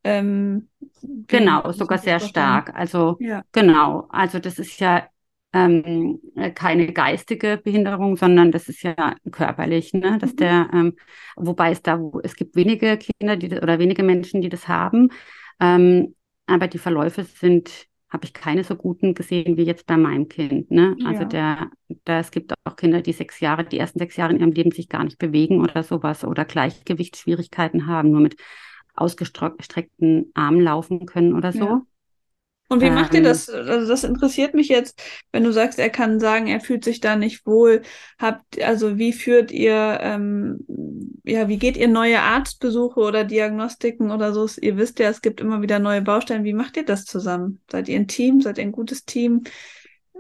ähm, 0.04 0.70
genau, 1.28 1.72
sogar 1.72 1.98
sehr 1.98 2.20
stark. 2.20 2.76
Also 2.76 3.18
ja. 3.20 3.44
genau, 3.52 4.08
also 4.10 4.40
das 4.40 4.60
ist 4.60 4.80
ja 4.80 5.08
ähm, 5.54 6.20
keine 6.54 6.92
geistige 6.92 7.60
Behinderung, 7.64 8.18
sondern 8.18 8.52
das 8.52 8.68
ist 8.68 8.84
ja 8.84 9.16
körperlich, 9.32 9.94
ne? 9.94 10.18
Dass 10.20 10.34
mhm. 10.34 10.38
der, 10.38 10.70
ähm, 10.74 10.96
wobei 11.38 11.72
es 11.72 11.82
da, 11.82 12.00
wo, 12.00 12.20
es 12.22 12.36
gibt 12.36 12.56
wenige 12.56 12.98
Kinder, 12.98 13.38
die 13.38 13.58
oder 13.58 13.80
wenige 13.80 14.04
Menschen, 14.04 14.42
die 14.42 14.50
das 14.50 14.68
haben, 14.68 15.10
ähm, 15.60 16.14
aber 16.46 16.68
die 16.68 16.78
Verläufe 16.78 17.24
sind 17.24 17.88
habe 18.10 18.26
ich 18.26 18.34
keine 18.34 18.64
so 18.64 18.76
guten 18.76 19.14
gesehen 19.14 19.58
wie 19.58 19.64
jetzt 19.64 19.86
bei 19.88 19.98
meinem 19.98 20.30
Kind. 20.30 20.72
Ne? 20.72 20.96
Also 21.06 21.24
ja. 21.24 21.28
der, 21.28 21.72
der, 22.08 22.20
es 22.20 22.32
gibt 22.32 22.54
auch 22.64 22.76
Kinder, 22.76 23.02
die 23.02 23.14
sechs 23.14 23.40
Jahre, 23.40 23.66
die 23.66 23.80
ersten 23.80 24.00
sechs 24.00 24.16
Jahre 24.16 24.34
in 24.34 24.40
ihrem 24.40 24.52
Leben 24.52 24.72
sich 24.72 24.90
gar 24.90 25.04
nicht 25.04 25.18
bewegen 25.18 25.62
oder 25.62 25.84
sowas 25.84 26.24
oder 26.24 26.46
Gleichgewichtsschwierigkeiten 26.46 27.88
haben, 27.88 28.12
nur 28.12 28.22
mit 28.22 28.38
ausgestreckten 28.94 30.32
Armen 30.34 30.62
laufen 30.62 31.06
können 31.06 31.34
oder 31.34 31.52
so. 31.52 31.66
Ja. 31.66 31.82
Und 32.68 32.82
wie 32.82 32.86
ähm, 32.86 32.96
macht 32.96 33.14
ihr 33.14 33.20
ähm. 33.20 33.26
das? 33.26 33.50
Also 33.50 33.88
das 33.88 34.04
interessiert 34.04 34.54
mich 34.54 34.70
jetzt, 34.70 35.02
wenn 35.32 35.44
du 35.44 35.52
sagst, 35.52 35.78
er 35.78 35.90
kann 35.90 36.20
sagen, 36.20 36.48
er 36.48 36.60
fühlt 36.60 36.84
sich 36.84 37.00
da 37.00 37.16
nicht 37.16 37.46
wohl. 37.46 37.84
Habt, 38.18 38.62
also 38.62 38.98
wie 38.98 39.14
führt 39.14 39.52
ihr, 39.52 40.00
ähm, 40.02 40.66
ja, 41.24 41.48
wie 41.48 41.58
geht 41.58 41.78
ihr 41.78 41.88
neue 41.88 42.22
Arztbesuche 42.22 43.00
oder 43.00 43.24
Diagnostiken 43.24 44.12
oder 44.12 44.34
so? 44.34 44.48
Ihr 44.62 44.78
wisst 44.78 45.00
ja, 45.00 45.10
es 45.10 45.22
gibt 45.22 45.42
immer 45.42 45.62
wieder 45.62 45.80
neue 45.80 46.02
Baustellen. 46.02 46.44
Wie 46.44 46.54
macht 46.54 46.78
ihr 46.78 46.86
das 46.86 47.06
zusammen? 47.06 47.62
Seid 47.72 47.88
ihr 47.88 47.98
ein 47.98 48.08
Team? 48.08 48.42
Seid 48.42 48.58
ihr 48.58 48.64
ein 48.64 48.72
gutes 48.72 49.06
Team? 49.06 49.44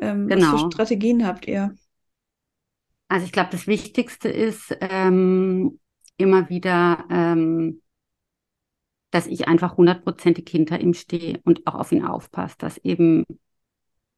Ähm, 0.02 0.28
genau. 0.28 0.42
Was 0.42 0.50
für 0.50 0.56
genau. 0.58 0.72
Strategien 0.72 1.26
habt 1.26 1.48
ihr? 1.48 1.76
Also 3.08 3.26
ich 3.26 3.32
glaube, 3.32 3.50
das 3.52 3.68
Wichtigste 3.68 4.30
ist 4.30 4.76
ähm, 4.82 5.80
immer 6.18 6.50
wieder 6.50 7.06
ähm, 7.10 7.82
dass 9.16 9.28
ich 9.28 9.48
einfach 9.48 9.78
hundertprozentig 9.78 10.50
hinter 10.50 10.82
ihm 10.82 10.94
stehe 10.94 11.40
und 11.46 11.66
auch 11.66 11.76
auf 11.76 11.94
ihn 11.94 12.04
aufpasse, 12.06 12.58
dass 12.58 12.78
eben 12.80 13.24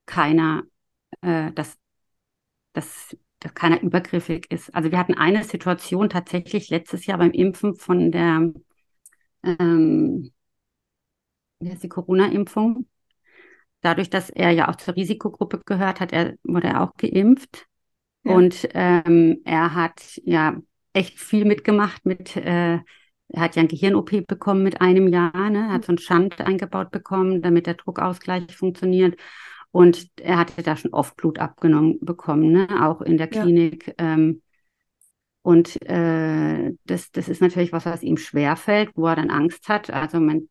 keiner, 0.08 0.64
äh, 1.22 1.52
dass, 1.52 1.78
dass, 2.74 3.16
dass 3.38 3.54
keiner 3.54 3.80
übergriffig 3.84 4.50
ist. 4.50 4.74
Also 4.74 4.90
wir 4.90 4.98
hatten 4.98 5.14
eine 5.14 5.44
Situation 5.44 6.10
tatsächlich 6.10 6.72
letztes 6.72 7.06
Jahr 7.06 7.20
beim 7.20 7.30
Impfen 7.30 7.76
von 7.76 8.12
der, 8.12 8.52
ähm, 9.44 10.32
wie 11.60 11.70
heißt 11.70 11.84
die 11.84 11.90
Corona-Impfung. 11.90 12.88
Dadurch, 13.82 14.10
dass 14.10 14.32
er 14.32 14.50
ja 14.50 14.68
auch 14.68 14.78
zur 14.78 14.96
Risikogruppe 14.96 15.62
gehört 15.64 16.00
hat, 16.00 16.12
er, 16.12 16.38
wurde 16.42 16.70
er 16.70 16.82
auch 16.82 16.96
geimpft. 16.96 17.68
Ja. 18.24 18.34
Und 18.34 18.68
ähm, 18.74 19.42
er 19.46 19.76
hat 19.76 20.20
ja 20.24 20.60
echt 20.94 21.20
viel 21.20 21.46
mitgemacht 21.46 22.04
mit 22.04 22.36
äh, 22.36 22.80
er 23.30 23.42
hat 23.42 23.56
ja 23.56 23.62
ein 23.62 23.68
Gehirn-OP 23.68 24.26
bekommen 24.26 24.64
mit 24.64 24.82
einem 24.82 25.08
Jahr, 25.08 25.50
ne? 25.50 25.68
Er 25.68 25.74
hat 25.74 25.86
so 25.86 25.92
einen 25.92 25.98
Schand 25.98 26.40
eingebaut 26.40 26.92
bekommen, 26.92 27.42
damit 27.42 27.68
der 27.68 27.74
Druckausgleich 27.74 28.56
funktioniert. 28.56 29.20
Und 29.72 30.08
er 30.22 30.38
hatte 30.38 30.64
da 30.64 30.76
schon 30.76 30.94
oft 30.94 31.16
Blut 31.18 31.40
abgenommen 31.40 32.00
bekommen, 32.02 32.52
ne? 32.52 32.68
auch 32.82 33.02
in 33.02 33.18
der 33.18 33.28
Klinik. 33.28 33.88
Ja. 33.88 34.14
Ähm, 34.14 34.42
und 35.42 35.82
äh, 35.84 36.74
das, 36.86 37.12
das 37.12 37.30
ist 37.30 37.42
natürlich 37.42 37.72
was, 37.72 37.86
was 37.86 38.04
ihm 38.04 38.18
schwerfällt, 38.18 38.92
wo 38.96 39.08
er 39.08 39.16
dann 39.16 39.30
Angst 39.30 39.70
hat. 39.70 39.90
Also 39.90 40.20
mein 40.20 40.50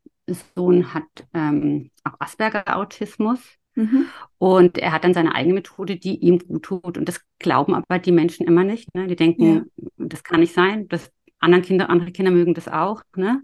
Sohn 0.55 0.95
hat 0.95 1.05
ähm, 1.35 1.91
auch 2.05 2.15
Asperger-Autismus. 2.19 3.41
Mhm. 3.75 4.07
Und 4.39 4.79
er 4.79 4.93
hat 4.93 5.05
dann 5.05 5.13
seine 5.13 5.35
eigene 5.35 5.55
Methode, 5.55 5.97
die 5.97 6.17
ihm 6.19 6.39
gut 6.39 6.63
tut. 6.63 6.97
Und 6.97 7.09
das 7.09 7.21
glauben 7.39 7.75
aber 7.75 7.99
die 7.99 8.13
Menschen 8.13 8.47
immer 8.47 8.65
nicht. 8.65 8.95
Ne? 8.95 9.07
Die 9.07 9.17
denken, 9.17 9.55
ja. 9.77 9.85
das 9.97 10.25
kann 10.25 10.41
nicht 10.41 10.55
sein, 10.55 10.89
das 10.89 11.11
anderen 11.47 11.65
Kinder, 11.65 11.89
andere 11.89 12.13
Kinder 12.13 12.31
mögen 12.31 12.55
das 12.55 12.69
auch, 12.69 13.03
ne? 13.17 13.43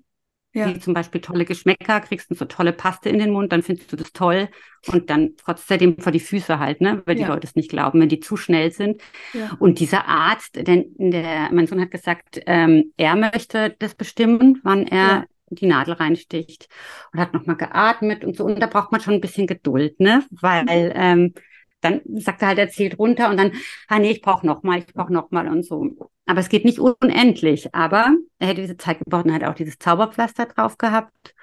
Ja. 0.55 0.69
Wie 0.69 0.79
zum 0.79 0.93
Beispiel 0.93 1.23
tolle 1.23 1.47
Geschmäcker, 1.47 2.01
kriegst 2.01 2.31
du 2.31 2.35
so 2.35 2.45
tolle 2.45 2.75
Paste 2.75 3.09
in 3.09 3.19
den 3.19 3.31
Mund, 3.31 3.53
dann 3.53 3.63
findest 3.63 3.91
du 3.91 3.97
das 3.97 4.13
toll 4.13 4.51
und 4.87 5.09
dann 5.09 5.31
trotz 5.39 5.67
seitdem 5.67 5.97
vor 5.97 6.13
die 6.13 6.21
Füße 6.21 6.59
halt, 6.59 6.83
ne? 6.83 7.03
Weil 7.07 7.19
ja. 7.19 7.25
die 7.25 7.33
Leute 7.33 7.47
es 7.47 7.57
nicht 7.57 7.71
glauben, 7.71 8.01
wenn 8.01 8.11
die 8.11 8.21
zu 8.21 8.37
schnell 8.37 8.71
sind. 8.71 9.01
Ja. 9.33 9.57
Und 9.59 9.81
dieser 9.81 10.07
Arzt, 10.07 10.57
denn 10.57 10.93
der, 10.99 11.49
mein 11.53 11.67
Sohn 11.67 11.81
hat 11.81 11.91
gesagt, 11.91 12.43
ähm, 12.45 12.93
er 12.99 13.17
möchte 13.17 13.75
das 13.79 13.95
bestimmen, 13.95 14.61
wann 14.63 14.87
er 14.87 15.27
die 15.49 15.67
Nadel 15.67 15.95
reinsticht 15.95 16.69
und 17.13 17.21
hat 17.21 17.33
nochmal 17.33 17.57
geatmet 17.57 18.23
und 18.23 18.37
so. 18.37 18.45
Und 18.45 18.61
da 18.61 18.67
braucht 18.67 18.93
man 18.93 19.01
schon 19.01 19.15
ein 19.15 19.21
bisschen 19.23 19.47
Geduld, 19.47 20.01
ne? 20.01 20.25
Weil 20.31 20.93
ähm, 20.95 21.33
dann 21.81 22.01
sagt 22.19 22.43
er 22.43 22.49
halt, 22.49 22.59
er 22.59 22.71
zählt 22.71 22.99
runter 22.99 23.29
und 23.29 23.37
dann, 23.37 23.53
ah 23.89 23.99
nee, 23.99 24.11
ich 24.11 24.23
brauche 24.23 24.47
nochmal, 24.47 24.79
ich 24.79 24.87
brauche 24.87 25.13
nochmal 25.13 25.49
und 25.49 25.65
so. 25.65 26.12
Aber 26.27 26.41
es 26.41 26.49
geht 26.49 26.65
nicht 26.65 26.79
unendlich. 26.79 27.75
Aber 27.75 28.17
er 28.39 28.49
hätte 28.49 28.63
diese 28.63 28.77
Zeit 28.77 28.99
gebraucht 28.99 29.27
und 29.27 29.35
hat 29.35 29.45
auch 29.45 29.55
dieses 29.55 29.79
Zauberpflaster 29.79 30.47
drauf 30.47 30.79
gehabt. 30.79 31.35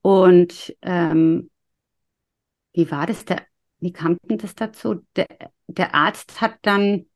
Und 0.00 0.76
ähm, 0.82 1.50
wie 2.72 2.90
war 2.90 3.06
das? 3.06 3.24
Der, 3.24 3.46
wie 3.80 3.92
kam 3.92 4.16
denn 4.22 4.38
das 4.38 4.54
dazu? 4.54 5.04
Der, 5.16 5.26
der 5.66 5.94
Arzt 5.94 6.40
hat 6.40 6.58
dann, 6.62 7.06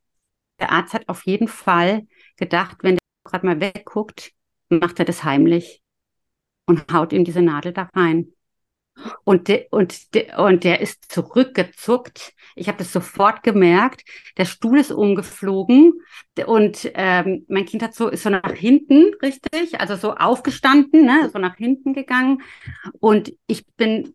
der 0.61 0.70
Arzt 0.70 0.94
hat 0.94 1.09
auf 1.09 1.24
jeden 1.24 1.48
Fall 1.48 2.07
gedacht, 2.37 2.78
wenn 2.83 2.96
der 2.96 3.31
gerade 3.31 3.46
mal 3.46 3.61
wegguckt, 3.61 4.33
macht 4.68 4.98
er 4.98 5.05
das 5.05 5.24
heimlich 5.24 5.83
und 6.66 6.92
haut 6.92 7.12
ihm 7.12 7.24
diese 7.24 7.42
Nadel 7.42 7.72
da 7.72 7.88
rein. 7.94 8.33
Und, 9.24 9.48
de, 9.48 9.66
und, 9.70 10.14
de, 10.14 10.35
und 10.37 10.64
der 10.64 10.81
ist 10.81 11.11
zurückgezuckt. 11.11 12.35
Ich 12.55 12.68
habe 12.68 12.78
das 12.78 12.92
sofort 12.92 13.42
gemerkt. 13.42 14.05
Der 14.37 14.44
Stuhl 14.44 14.78
ist 14.78 14.92
umgeflogen 14.92 15.94
und 16.46 16.90
ähm, 16.94 17.44
mein 17.48 17.64
Kind 17.64 17.83
hat 17.83 17.94
so 17.94 18.09
ist 18.09 18.22
so 18.22 18.31
nach 18.31 18.52
hinten, 18.52 19.14
richtig, 19.22 19.81
also 19.81 19.96
so 19.96 20.14
aufgestanden, 20.14 21.05
ne, 21.05 21.31
so 21.33 21.38
nach 21.38 21.57
hinten 21.57 21.94
gegangen. 21.94 22.42
Und 23.00 23.33
ich 23.46 23.66
bin 23.76 24.14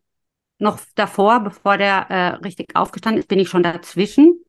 noch 0.60 0.80
davor, 0.96 1.42
bevor 1.42 1.78
der 1.78 2.10
äh, 2.10 2.28
richtig 2.36 2.76
aufgestanden 2.76 3.20
ist, 3.20 3.28
bin 3.28 3.40
ich 3.40 3.50
schon 3.50 3.64
dazwischen. 3.64 4.44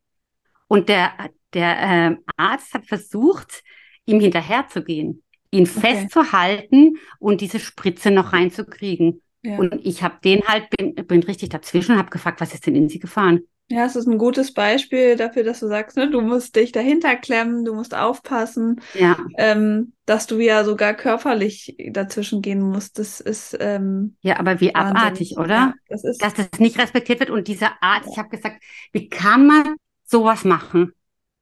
Und 0.67 0.89
der 0.89 1.11
der 1.53 2.11
äh, 2.11 2.15
Arzt 2.37 2.73
hat 2.73 2.85
versucht, 2.85 3.63
ihm 4.05 4.19
hinterherzugehen, 4.19 5.23
ihn 5.51 5.67
okay. 5.67 5.79
festzuhalten 5.79 6.97
und 7.19 7.41
diese 7.41 7.59
Spritze 7.59 8.11
noch 8.11 8.33
reinzukriegen. 8.33 9.21
Ja. 9.41 9.57
Und 9.57 9.79
ich 9.85 10.03
habe 10.03 10.15
den 10.23 10.41
halt, 10.47 10.69
bin, 10.69 10.95
bin 10.95 11.23
richtig 11.23 11.49
dazwischen 11.49 11.93
und 11.93 11.97
habe 11.97 12.09
gefragt, 12.09 12.41
was 12.41 12.53
ist 12.53 12.67
denn 12.67 12.75
in 12.75 12.89
sie 12.89 12.99
gefahren? 12.99 13.41
Ja, 13.71 13.85
es 13.85 13.95
ist 13.95 14.07
ein 14.07 14.17
gutes 14.17 14.51
Beispiel 14.51 15.15
dafür, 15.15 15.43
dass 15.43 15.59
du 15.59 15.67
sagst, 15.67 15.95
ne, 15.95 16.09
du 16.09 16.21
musst 16.21 16.55
dich 16.55 16.71
dahinter 16.71 17.15
klemmen, 17.15 17.65
du 17.65 17.75
musst 17.75 17.95
aufpassen, 17.95 18.81
ja. 18.95 19.15
ähm, 19.37 19.93
dass 20.07 20.25
du 20.25 20.39
ja 20.39 20.63
sogar 20.63 20.95
körperlich 20.95 21.77
dazwischen 21.91 22.41
gehen 22.41 22.61
musst. 22.61 22.97
Das 22.97 23.19
ist 23.19 23.55
ähm, 23.59 24.15
ja, 24.21 24.39
aber 24.39 24.59
wie 24.59 24.73
Wahnsinn. 24.73 24.97
abartig, 24.97 25.37
oder? 25.37 25.49
Ja, 25.49 25.73
das 25.87 26.03
ist, 26.03 26.19
dass 26.23 26.33
das 26.33 26.47
nicht 26.57 26.79
respektiert 26.79 27.19
wird 27.19 27.29
und 27.29 27.47
dieser 27.47 27.71
Art, 27.81 28.05
ich 28.11 28.17
habe 28.17 28.29
gesagt, 28.29 28.59
wie 28.91 29.07
kann 29.07 29.45
man 29.45 29.75
sowas 30.03 30.45
machen? 30.45 30.93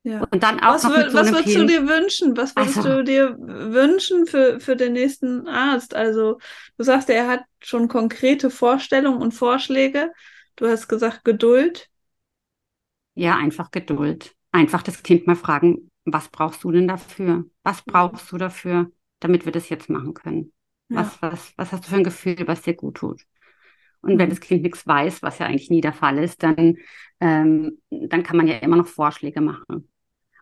Ja. 0.08 0.26
Und 0.32 0.42
dann 0.42 0.62
auch 0.62 0.76
was, 0.76 0.84
noch 0.84 0.96
mit 0.96 1.12
so 1.12 1.18
was 1.18 1.32
würdest 1.34 1.54
du 1.58 1.66
dir 1.66 1.86
wünschen? 1.86 2.38
Was 2.38 2.56
würdest 2.56 2.78
also, 2.78 2.90
du 2.90 3.04
dir 3.04 3.36
wünschen 3.38 4.26
für, 4.26 4.58
für 4.62 4.78
den 4.78 4.94
nächsten 4.94 5.50
Arzt? 5.50 5.94
Also, 5.94 6.40
du 6.78 6.84
sagst, 6.86 7.10
er 7.10 7.28
hat 7.28 7.42
schon 7.60 7.90
konkrete 7.90 8.50
Vorstellungen 8.50 9.22
und 9.22 9.34
Vorschläge. 9.34 10.14
Du 10.56 10.66
hast 10.66 10.88
gesagt, 10.88 11.26
Geduld. 11.26 11.90
Ja, 13.16 13.36
einfach 13.36 13.70
Geduld. 13.70 14.34
Einfach 14.54 14.82
das 14.82 15.04
Kind 15.04 15.28
mal 15.28 15.36
fragen, 15.36 15.92
was 16.06 16.30
brauchst 16.30 16.64
du 16.64 16.72
denn 16.72 16.88
dafür? 16.88 17.44
Was 17.64 17.82
brauchst 17.82 18.32
du 18.32 18.38
dafür, 18.38 18.90
damit 19.20 19.44
wir 19.44 19.52
das 19.52 19.68
jetzt 19.68 19.90
machen 19.90 20.14
können? 20.14 20.54
Ja. 20.88 21.00
Was, 21.00 21.22
was, 21.22 21.54
was 21.58 21.72
hast 21.74 21.84
du 21.84 21.90
für 21.90 21.98
ein 21.98 22.06
Gefühl, 22.06 22.48
was 22.48 22.62
dir 22.62 22.76
gut 22.76 22.96
tut? 22.96 23.24
Und 24.00 24.18
wenn 24.18 24.28
mhm. 24.28 24.36
das 24.36 24.40
Kind 24.40 24.64
nichts 24.64 24.88
weiß, 24.88 25.22
was 25.22 25.40
ja 25.40 25.48
eigentlich 25.48 25.70
nie 25.70 25.82
der 25.82 25.92
Fall 25.92 26.18
ist, 26.18 26.44
dann, 26.44 26.78
ähm, 27.20 27.82
dann 27.90 28.24
kann 28.24 28.38
man 28.38 28.48
ja 28.48 28.56
immer 28.60 28.78
noch 28.78 28.88
Vorschläge 28.88 29.42
machen. 29.42 29.90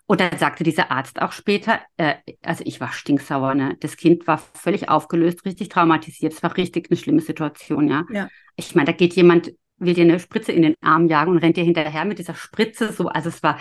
Und 0.08 0.22
dann 0.22 0.38
sagte 0.38 0.64
dieser 0.64 0.92
Arzt 0.92 1.22
auch 1.22 1.32
später, 1.32 1.80
äh, 1.98 2.16
also 2.44 2.64
ich 2.66 2.80
war 2.80 2.92
stinksauer, 2.92 3.56
ne? 3.56 3.76
Das 3.80 3.98
Kind 3.98 4.28
war 4.28 4.38
völlig 4.38 4.88
aufgelöst, 4.88 5.46
richtig 5.46 5.70
traumatisiert. 5.70 6.34
Es 6.34 6.44
war 6.44 6.56
richtig 6.58 6.92
eine 6.92 6.98
schlimme 6.98 7.22
Situation, 7.22 7.90
ja. 7.90 8.06
ja. 8.12 8.30
Ich 8.56 8.76
meine, 8.76 8.86
da 8.86 8.92
geht 8.92 9.16
jemand, 9.16 9.54
will 9.78 9.96
dir 9.96 10.04
eine 10.04 10.20
Spritze 10.20 10.52
in 10.52 10.62
den 10.62 10.76
Arm 10.82 11.08
jagen 11.08 11.32
und 11.32 11.40
rennt 11.40 11.58
dir 11.58 11.64
hinterher 11.64 12.06
mit 12.06 12.20
dieser 12.20 12.36
Spritze 12.36 12.94
so. 12.94 13.08
Also 13.08 13.30
es 13.30 13.42
war 13.42 13.60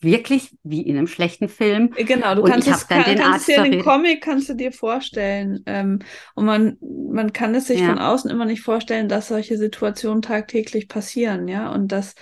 wirklich 0.00 0.54
wie 0.62 0.82
in 0.82 0.98
einem 0.98 1.06
schlechten 1.06 1.48
Film. 1.48 1.90
Genau, 1.96 2.34
du 2.34 2.42
und 2.42 2.50
kannst 2.50 2.68
es, 2.68 2.86
kann, 2.86 3.04
den 3.04 3.18
kannst 3.18 3.48
dir 3.48 3.62
den 3.62 3.82
Comic 3.82 4.22
kannst 4.22 4.50
du 4.50 4.54
dir 4.54 4.72
vorstellen. 4.72 5.62
Ähm, 5.64 6.00
und 6.34 6.44
man, 6.44 6.76
man 7.10 7.32
kann 7.32 7.54
es 7.54 7.68
sich 7.68 7.80
ja. 7.80 7.88
von 7.88 7.98
außen 7.98 8.30
immer 8.30 8.44
nicht 8.44 8.62
vorstellen, 8.62 9.08
dass 9.08 9.28
solche 9.28 9.56
Situationen 9.56 10.20
tagtäglich 10.20 10.88
passieren, 10.88 11.48
ja. 11.48 11.70
Und 11.72 11.90
dass 11.90 12.14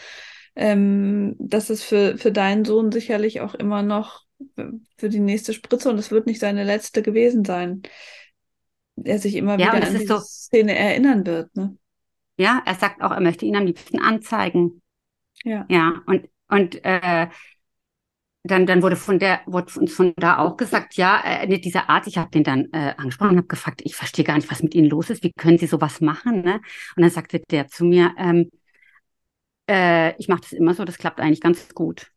ähm, 0.57 1.37
das 1.39 1.71
ist 1.71 1.83
für, 1.83 2.17
für 2.19 2.33
deinen 2.33 2.65
Sohn 2.65 2.93
sicherlich 2.93 3.41
auch 3.41 3.55
immer 3.55 3.83
noch 3.83 4.25
für 4.97 5.09
die 5.09 5.21
nächste 5.21 5.53
Spritze 5.53 5.89
und 5.89 5.99
es 5.99 6.11
wird 6.11 6.27
nicht 6.27 6.41
seine 6.41 6.65
letzte 6.65 7.03
gewesen 7.03 7.45
sein. 7.45 7.83
Er 9.03 9.19
sich 9.19 9.37
immer 9.37 9.59
ja, 9.59 9.73
wieder 9.73 9.87
an 9.87 9.95
diese 9.95 10.07
so, 10.07 10.19
Szene 10.19 10.77
erinnern 10.77 11.27
wird. 11.27 11.55
Ne? 11.57 11.77
Ja, 12.37 12.63
er 12.65 12.75
sagt 12.75 13.03
auch, 13.03 13.11
er 13.11 13.21
möchte 13.21 13.47
ihn 13.47 13.57
am 13.57 13.67
liebsten 13.67 13.99
anzeigen. 14.01 14.83
Ja. 15.45 15.67
Ja, 15.69 16.03
und, 16.07 16.29
und 16.49 16.85
äh, 16.85 17.29
dann, 18.45 18.67
dann 18.67 18.83
wurde 18.83 18.97
von 18.97 19.19
der, 19.19 19.41
wurde 19.47 19.79
uns 19.81 19.95
von 19.95 20.13
da 20.17 20.39
auch 20.39 20.57
gesagt, 20.57 20.95
ja, 20.95 21.23
äh, 21.25 21.59
dieser 21.59 21.89
Arzt, 21.89 22.09
ich 22.09 22.19
habe 22.19 22.31
den 22.31 22.45
dann 22.45 22.69
äh, 22.73 22.95
angesprochen 22.97 23.31
und 23.31 23.37
habe 23.39 23.49
gefragt, 23.49 23.81
ich 23.85 23.97
verstehe 23.97 24.25
gar 24.25 24.37
nicht, 24.37 24.51
was 24.51 24.63
mit 24.63 24.75
Ihnen 24.75 24.91
los 24.91 25.11
ist, 25.11 25.23
wie 25.23 25.33
können 25.33 25.59
Sie 25.59 25.67
sowas 25.67 26.01
machen? 26.01 26.43
Ne? 26.43 26.61
Und 26.97 27.03
dann 27.03 27.11
sagte 27.11 27.41
der 27.51 27.69
zu 27.69 27.85
mir, 27.85 28.15
ähm, 28.19 28.51
äh, 29.69 30.17
ich 30.19 30.29
mache 30.29 30.43
das 30.43 30.53
immer 30.53 30.75
so, 30.75 30.85
das 30.85 30.99
klappt 30.99 31.21
eigentlich 31.21 31.41
ganz 31.41 31.75
gut. 31.75 32.11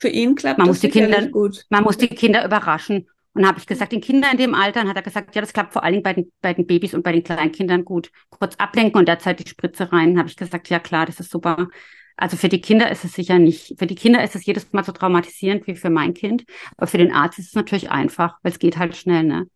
Für 0.00 0.08
ihn 0.08 0.34
klappt 0.34 0.58
man 0.58 0.66
das 0.66 0.76
muss 0.76 0.80
die 0.80 0.90
Kinder, 0.90 1.26
gut. 1.28 1.64
Man 1.70 1.84
muss 1.84 1.96
die 1.96 2.08
Kinder 2.08 2.44
überraschen. 2.44 3.08
Und 3.36 3.46
habe 3.46 3.58
ich 3.58 3.66
gesagt, 3.66 3.90
den 3.90 4.00
Kindern 4.00 4.32
in 4.32 4.38
dem 4.38 4.54
Alter, 4.54 4.80
dann 4.80 4.88
hat 4.88 4.96
er 4.96 5.02
gesagt, 5.02 5.34
ja, 5.34 5.40
das 5.40 5.52
klappt 5.52 5.72
vor 5.72 5.82
allen 5.82 5.94
Dingen 5.94 6.02
bei 6.04 6.12
den, 6.12 6.32
bei 6.40 6.54
den 6.54 6.66
Babys 6.66 6.94
und 6.94 7.02
bei 7.02 7.10
den 7.10 7.24
Kleinkindern 7.24 7.84
gut. 7.84 8.12
Kurz 8.30 8.54
ablenken 8.56 8.98
und 8.98 9.08
derzeit 9.08 9.40
die 9.40 9.48
Spritze 9.48 9.92
rein. 9.92 10.18
Habe 10.18 10.28
ich 10.28 10.36
gesagt, 10.36 10.68
ja 10.68 10.78
klar, 10.78 11.06
das 11.06 11.18
ist 11.18 11.32
super. 11.32 11.68
Also 12.16 12.36
für 12.36 12.48
die 12.48 12.60
Kinder 12.60 12.90
ist 12.92 13.04
es 13.04 13.14
sicher 13.14 13.40
nicht. 13.40 13.76
Für 13.76 13.88
die 13.88 13.96
Kinder 13.96 14.22
ist 14.22 14.36
es 14.36 14.46
jedes 14.46 14.72
Mal 14.72 14.84
so 14.84 14.92
traumatisierend 14.92 15.66
wie 15.66 15.74
für 15.74 15.90
mein 15.90 16.14
Kind. 16.14 16.44
Aber 16.76 16.86
für 16.86 16.98
den 16.98 17.12
Arzt 17.12 17.40
ist 17.40 17.48
es 17.48 17.54
natürlich 17.54 17.90
einfach, 17.90 18.38
weil 18.42 18.52
es 18.52 18.60
geht 18.60 18.78
halt 18.78 18.96
schnell, 18.96 19.24
ne? 19.24 19.48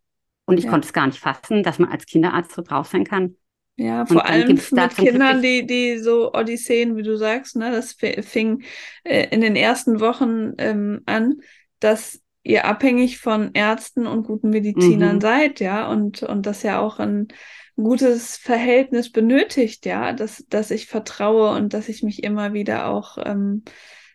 Und 0.45 0.57
ich 0.57 0.65
ja. 0.65 0.71
konnte 0.71 0.87
es 0.87 0.93
gar 0.93 1.05
nicht 1.05 1.19
fassen, 1.19 1.63
dass 1.63 1.79
man 1.79 1.89
als 1.89 2.05
Kinderarzt 2.05 2.53
so 2.53 2.61
drauf 2.61 2.87
sein 2.87 3.05
kann. 3.05 3.35
Ja, 3.79 4.05
vor 4.05 4.25
allem 4.25 4.59
mit 4.71 4.95
Kindern, 4.97 5.41
die, 5.41 5.65
die 5.65 5.99
so 5.99 6.33
Odysseen, 6.33 6.97
wie 6.97 7.01
du 7.01 7.17
sagst, 7.17 7.55
ne, 7.55 7.71
das 7.71 7.93
fing 7.93 8.63
äh, 9.05 9.27
in 9.31 9.39
den 9.39 9.55
ersten 9.55 10.01
Wochen 10.01 10.51
ähm, 10.57 11.01
an, 11.05 11.37
dass 11.79 12.21
ihr 12.43 12.65
abhängig 12.65 13.19
von 13.19 13.51
Ärzten 13.53 14.05
und 14.05 14.27
guten 14.27 14.49
Medizinern 14.49 15.15
mhm. 15.15 15.21
seid, 15.21 15.59
ja, 15.61 15.89
und, 15.89 16.23
und 16.23 16.45
das 16.45 16.61
ja 16.61 16.81
auch 16.81 16.99
ein 16.99 17.29
gutes 17.77 18.35
Verhältnis 18.35 19.13
benötigt, 19.13 19.85
ja, 19.85 20.11
dass, 20.11 20.43
dass 20.49 20.71
ich 20.71 20.87
vertraue 20.87 21.55
und 21.55 21.73
dass 21.73 21.87
ich 21.87 22.03
mich 22.03 22.21
immer 22.21 22.51
wieder 22.51 22.89
auch 22.89 23.17
ähm, 23.23 23.63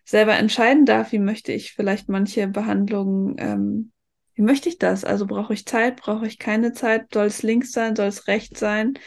selber 0.05 0.35
entscheiden 0.35 0.85
darf, 0.85 1.13
wie 1.13 1.19
möchte 1.19 1.53
ich 1.53 1.73
vielleicht 1.73 2.11
manche 2.11 2.49
Behandlungen, 2.49 3.37
ähm, 3.39 3.93
wie 4.35 4.43
möchte 4.43 4.69
ich 4.69 4.77
das? 4.77 5.07
Also 5.07 5.27
brauche 5.27 5.55
ich 5.55 5.65
Zeit, 5.65 5.97
brauche 5.97 6.27
ich 6.27 6.39
keine 6.39 6.75
Zeit, 6.75 7.07
soll 7.15 7.27
es 7.27 7.43
links 7.43 7.73
sein, 7.73 7.97
soll 7.97 8.09
es 8.09 8.29
rechts 8.29 8.61
sein? 8.61 8.99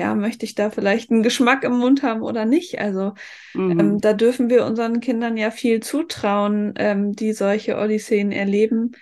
Ja, 0.00 0.14
möchte 0.14 0.46
ich 0.46 0.54
da 0.54 0.70
vielleicht 0.70 1.10
einen 1.10 1.22
Geschmack 1.22 1.62
im 1.62 1.76
Mund 1.76 2.02
haben 2.02 2.22
oder 2.22 2.46
nicht? 2.46 2.78
Also 2.78 3.12
mhm. 3.52 3.78
ähm, 3.78 4.00
da 4.00 4.14
dürfen 4.14 4.48
wir 4.48 4.64
unseren 4.64 5.00
Kindern 5.00 5.36
ja 5.36 5.50
viel 5.50 5.80
zutrauen, 5.80 6.72
ähm, 6.76 7.12
die 7.12 7.34
solche 7.34 7.76
Odysseen 7.76 8.32
erleben, 8.32 8.92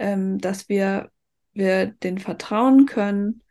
ähm, 0.00 0.38
dass 0.38 0.68
wir, 0.68 1.12
wir 1.52 1.86
den 1.86 2.18
vertrauen 2.18 2.86
können, 2.86 3.42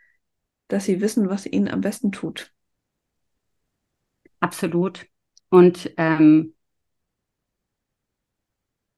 dass 0.68 0.84
sie 0.84 1.00
wissen, 1.00 1.30
was 1.30 1.46
ihnen 1.46 1.70
am 1.70 1.80
besten 1.80 2.12
tut. 2.12 2.52
Absolut. 4.42 5.08
Und 5.50 5.92
ähm, 5.96 6.54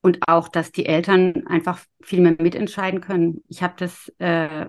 und 0.03 0.17
auch, 0.27 0.47
dass 0.47 0.71
die 0.71 0.87
Eltern 0.87 1.45
einfach 1.45 1.79
viel 2.01 2.21
mehr 2.21 2.35
mitentscheiden 2.39 3.01
können. 3.01 3.43
Ich 3.47 3.61
habe 3.61 3.75
das 3.77 4.11
äh, 4.17 4.65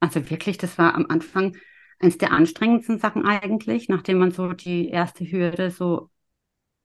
also 0.00 0.30
wirklich, 0.30 0.58
das 0.58 0.78
war 0.78 0.94
am 0.94 1.06
Anfang 1.08 1.56
eines 1.98 2.18
der 2.18 2.32
anstrengendsten 2.32 2.98
Sachen 2.98 3.26
eigentlich, 3.26 3.88
nachdem 3.88 4.18
man 4.18 4.30
so 4.30 4.52
die 4.52 4.88
erste 4.88 5.30
Hürde 5.30 5.70
so, 5.70 6.10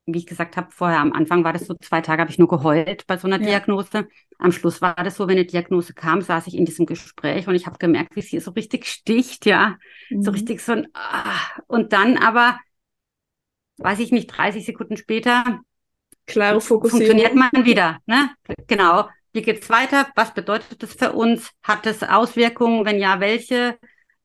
wie 0.05 0.19
ich 0.19 0.27
gesagt 0.27 0.57
habe, 0.57 0.67
vorher 0.71 0.99
am 0.99 1.13
Anfang 1.13 1.43
war 1.43 1.53
das 1.53 1.65
so, 1.65 1.73
zwei 1.75 2.01
Tage 2.01 2.21
habe 2.21 2.29
ich 2.29 2.37
nur 2.37 2.49
geheult 2.49 3.07
bei 3.07 3.17
so 3.17 3.27
einer 3.27 3.39
ja. 3.39 3.47
Diagnose. 3.47 4.07
Am 4.37 4.51
Schluss 4.51 4.81
war 4.81 4.95
das 4.95 5.15
so, 5.15 5.27
wenn 5.27 5.37
eine 5.37 5.45
Diagnose 5.45 5.93
kam, 5.93 6.21
saß 6.21 6.47
ich 6.47 6.55
in 6.55 6.65
diesem 6.65 6.85
Gespräch 6.85 7.47
und 7.47 7.55
ich 7.55 7.65
habe 7.65 7.79
gemerkt, 7.79 8.15
wie 8.15 8.21
sie 8.21 8.39
so 8.39 8.51
richtig 8.51 8.85
sticht, 8.85 9.45
ja. 9.45 9.77
Mhm. 10.09 10.21
So 10.21 10.31
richtig 10.31 10.61
so 10.61 10.73
ein, 10.73 10.87
ah. 10.93 11.39
und 11.67 11.93
dann 11.93 12.17
aber, 12.17 12.59
weiß 13.77 13.99
ich 13.99 14.11
nicht, 14.11 14.27
30 14.27 14.65
Sekunden 14.65 14.97
später, 14.97 15.61
klare 16.27 16.59
Fokussierung. 16.59 17.07
Funktioniert 17.07 17.35
man 17.35 17.65
wieder, 17.65 17.99
ne? 18.05 18.31
Genau. 18.67 19.07
Wie 19.35 19.41
geht's 19.41 19.69
weiter? 19.69 20.07
Was 20.15 20.33
bedeutet 20.33 20.81
das 20.81 20.93
für 20.93 21.11
uns? 21.11 21.51
Hat 21.61 21.85
es 21.85 22.03
Auswirkungen? 22.03 22.85
Wenn 22.85 22.99
ja, 22.99 23.19
welche? 23.19 23.77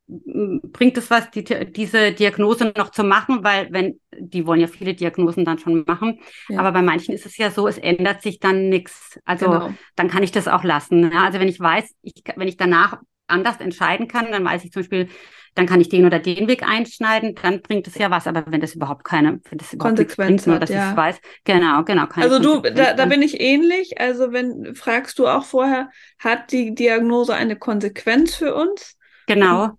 Bringt 0.06 0.96
es 0.98 1.11
was, 1.11 1.32
die, 1.32 1.42
diese 1.42 2.12
Diagnose 2.12 2.72
noch 2.76 2.90
zu 2.92 3.02
machen? 3.02 3.42
Weil 3.42 3.72
wenn, 3.72 4.00
die 4.16 4.46
wollen 4.46 4.61
ja 4.61 4.68
viele 4.68 4.94
Diagnosen 4.94 5.44
dann 5.44 5.58
schon 5.58 5.82
machen. 5.84 6.20
Ja. 6.48 6.61
Aber 6.61 6.70
bei 6.70 6.82
manchen 6.82 7.12
ist 7.12 7.26
es 7.26 7.36
ja 7.38 7.50
so, 7.50 7.66
es 7.66 7.76
ändert 7.76 8.22
sich 8.22 8.38
dann 8.38 8.68
nichts. 8.68 9.18
Also 9.24 9.46
genau. 9.46 9.74
dann 9.96 10.06
kann 10.06 10.22
ich 10.22 10.30
das 10.30 10.46
auch 10.46 10.62
lassen. 10.62 11.11
Ja? 11.11 11.24
Also 11.24 11.40
wenn 11.40 11.48
ich 11.48 11.58
weiß, 11.58 11.92
ich, 12.02 12.14
wenn 12.36 12.46
ich 12.46 12.56
danach 12.56 12.98
anders 13.26 13.56
entscheiden 13.58 14.06
kann, 14.06 14.30
dann 14.30 14.44
weiß 14.44 14.64
ich 14.64 14.70
zum 14.70 14.82
Beispiel, 14.82 15.08
dann 15.55 15.66
kann 15.66 15.80
ich 15.80 15.88
den 15.88 16.07
oder 16.07 16.18
den 16.18 16.48
Weg 16.48 16.62
einschneiden, 16.62 17.34
dann 17.42 17.61
bringt 17.61 17.86
es 17.86 17.96
ja 17.96 18.11
was. 18.11 18.26
Aber 18.26 18.44
wenn 18.46 18.61
das 18.61 18.74
überhaupt 18.74 19.05
keine 19.05 19.40
wenn 19.51 19.59
das 19.59 19.72
überhaupt 19.72 19.96
Konsequenz 19.96 20.44
bringt, 20.44 20.55
hat, 20.55 20.62
dass 20.62 20.70
ja. 20.70 20.90
ich 20.90 20.96
weiß, 20.96 21.20
genau, 21.44 21.82
genau. 21.84 22.07
Also 22.16 22.38
du, 22.38 22.61
da, 22.61 22.94
da 22.94 23.07
bin 23.07 23.22
ich 23.22 23.40
ähnlich. 23.40 24.01
Also 24.01 24.32
wenn 24.32 24.74
fragst 24.74 25.18
du 25.18 25.26
auch 25.26 25.44
vorher, 25.44 25.90
hat 26.18 26.53
die 26.53 26.74
Diagnose 26.74 27.34
eine 27.34 27.57
Konsequenz 27.57 28.34
für 28.34 28.55
uns? 28.55 28.96
Genau. 29.26 29.70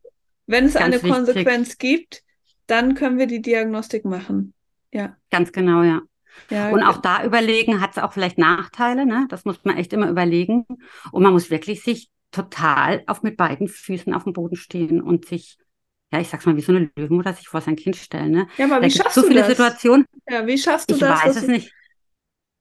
Wenn 0.46 0.66
es 0.66 0.74
Ganz 0.74 0.86
eine 0.86 0.96
wichtig. 0.96 1.12
Konsequenz 1.12 1.78
gibt, 1.78 2.24
dann 2.68 2.96
können 2.96 3.18
wir 3.18 3.28
die 3.28 3.42
Diagnostik 3.42 4.06
machen. 4.06 4.54
Ja. 4.92 5.16
Ganz 5.30 5.52
genau, 5.52 5.84
ja. 5.84 6.02
ja 6.50 6.70
Und 6.70 6.84
auch 6.84 6.98
da 6.98 7.24
überlegen, 7.24 7.82
hat 7.82 7.92
es 7.92 7.98
auch 7.98 8.14
vielleicht 8.14 8.38
Nachteile, 8.38 9.06
ne? 9.06 9.26
Das 9.30 9.46
muss 9.46 9.64
man 9.64 9.78
echt 9.78 9.94
immer 9.94 10.10
überlegen. 10.10 10.66
Und 11.12 11.24
man 11.24 11.34
muss 11.34 11.50
wirklich 11.50 11.84
sich 11.84 12.10
total 12.32 13.04
auf 13.08 13.24
mit 13.24 13.38
beiden 13.38 13.68
Füßen 13.68 14.14
auf 14.14 14.24
dem 14.24 14.34
Boden 14.34 14.56
stehen 14.56 15.02
und 15.02 15.26
sich, 15.26 15.58
ja, 16.12 16.20
ich 16.20 16.30
sag's 16.30 16.46
mal, 16.46 16.56
wie 16.58 16.62
so 16.62 16.72
eine 16.74 16.90
Löwenmutter 16.96 17.34
sich 17.34 17.48
vor 17.48 17.62
sein 17.62 17.76
Kind 17.76 17.96
stellen, 17.96 18.32
ne? 18.32 18.48
Ja, 18.58 18.66
aber 18.66 18.80
Da 18.80 18.86
wie 18.86 18.92
schaffst 18.92 19.16
so 19.16 19.22
du 19.22 19.28
viele 19.28 19.42
das? 19.42 19.50
Situationen. 19.50 20.06
Ja, 20.30 20.46
wie 20.46 20.58
schaffst 20.58 20.90
du 20.90 20.96
Ich 20.96 21.00
das? 21.00 21.24
weiß 21.24 21.34
dass 21.36 21.44
es 21.44 21.48
nicht. 21.48 21.74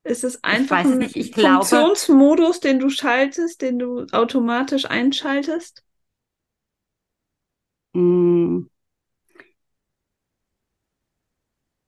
Ist 0.02 0.24
es 0.24 0.42
einfach 0.42 0.78
weiß 0.78 0.86
es 0.86 0.92
ein 0.92 0.98
nicht. 0.98 1.16
Ich 1.16 1.32
glaube- 1.32 1.64
Funktionsmodus, 1.66 2.60
den 2.60 2.78
du 2.78 2.88
schaltest, 2.90 3.60
den 3.62 3.78
du 3.78 4.06
automatisch 4.12 4.86
einschaltest? 4.86 5.84
Mm. 7.94 8.66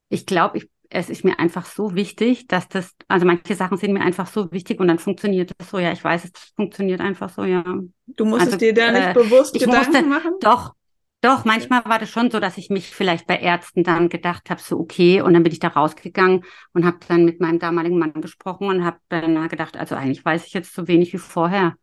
Ich 0.08 0.26
glaube, 0.26 0.58
ich, 0.58 0.68
es 0.90 1.08
ist 1.08 1.24
mir 1.24 1.38
einfach 1.38 1.64
so 1.64 1.94
wichtig, 1.94 2.46
dass 2.48 2.68
das, 2.68 2.94
also 3.08 3.24
manche 3.24 3.54
Sachen 3.54 3.78
sind 3.78 3.92
mir 3.94 4.02
einfach 4.02 4.26
so 4.26 4.52
wichtig 4.52 4.78
und 4.78 4.88
dann 4.88 4.98
funktioniert 4.98 5.52
es 5.58 5.70
so. 5.70 5.78
Ja, 5.78 5.92
ich 5.92 6.04
weiß, 6.04 6.24
es 6.24 6.32
funktioniert 6.54 7.00
einfach 7.00 7.30
so, 7.30 7.44
ja. 7.44 7.64
Du 8.06 8.24
musstest 8.26 8.54
Also, 8.54 8.58
dir 8.58 8.74
da 8.74 8.92
nicht 8.92 9.06
äh, 9.08 9.12
bewusst 9.14 9.56
ich 9.56 9.62
Gedanken 9.62 9.90
musste- 9.92 10.06
machen? 10.06 10.32
Doch, 10.40 10.74
doch, 11.22 11.44
manchmal 11.44 11.84
war 11.86 11.98
das 12.00 12.10
schon 12.10 12.30
so, 12.30 12.40
dass 12.40 12.58
ich 12.58 12.68
mich 12.70 12.90
vielleicht 12.94 13.26
bei 13.26 13.38
Ärzten 13.38 13.84
dann 13.84 14.08
gedacht 14.10 14.50
habe, 14.50 14.60
so 14.60 14.78
okay, 14.78 15.22
und 15.22 15.32
dann 15.34 15.42
bin 15.44 15.52
ich 15.52 15.60
da 15.60 15.68
rausgegangen 15.68 16.44
und 16.74 16.84
habe 16.84 16.98
dann 17.08 17.24
mit 17.24 17.40
meinem 17.40 17.60
damaligen 17.60 17.98
Mann 17.98 18.12
gesprochen 18.20 18.68
und 18.68 18.84
habe 18.84 18.98
dann 19.08 19.48
gedacht, 19.48 19.76
also 19.76 19.94
eigentlich 19.94 20.24
weiß 20.24 20.46
ich 20.46 20.52
jetzt 20.52 20.74
so 20.74 20.88
wenig 20.88 21.12
wie 21.12 21.18
vorher. 21.18 21.76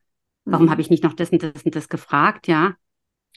Warum 0.46 0.68
Mhm. 0.68 0.72
habe 0.72 0.82
ich 0.82 0.90
nicht 0.90 1.04
noch 1.04 1.14
das 1.14 1.30
und 1.32 1.44
das 1.44 1.64
und 1.64 1.76
das 1.76 1.90
gefragt, 1.90 2.48
ja? 2.48 2.76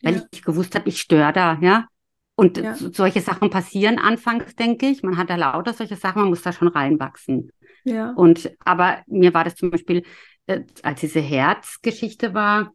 Weil 0.02 0.16
Ja. 0.16 0.22
ich 0.32 0.42
gewusst 0.42 0.74
habe, 0.74 0.88
ich 0.88 1.00
störe 1.00 1.32
da, 1.32 1.58
ja? 1.60 1.86
Und 2.34 2.58
Ja. 2.58 2.74
so- 2.74 2.90
solche 2.92 3.20
Sachen 3.20 3.50
passieren 3.50 3.98
anfangs, 3.98 4.54
denke 4.56 4.86
ich. 4.86 5.02
Man 5.02 5.16
hat 5.18 5.30
da 5.30 5.36
lauter 5.36 5.72
solche 5.74 5.96
Sachen, 5.96 6.22
man 6.22 6.30
muss 6.30 6.42
da 6.42 6.52
schon 6.52 6.68
reinwachsen. 6.68 7.50
Ja. 7.84 8.12
Und 8.12 8.50
aber 8.64 9.02
mir 9.06 9.34
war 9.34 9.44
das 9.44 9.54
zum 9.56 9.70
Beispiel, 9.70 10.02
äh, 10.46 10.62
als 10.82 11.00
diese 11.00 11.20
Herzgeschichte 11.20 12.34
war, 12.34 12.72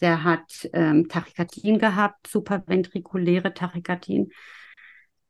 der 0.00 0.24
hat 0.24 0.68
ähm, 0.72 1.08
Tachykardien 1.08 1.78
gehabt, 1.78 2.26
supraventrikuläre 2.26 3.54
Tachykardien. 3.54 4.30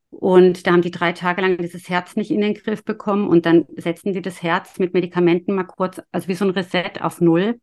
Und 0.09 0.67
da 0.67 0.73
haben 0.73 0.81
die 0.81 0.91
drei 0.91 1.13
Tage 1.13 1.41
lang 1.41 1.57
dieses 1.57 1.87
Herz 1.87 2.15
nicht 2.17 2.31
in 2.31 2.41
den 2.41 2.53
Griff 2.53 2.83
bekommen 2.83 3.27
und 3.29 3.45
dann 3.45 3.65
setzen 3.77 4.11
die 4.13 4.21
das 4.21 4.43
Herz 4.43 4.77
mit 4.77 4.93
Medikamenten 4.93 5.55
mal 5.55 5.63
kurz, 5.63 6.01
also 6.11 6.27
wie 6.27 6.33
so 6.33 6.43
ein 6.45 6.51
Reset 6.51 6.99
auf 7.01 7.21
Null. 7.21 7.59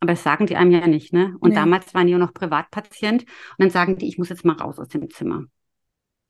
Aber 0.00 0.12
das 0.12 0.22
sagen 0.22 0.46
die 0.46 0.56
einem 0.56 0.70
ja 0.70 0.86
nicht, 0.86 1.12
ne? 1.12 1.36
Und 1.40 1.50
Nee. 1.50 1.56
damals 1.56 1.92
waren 1.92 2.06
die 2.06 2.12
ja 2.14 2.18
noch 2.18 2.32
Privatpatient 2.32 3.22
und 3.24 3.28
dann 3.58 3.68
sagen 3.68 3.98
die, 3.98 4.08
ich 4.08 4.16
muss 4.16 4.30
jetzt 4.30 4.46
mal 4.46 4.56
raus 4.56 4.78
aus 4.78 4.88
dem 4.88 5.10
Zimmer. 5.10 5.44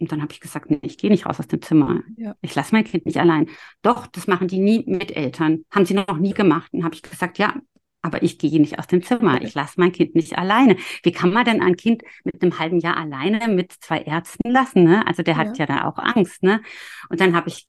Und 0.01 0.11
dann 0.11 0.23
habe 0.23 0.33
ich 0.33 0.41
gesagt, 0.41 0.71
nee, 0.71 0.81
ich 0.83 0.99
gehe 0.99 1.11
nicht 1.11 1.27
raus 1.27 1.39
aus 1.39 1.47
dem 1.47 1.63
Zimmer. 1.63 2.01
Ja. 2.17 2.35
Ich 2.41 2.55
lasse 2.57 2.75
mein 2.75 2.85
Kind 2.85 3.07
nicht 3.07 3.19
allein. 3.19 3.49
Doch, 3.83 4.09
das 4.09 4.27
machen 4.27 4.49
die 4.49 4.59
nie 4.59 4.83
mit 4.89 5.15
Eltern. 5.15 5.65
Haben 5.71 5.85
sie 5.87 5.95
noch 5.95 6.17
nie 6.19 6.33
gemacht. 6.35 6.73
Und 6.73 6.83
habe 6.85 6.95
ich 6.97 7.03
gesagt, 7.03 7.39
ja, 7.39 7.55
aber 8.03 8.23
ich 8.23 8.39
gehe 8.39 8.61
nicht 8.61 8.79
aus 8.79 8.87
dem 8.87 9.03
Zimmer. 9.03 9.43
Ich 9.43 9.55
lasse 9.55 9.75
mein 9.79 9.93
Kind 9.93 10.15
nicht 10.15 10.39
alleine. 10.39 10.77
Wie 11.03 11.13
kann 11.13 11.33
man 11.33 11.45
denn 11.45 11.63
ein 11.63 11.77
Kind 11.77 12.03
mit 12.25 12.43
einem 12.43 12.59
halben 12.59 12.79
Jahr 12.81 12.97
alleine 12.97 13.49
mit 13.49 13.73
zwei 13.73 13.99
Ärzten 14.01 14.51
lassen? 14.51 14.85
Ne? 14.85 15.07
Also 15.07 15.23
der 15.23 15.37
hat 15.37 15.59
ja, 15.59 15.67
da 15.67 15.85
auch 15.85 15.99
Angst. 15.99 16.43
Ne? 16.43 16.63
Und 17.11 17.21
dann 17.21 17.35
habe 17.35 17.49
ich 17.49 17.69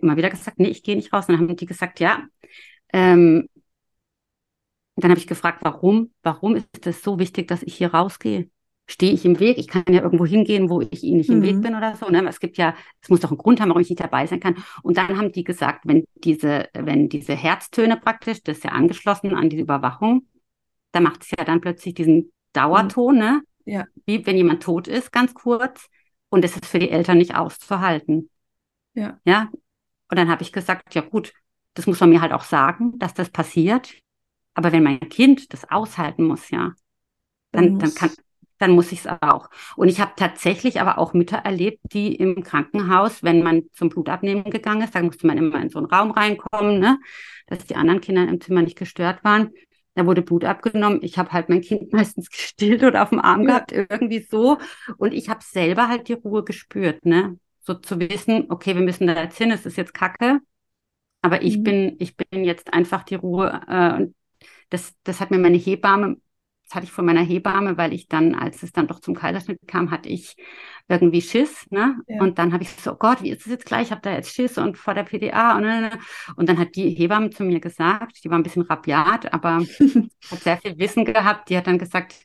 immer 0.00 0.16
wieder 0.16 0.30
gesagt, 0.30 0.58
nee, 0.58 0.68
ich 0.68 0.82
gehe 0.82 0.96
nicht 0.96 1.12
raus. 1.12 1.28
Und 1.28 1.34
dann 1.34 1.48
haben 1.48 1.56
die 1.56 1.66
gesagt, 1.66 2.00
ja. 2.00 2.24
Ähm, 2.92 3.48
dann 4.96 5.10
habe 5.10 5.20
ich 5.20 5.28
gefragt, 5.28 5.60
warum? 5.62 6.12
Warum 6.22 6.56
ist 6.56 6.86
es 6.86 7.02
so 7.02 7.18
wichtig, 7.18 7.46
dass 7.46 7.62
ich 7.62 7.76
hier 7.76 7.94
rausgehe? 7.94 8.50
Stehe 8.90 9.12
ich 9.12 9.24
im 9.24 9.38
Weg? 9.38 9.58
Ich 9.58 9.68
kann 9.68 9.84
ja 9.88 10.02
irgendwo 10.02 10.24
hingehen, 10.26 10.70
wo 10.70 10.80
ich 10.80 11.02
ihnen 11.04 11.18
nicht 11.18 11.30
im 11.30 11.40
Mhm. 11.40 11.42
Weg 11.42 11.60
bin 11.62 11.74
oder 11.76 11.94
so. 11.96 12.08
Ne? 12.08 12.26
Es 12.26 12.40
gibt 12.40 12.56
ja, 12.56 12.74
es 13.02 13.08
muss 13.10 13.20
doch 13.20 13.30
einen 13.30 13.38
Grund 13.38 13.60
haben, 13.60 13.68
warum 13.68 13.82
ich 13.82 13.90
nicht 13.90 14.00
dabei 14.00 14.26
sein 14.26 14.40
kann. 14.40 14.56
Und 14.82 14.96
dann 14.96 15.16
haben 15.18 15.30
die 15.32 15.44
gesagt, 15.44 15.82
wenn 15.86 16.04
diese, 16.14 16.68
wenn 16.72 17.08
diese 17.08 17.34
Herztöne 17.34 17.96
praktisch, 17.98 18.42
das 18.42 18.58
ist 18.58 18.64
ja 18.64 18.70
angeschlossen 18.72 19.34
an 19.34 19.50
diese 19.50 19.62
Überwachung, 19.62 20.26
da 20.92 21.00
macht 21.00 21.22
es 21.22 21.30
ja 21.36 21.44
dann 21.44 21.60
plötzlich 21.60 21.94
diesen 21.94 22.32
Dauerton, 22.54 23.18
ne? 23.18 23.42
Ja. 23.66 23.84
Wie 24.06 24.24
wenn 24.26 24.36
jemand 24.36 24.62
tot 24.62 24.88
ist, 24.88 25.12
ganz 25.12 25.34
kurz. 25.34 25.88
Und 26.30 26.44
es 26.44 26.56
ist 26.56 26.66
für 26.66 26.78
die 26.78 26.90
Eltern 26.90 27.18
nicht 27.18 27.36
auszuhalten. 27.36 28.30
Ja. 28.94 29.18
Ja. 29.24 29.50
Und 30.10 30.18
dann 30.18 30.28
habe 30.30 30.42
ich 30.42 30.52
gesagt, 30.52 30.94
ja 30.94 31.02
gut, 31.02 31.32
das 31.74 31.86
muss 31.86 32.00
man 32.00 32.10
mir 32.10 32.20
halt 32.22 32.32
auch 32.32 32.44
sagen, 32.44 32.98
dass 32.98 33.12
das 33.14 33.28
passiert. 33.30 33.94
Aber 34.54 34.72
wenn 34.72 34.82
mein 34.82 35.00
Kind 35.00 35.52
das 35.52 35.70
aushalten 35.70 36.24
muss, 36.24 36.50
ja, 36.50 36.72
dann, 37.52 37.78
dann 37.78 37.94
kann, 37.94 38.10
dann 38.58 38.72
muss 38.72 38.92
ich 38.92 39.00
es 39.00 39.06
auch. 39.22 39.50
Und 39.76 39.88
ich 39.88 40.00
habe 40.00 40.12
tatsächlich 40.16 40.80
aber 40.80 40.98
auch 40.98 41.14
Mütter 41.14 41.38
erlebt, 41.38 41.80
die 41.92 42.14
im 42.16 42.42
Krankenhaus, 42.42 43.22
wenn 43.22 43.42
man 43.42 43.64
zum 43.72 43.88
Blutabnehmen 43.88 44.44
gegangen 44.44 44.82
ist, 44.82 44.94
da 44.94 45.02
musste 45.02 45.26
man 45.26 45.38
immer 45.38 45.60
in 45.60 45.70
so 45.70 45.78
einen 45.78 45.86
Raum 45.86 46.10
reinkommen, 46.10 46.78
ne, 46.80 46.98
dass 47.46 47.64
die 47.66 47.76
anderen 47.76 48.00
Kinder 48.00 48.28
im 48.28 48.40
Zimmer 48.40 48.62
nicht 48.62 48.76
gestört 48.78 49.24
waren. 49.24 49.50
Da 49.94 50.06
wurde 50.06 50.22
Blut 50.22 50.44
abgenommen. 50.44 51.00
Ich 51.02 51.18
habe 51.18 51.32
halt 51.32 51.48
mein 51.48 51.60
Kind 51.60 51.92
meistens 51.92 52.30
gestillt 52.30 52.82
oder 52.84 53.02
auf 53.02 53.10
dem 53.10 53.20
Arm 53.20 53.44
gehabt, 53.44 53.72
irgendwie 53.72 54.20
so. 54.20 54.58
Und 54.96 55.12
ich 55.12 55.28
habe 55.28 55.40
selber 55.42 55.88
halt 55.88 56.08
die 56.08 56.12
Ruhe 56.14 56.44
gespürt, 56.44 57.04
ne? 57.04 57.38
So 57.60 57.74
zu 57.74 58.00
wissen, 58.00 58.46
okay, 58.50 58.74
wir 58.74 58.82
müssen 58.82 59.06
da 59.06 59.20
jetzt 59.22 59.36
hin, 59.38 59.50
es 59.50 59.66
ist 59.66 59.76
jetzt 59.76 59.92
Kacke. 59.94 60.40
Aber 61.22 61.42
ich 61.42 61.58
Mhm. 61.58 61.64
bin, 61.64 61.96
ich 61.98 62.16
bin 62.16 62.44
jetzt 62.44 62.72
einfach 62.72 63.02
die 63.04 63.16
Ruhe. 63.16 63.60
Äh, 63.68 63.94
und 64.02 64.14
das, 64.70 64.94
das 65.04 65.20
hat 65.20 65.30
mir 65.30 65.38
meine 65.38 65.58
Hebamme, 65.58 66.18
das 66.68 66.74
hatte 66.76 66.84
ich 66.86 66.92
von 66.92 67.06
meiner 67.06 67.22
Hebamme, 67.22 67.76
weil 67.78 67.92
ich 67.94 68.08
dann, 68.08 68.34
als 68.34 68.62
es 68.62 68.72
dann 68.72 68.86
doch 68.88 69.00
zum 69.00 69.14
Kaiserschnitt 69.14 69.60
kam, 69.66 69.90
hatte 69.90 70.08
ich 70.08 70.36
irgendwie 70.88 71.22
Schiss, 71.22 71.66
ne? 71.70 71.96
Ja. 72.06 72.20
Und 72.20 72.38
dann 72.38 72.52
habe 72.52 72.62
ich 72.62 72.70
so, 72.70 72.92
oh 72.92 72.96
Gott, 72.96 73.22
wie 73.22 73.30
ist 73.30 73.42
es 73.42 73.46
jetzt 73.52 73.66
gleich? 73.66 73.84
Ich 73.88 73.90
habe 73.90 74.02
da 74.02 74.12
jetzt 74.12 74.34
Schiss 74.34 74.58
und 74.58 74.76
vor 74.78 74.94
der 74.94 75.04
PDA 75.04 75.56
und, 75.56 75.64
und, 75.64 75.84
und. 75.92 75.98
und 76.36 76.48
dann 76.48 76.58
hat 76.58 76.76
die 76.76 76.90
Hebamme 76.90 77.30
zu 77.30 77.44
mir 77.44 77.60
gesagt, 77.60 78.22
die 78.24 78.30
war 78.30 78.38
ein 78.38 78.42
bisschen 78.42 78.62
rabiat, 78.62 79.32
aber 79.32 79.58
hat 80.30 80.40
sehr 80.42 80.58
viel 80.58 80.78
Wissen 80.78 81.04
gehabt. 81.04 81.48
Die 81.50 81.56
hat 81.56 81.66
dann 81.66 81.78
gesagt, 81.78 82.24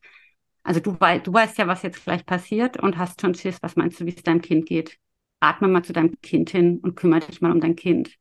also 0.64 0.80
du, 0.80 0.96
wei 1.00 1.20
du 1.20 1.34
weißt 1.34 1.58
ja, 1.58 1.68
was 1.68 1.84
jetzt 1.84 2.04
gleich 2.04 2.26
passiert 2.26 2.78
und 2.82 2.98
hast 2.98 3.22
schon 3.22 3.36
Schiss. 3.36 3.58
Was 3.62 3.76
meinst 3.76 4.00
du, 4.00 4.06
wie 4.06 4.16
es 4.16 4.24
deinem 4.24 4.42
Kind 4.42 4.66
geht? 4.66 4.98
Atme 5.40 5.68
mal 5.68 5.84
zu 5.84 5.94
deinem 5.94 6.16
Kind 6.22 6.50
hin 6.52 6.80
und 6.80 6.96
kümmere 6.96 7.22
dich 7.22 7.42
mal 7.42 7.52
um 7.52 7.60
dein 7.62 7.76
Kind. 7.76 8.16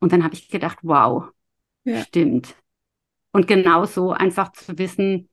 Und 0.00 0.12
dann 0.12 0.24
habe 0.24 0.34
ich 0.34 0.48
gedacht, 0.48 0.78
wow, 0.82 1.26
Ja. 1.84 2.02
stimmt. 2.04 2.56
Und 3.32 3.46
genauso 3.48 4.12
einfach 4.12 4.52
zu 4.52 4.78
wissen, 4.78 5.28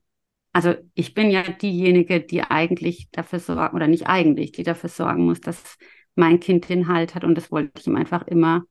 also 0.54 0.76
ich 0.96 1.14
bin 1.14 1.30
ja 1.32 1.44
diejenige, 1.44 2.22
die 2.22 2.42
eigentlich 2.44 3.10
dafür 3.12 3.40
sorgen, 3.40 3.76
oder 3.76 3.88
nicht 3.88 4.08
eigentlich, 4.08 4.52
die 4.52 4.64
dafür 4.64 4.90
sorgen 4.90 5.26
muss, 5.26 5.42
dass 5.42 5.78
mein 6.16 6.40
Kind 6.40 6.70
den 6.70 6.88
Halt 6.88 7.16
hat. 7.16 7.24
Und 7.24 7.36
das 7.36 7.52
wollte 7.52 7.80
ich 7.80 7.88
ihm 7.88 7.96
einfach 7.96 8.28
immer 8.28 8.64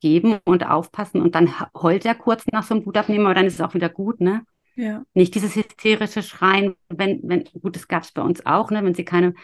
geben 0.00 0.38
und 0.44 0.66
aufpassen. 0.66 1.20
Und 1.22 1.34
dann 1.34 1.52
heult 1.74 2.04
er 2.06 2.14
kurz 2.14 2.46
nach 2.52 2.64
so 2.64 2.74
einem 2.74 2.82
Blutabnehmen, 2.84 3.26
aber 3.26 3.34
dann 3.34 3.46
ist 3.46 3.54
es 3.54 3.60
auch 3.60 3.74
wieder 3.74 3.88
gut, 3.88 4.20
ne? 4.20 4.44
Ja. 4.76 5.04
Nicht 5.14 5.34
dieses 5.34 5.56
hysterische 5.56 6.22
Schreien, 6.22 6.74
wenn, 6.88 7.20
wenn, 7.24 7.44
gut, 7.60 7.76
das 7.76 7.88
gab 7.88 8.04
es 8.04 8.12
bei 8.12 8.22
uns 8.22 8.46
auch, 8.46 8.70
ne, 8.70 8.84
wenn 8.84 8.94
sie 8.94 9.04
keine, 9.04 9.34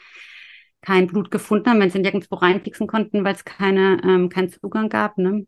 kein 0.80 1.06
Blut 1.08 1.30
gefunden 1.30 1.68
haben, 1.70 1.80
wenn 1.80 1.90
sie 1.90 1.98
nirgendwo 1.98 2.36
reinfixen 2.36 2.86
konnten, 2.86 3.24
weil 3.24 3.34
es 3.34 3.44
keine, 3.44 4.00
ähm, 4.04 4.28
keinen 4.28 4.50
Zugang 4.50 4.88
gab, 4.88 5.18
ne? 5.18 5.46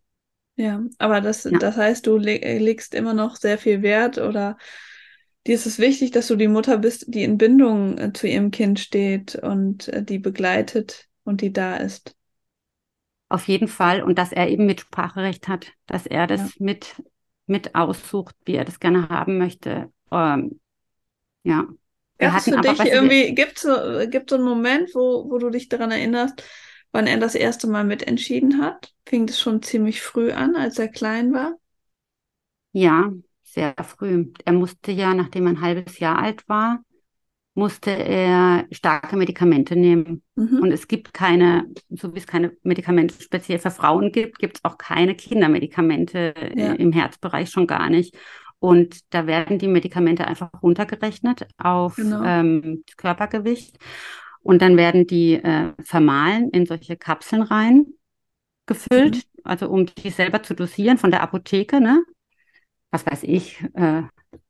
Ja, 0.57 0.83
aber 0.99 1.21
das, 1.21 1.45
Ja. 1.45 1.59
das 1.59 1.77
heißt, 1.77 2.07
du 2.07 2.17
le 2.17 2.39
legst 2.59 2.95
immer 2.95 3.15
noch 3.15 3.37
sehr 3.37 3.59
viel 3.59 3.83
Wert 3.83 4.19
oder 4.19 4.59
dir 5.49 5.57
ist 5.57 5.67
es 5.67 5.79
wichtig, 5.81 6.13
dass 6.13 6.29
du 6.29 6.37
die 6.37 6.49
Mutter 6.49 6.79
bist, 6.79 7.07
die 7.09 7.25
in 7.25 7.39
Bindung 7.39 7.99
äh, 7.99 8.13
zu 8.13 8.29
ihrem 8.29 8.51
Kind 8.53 8.79
steht 8.81 9.35
und 9.37 9.89
äh, 9.89 10.03
die 10.05 10.19
begleitet 10.21 11.09
und 11.25 11.41
die 11.41 11.53
da 11.53 11.77
ist. 11.77 12.15
Auf 13.29 13.47
jeden 13.49 13.69
Fall. 13.69 14.03
Und 14.03 14.19
dass 14.19 14.33
er 14.33 14.49
eben 14.49 14.67
Mitspracherecht 14.67 15.49
hat, 15.49 15.73
dass 15.87 16.07
er 16.07 16.27
das 16.27 16.41
Ja. 16.41 16.53
mit, 16.61 17.03
mit 17.47 17.75
aussucht, 17.75 18.35
wie 18.45 18.55
er 18.55 18.65
das 18.65 18.81
gerne 18.81 19.09
haben 19.09 19.39
möchte. 19.39 19.93
Ähm, 20.11 20.61
ja. 21.45 21.67
Wir 22.19 22.29
Gab 22.29 22.37
es 22.37 22.45
hatten 22.45 22.53
für 22.55 22.61
dich 22.61 22.85
irgendwie, 22.85 23.35
gibt 23.35 23.65
es 23.65 24.11
gibt 24.11 24.31
so 24.31 24.37
einen 24.37 24.45
Moment, 24.45 24.91
wo, 24.95 25.31
wo 25.31 25.39
du 25.39 25.51
dich 25.51 25.69
daran 25.69 25.91
erinnerst, 25.93 26.43
wann 26.93 27.07
er 27.07 27.19
das 27.19 27.35
erste 27.37 27.69
Mal 27.69 27.85
mitentschieden 27.85 28.61
hat? 28.63 28.93
Fing 29.07 29.27
das 29.27 29.41
schon 29.41 29.63
ziemlich 29.63 30.03
früh 30.03 30.33
an, 30.33 30.57
als 30.57 30.79
er 30.79 30.89
klein 30.89 31.33
war? 31.33 31.55
Ja, 32.73 33.11
sehr 33.59 33.75
früh. 33.85 34.27
Er 34.45 34.53
musste 34.53 34.93
ja, 34.93 35.15
nachdem 35.15 35.47
er 35.47 35.53
ein 35.55 35.61
halbes 35.61 35.99
Jahr 35.99 36.19
alt 36.19 36.49
war, 36.49 36.81
musste 37.55 37.91
er 37.91 38.67
starke 38.71 39.17
Medikamente 39.17 39.75
nehmen. 39.75 40.23
Mhm. 40.37 40.61
Und 40.63 40.71
es 40.73 40.87
gibt 40.87 41.13
keine, 41.13 41.67
so 41.91 42.15
wie 42.15 42.19
es 42.19 42.27
keine 42.27 42.53
Medikamente 42.63 43.21
speziell 43.21 43.59
für 43.59 43.73
Frauen 43.73 44.13
gibt, 44.13 44.39
gibt 44.39 44.59
es 44.59 44.65
auch 44.65 44.79
keine 44.79 45.17
Kindermedikamente 45.17 46.37
äh, 46.37 46.61
Ja. 46.61 46.73
im 46.75 46.93
Herzbereich 46.93 47.51
schon 47.51 47.67
gar 47.67 47.91
nicht. 47.91 48.17
Und 48.61 49.01
da 49.13 49.27
werden 49.27 49.59
die 49.59 49.69
Medikamente 49.69 50.27
einfach 50.27 50.51
runtergerechnet 50.63 51.47
auf 51.59 51.97
Genau. 51.97 52.23
ähm, 52.25 52.85
das 52.87 52.97
Körpergewicht. 52.97 53.77
Und 54.41 54.63
dann 54.63 54.77
werden 54.77 55.07
die 55.07 55.35
äh, 55.35 55.73
vermahlen 55.83 56.51
in 56.51 56.65
solche 56.67 56.97
Kapseln 56.97 57.43
rein 57.43 57.87
gefüllt, 58.67 59.17
Mhm. 59.17 59.23
also 59.45 59.69
um 59.69 59.87
die 59.87 60.11
selber 60.11 60.43
zu 60.43 60.55
dosieren 60.55 60.99
von 60.99 61.11
der 61.11 61.23
Apotheke, 61.23 61.81
ne? 61.81 62.03
Was 62.91 63.05
weiß 63.07 63.25
ich, 63.25 63.63
äh, 63.75 64.03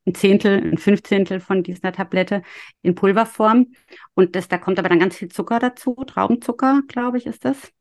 ein 0.07 0.15
Zehntel, 0.15 0.73
ein 0.73 0.79
Fünfzehntel 0.79 1.41
von 1.41 1.63
dieser 1.63 1.93
Tablette 1.93 2.43
in 2.83 2.95
Pulverform. 2.95 3.73
Und 4.15 4.37
das, 4.37 4.49
da 4.49 4.59
kommt 4.59 4.79
aber 4.79 4.89
dann 4.89 5.01
ganz 5.01 5.17
viel 5.17 5.29
Zucker 5.29 5.59
dazu, 5.59 5.95
Traubenzucker, 5.95 6.83
glaube 6.89 7.19
ich, 7.19 7.27
ist 7.27 7.45
das. 7.45 7.73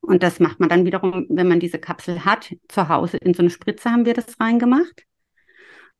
Und 0.00 0.22
das 0.22 0.38
macht 0.38 0.60
man 0.60 0.68
dann 0.68 0.84
wiederum, 0.84 1.26
wenn 1.30 1.48
man 1.48 1.60
diese 1.60 1.78
Kapsel 1.78 2.24
hat, 2.24 2.54
zu 2.68 2.88
Hause 2.88 3.16
in 3.18 3.32
so 3.34 3.42
eine 3.42 3.50
Spritze 3.50 3.90
haben 3.90 4.04
wir 4.04 4.14
das 4.14 4.38
reingemacht 4.38 5.04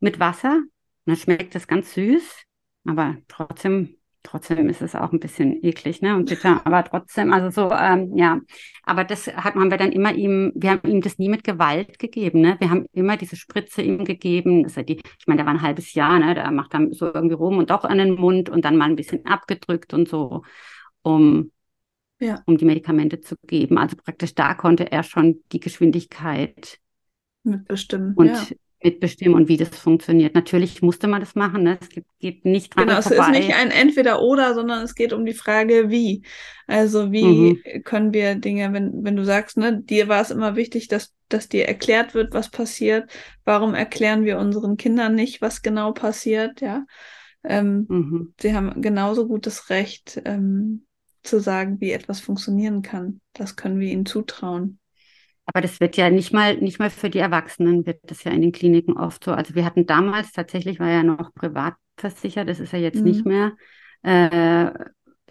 mit 0.01 0.21
Wasser. 0.21 0.57
Und 0.57 0.67
dann 1.07 1.17
schmeckt 1.17 1.55
das 1.55 1.67
ganz 1.67 1.95
süß, 1.95 2.43
aber 2.87 3.17
trotzdem, 3.29 3.97
trotzdem 4.25 4.69
ist 4.69 4.83
es 4.83 4.97
auch 4.97 5.13
ein 5.13 5.21
bisschen 5.21 5.63
eklig, 5.65 6.03
ne? 6.03 6.17
Und 6.17 6.29
bitter, 6.29 6.67
aber 6.67 6.83
trotzdem, 6.85 7.33
also 7.33 7.51
so, 7.51 7.73
ähm, 7.75 8.17
ja. 8.17 8.41
Aber 8.83 9.05
das 9.05 9.29
hat, 9.29 9.55
haben 9.55 9.71
wir 9.71 9.79
dann 9.79 9.93
immer 9.93 10.15
ihm, 10.15 10.53
wir 10.57 10.73
haben 10.73 10.91
ihm 10.91 11.01
das 11.03 11.19
nie 11.19 11.29
mit 11.29 11.45
Gewalt 11.45 11.99
gegeben, 12.01 12.41
ne? 12.41 12.57
Wir 12.61 12.71
haben 12.71 12.87
immer 12.93 13.17
diese 13.17 13.37
Spritze 13.37 13.83
ihm 13.83 14.05
gegeben. 14.05 14.65
Das 14.65 14.75
die, 14.75 15.01
ich 15.19 15.27
meine, 15.29 15.39
der 15.39 15.47
war 15.47 15.55
ein 15.55 15.63
halbes 15.63 15.95
Jahr, 15.95 16.19
ne? 16.19 16.35
Der 16.35 16.51
macht 16.51 16.75
dann 16.75 16.93
so 16.93 17.15
irgendwie 17.15 17.37
rum 17.37 17.59
und 17.59 17.71
doch 17.71 17.85
an 17.85 17.99
den 17.99 18.15
Mund 18.17 18.51
und 18.51 18.65
dann 18.65 18.77
mal 18.77 18.87
ein 18.87 18.97
bisschen 18.97 19.25
abgedrückt 19.27 19.95
und 19.95 20.09
so, 20.09 20.43
um 21.03 21.53
Ja. 22.19 22.43
um 22.47 22.57
die 22.59 22.65
Medikamente 22.65 23.21
zu 23.21 23.37
geben. 23.47 23.79
Also 23.79 23.97
praktisch 23.97 24.35
da 24.35 24.55
konnte 24.55 24.91
er 24.91 25.03
schon 25.03 25.43
die 25.53 25.61
Geschwindigkeit 25.61 26.79
Mitbestimmen. 27.43 28.15
und 28.15 28.27
ja. 28.27 28.47
Mitbestimmen 28.85 29.35
und 29.37 29.49
wie 29.49 29.57
das 29.57 29.71
funktioniert. 29.79 30.35
Natürlich 30.35 30.83
musste 30.83 31.09
man 31.09 31.21
das 31.21 31.35
machen, 31.35 31.63
ne? 31.65 31.79
Es 31.81 31.89
gibt, 31.89 32.09
geht 32.21 32.45
nicht 32.45 32.77
dran 32.77 32.87
Genau, 32.87 32.99
es 32.99 33.11
vorbei. 33.11 33.13
ist 33.13 33.29
nicht 33.29 33.53
ein 33.55 33.71
Entweder-Oder, 33.71 34.55
sondern 34.55 34.83
es 34.83 34.97
geht 34.97 35.13
um 35.13 35.25
die 35.25 35.35
Frage, 35.35 35.91
wie. 35.91 36.23
Also 36.67 37.13
wie 37.13 37.63
können 37.85 38.13
wir 38.13 38.35
Dinge, 38.35 38.73
wenn, 38.73 39.05
wenn 39.05 39.15
du 39.17 39.25
sagst, 39.25 39.57
ne, 39.57 39.81
dir 39.83 40.09
war 40.09 40.21
es 40.23 40.31
immer 40.33 40.57
wichtig, 40.57 40.89
dass, 40.89 41.15
dass 41.29 41.49
dir 41.49 41.69
erklärt 41.69 42.15
wird, 42.15 42.33
was 42.35 42.51
passiert. 42.51 43.11
Warum 43.45 43.75
erklären 43.75 44.25
wir 44.25 44.39
unseren 44.39 44.77
Kindern 44.77 45.15
nicht, 45.15 45.41
was 45.41 45.63
genau 45.63 45.93
passiert, 45.93 46.61
ja? 46.61 46.85
Ähm, 47.45 47.89
Mhm. 47.89 48.35
sie 48.41 48.55
haben 48.55 48.83
genauso 48.83 49.29
gutes 49.29 49.71
Recht, 49.71 50.21
ähm, 50.25 50.87
zu 51.23 51.39
sagen, 51.41 51.81
wie 51.81 51.93
etwas 51.93 52.21
funktionieren 52.21 52.83
kann. 52.83 53.21
Das 53.35 53.55
können 53.57 53.79
wir 53.79 53.89
ihnen 53.93 54.07
zutrauen. 54.07 54.81
Aber 55.47 55.61
das 55.61 55.79
wird 55.81 55.97
ja 55.97 56.11
nicht 56.11 56.33
mal, 56.33 56.57
nicht 56.57 56.79
mal 56.79 56.91
für 56.91 57.11
die 57.11 57.19
Erwachsenen 57.19 57.85
wird 57.87 58.01
das 58.05 58.25
ja 58.25 58.33
in 58.33 58.41
den 58.41 58.53
Kliniken 58.53 58.97
oft 58.97 59.25
so. 59.25 59.33
Also 59.33 59.55
wir 59.55 59.65
hatten 59.65 59.87
damals 59.87 60.33
tatsächlich, 60.33 60.81
war 60.81 60.91
ja 60.91 61.03
noch 61.03 61.35
privat 61.35 61.75
versichert, 61.99 62.49
das 62.49 62.61
ist 62.61 62.73
ja 62.73 62.79
jetzt 62.79 62.99
Mhm. 62.99 63.05
nicht 63.05 63.27
mehr, 63.27 63.53
äh, 64.03 64.71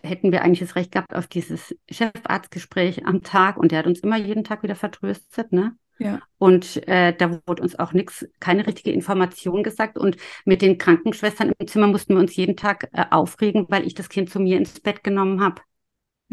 hätten 0.04 0.32
wir 0.32 0.44
eigentlich 0.44 0.60
das 0.60 0.76
Recht 0.76 0.92
gehabt 0.92 1.16
auf 1.16 1.28
dieses 1.28 1.76
Chefarztgespräch 1.90 3.06
am 3.06 3.24
Tag 3.24 3.58
und 3.58 3.72
der 3.72 3.80
hat 3.80 3.88
uns 3.88 4.02
immer 4.02 4.18
jeden 4.18 4.44
Tag 4.44 4.62
wieder 4.64 4.76
vertröstet, 4.76 5.52
ne? 5.52 5.76
Ja. 6.00 6.22
Und 6.38 6.86
äh, 6.88 7.16
da 7.16 7.40
wurde 7.46 7.62
uns 7.64 7.78
auch 7.80 7.94
nichts, 7.94 8.28
keine 8.40 8.68
richtige 8.68 8.92
Information 8.92 9.64
gesagt. 9.64 9.98
Und 9.98 10.18
mit 10.44 10.62
den 10.62 10.78
Krankenschwestern 10.78 11.54
im 11.58 11.68
Zimmer 11.68 11.88
mussten 11.88 12.16
wir 12.16 12.20
uns 12.20 12.36
jeden 12.36 12.58
Tag 12.58 12.90
äh, 12.94 13.06
aufregen, 13.12 13.68
weil 13.70 13.86
ich 13.86 13.94
das 13.94 14.10
Kind 14.10 14.30
zu 14.30 14.40
mir 14.40 14.58
ins 14.58 14.80
Bett 14.80 15.04
genommen 15.04 15.42
habe. 15.42 15.62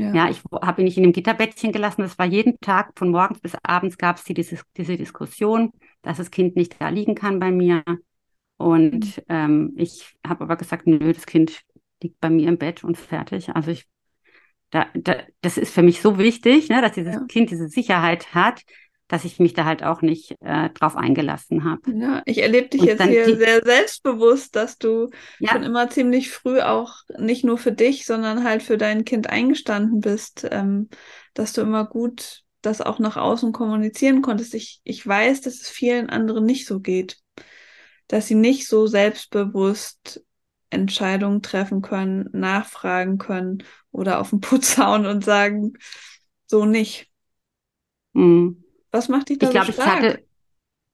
Ja. 0.00 0.14
Ja, 0.14 0.30
ich 0.30 0.40
habe 0.62 0.80
ihn 0.82 0.84
nicht 0.84 0.96
in 0.98 1.04
einem 1.04 1.12
Gitterbettchen 1.12 1.72
gelassen. 1.72 2.02
Das 2.02 2.18
war 2.18 2.26
jeden 2.26 2.58
Tag, 2.60 2.92
von 2.98 3.10
morgens 3.10 3.40
bis 3.40 3.54
abends 3.62 3.98
gab 3.98 4.16
es 4.16 4.24
die, 4.24 4.34
diese, 4.34 4.58
diese 4.76 4.96
Diskussion, 4.96 5.72
dass 6.02 6.18
das 6.18 6.30
Kind 6.30 6.56
nicht 6.56 6.80
da 6.80 6.88
liegen 6.88 7.14
kann 7.14 7.38
bei 7.38 7.50
mir. 7.50 7.82
Und 8.56 9.22
ähm, 9.28 9.72
ich 9.76 10.16
habe 10.26 10.44
aber 10.44 10.56
gesagt, 10.56 10.86
nö, 10.86 11.12
das 11.12 11.26
Kind 11.26 11.62
liegt 12.02 12.20
bei 12.20 12.30
mir 12.30 12.48
im 12.48 12.58
Bett 12.58 12.84
und 12.84 12.98
fertig. 12.98 13.50
Also 13.50 13.70
ich, 13.70 13.86
da, 14.70 14.86
da, 14.94 15.16
das 15.40 15.58
ist 15.58 15.74
für 15.74 15.82
mich 15.82 16.00
so 16.00 16.18
wichtig, 16.18 16.68
ne, 16.68 16.80
dass 16.82 16.92
dieses 16.92 17.14
Ja. 17.14 17.24
Kind 17.28 17.50
diese 17.50 17.68
Sicherheit 17.68 18.34
hat, 18.34 18.62
dass 19.10 19.24
ich 19.24 19.38
mich 19.38 19.54
da 19.54 19.64
halt 19.64 19.82
auch 19.82 20.02
nicht 20.02 20.36
äh, 20.40 20.70
drauf 20.70 20.96
eingelassen 20.96 21.64
habe. 21.64 21.82
Ja, 21.86 22.22
ich 22.26 22.38
erlebe 22.42 22.68
dich 22.68 22.80
Und 22.80 22.88
jetzt 22.88 23.02
hier 23.04 23.24
die- 23.26 23.38
sehr 23.38 23.62
selbstbewusst, 23.64 24.54
dass 24.54 24.78
du 24.78 25.10
Ja. 25.38 25.50
schon 25.50 25.62
immer 25.62 25.88
ziemlich 25.90 26.30
früh 26.30 26.60
auch 26.60 26.94
nicht 27.18 27.42
nur 27.44 27.58
für 27.58 27.72
dich, 27.72 28.06
sondern 28.06 28.44
halt 28.44 28.62
für 28.62 28.76
dein 28.78 29.04
Kind 29.04 29.28
eingestanden 29.30 30.00
bist, 30.00 30.46
ähm, 30.50 30.88
dass 31.34 31.52
du 31.52 31.62
immer 31.62 31.86
gut 31.86 32.42
das 32.62 32.82
auch 32.82 32.98
nach 32.98 33.16
außen 33.16 33.52
kommunizieren 33.52 34.20
konntest. 34.20 34.54
Ich, 34.54 34.80
ich 34.84 35.06
weiß, 35.06 35.40
dass 35.40 35.54
es 35.54 35.68
vielen 35.70 36.10
anderen 36.10 36.44
nicht 36.44 36.66
so 36.66 36.80
geht, 36.80 37.16
dass 38.08 38.26
sie 38.28 38.34
nicht 38.34 38.68
so 38.68 38.86
selbstbewusst 38.86 40.22
Entscheidungen 40.70 41.42
treffen 41.42 41.82
können, 41.82 42.28
nachfragen 42.32 43.18
können 43.18 43.62
oder 43.90 44.20
auf 44.20 44.30
den 44.30 44.40
Putz 44.40 44.76
hauen 44.78 45.06
und 45.06 45.24
sagen, 45.24 45.72
so 46.46 46.64
nicht. 46.66 47.08
Mhm. 48.14 48.62
Was 48.92 49.08
macht 49.08 49.28
dich 49.28 49.38
da 49.38 49.46
Ich 49.46 49.52
so 49.52 49.52
glaube, 49.52 49.70
ich 49.70 49.74
stark? 49.76 50.02
hatte, 50.02 50.24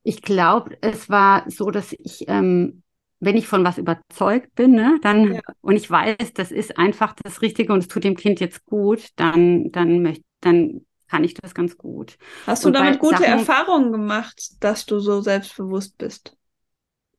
ich 0.03 0.23
glaube, 0.23 0.79
es 0.83 1.09
war 1.11 1.45
so, 1.51 1.71
dass 1.71 1.93
ich, 1.99 2.25
ähm, 2.29 2.83
wenn 3.21 3.37
ich 3.37 3.49
von 3.49 3.65
was 3.65 3.79
überzeugt 3.79 4.55
bin, 4.55 4.73
ne, 4.73 4.99
dann, 5.03 5.35
Ja. 5.35 5.41
und 5.63 5.77
ich 5.77 5.91
weiß, 5.91 6.33
das 6.35 6.53
ist 6.53 6.79
einfach 6.79 7.15
das 7.25 7.43
Richtige 7.43 7.73
und 7.73 7.81
es 7.81 7.89
tut 7.89 8.05
dem 8.05 8.17
Kind 8.17 8.41
jetzt 8.41 8.65
gut, 8.67 9.09
dann, 9.17 9.73
dann 9.73 10.03
möchte, 10.03 10.25
dann 10.41 10.83
kann 11.09 11.25
ich 11.25 11.35
das 11.35 11.55
ganz 11.55 11.77
gut. 11.79 12.19
Hast 12.47 12.65
du 12.65 12.69
Und 12.69 12.75
damit 12.75 12.99
gute 12.99 13.17
Sachen- 13.19 13.25
Erfahrungen 13.39 13.93
gemacht, 13.93 14.53
dass 14.61 14.85
du 14.87 14.99
so 14.99 15.21
selbstbewusst 15.23 15.97
bist? 15.99 16.37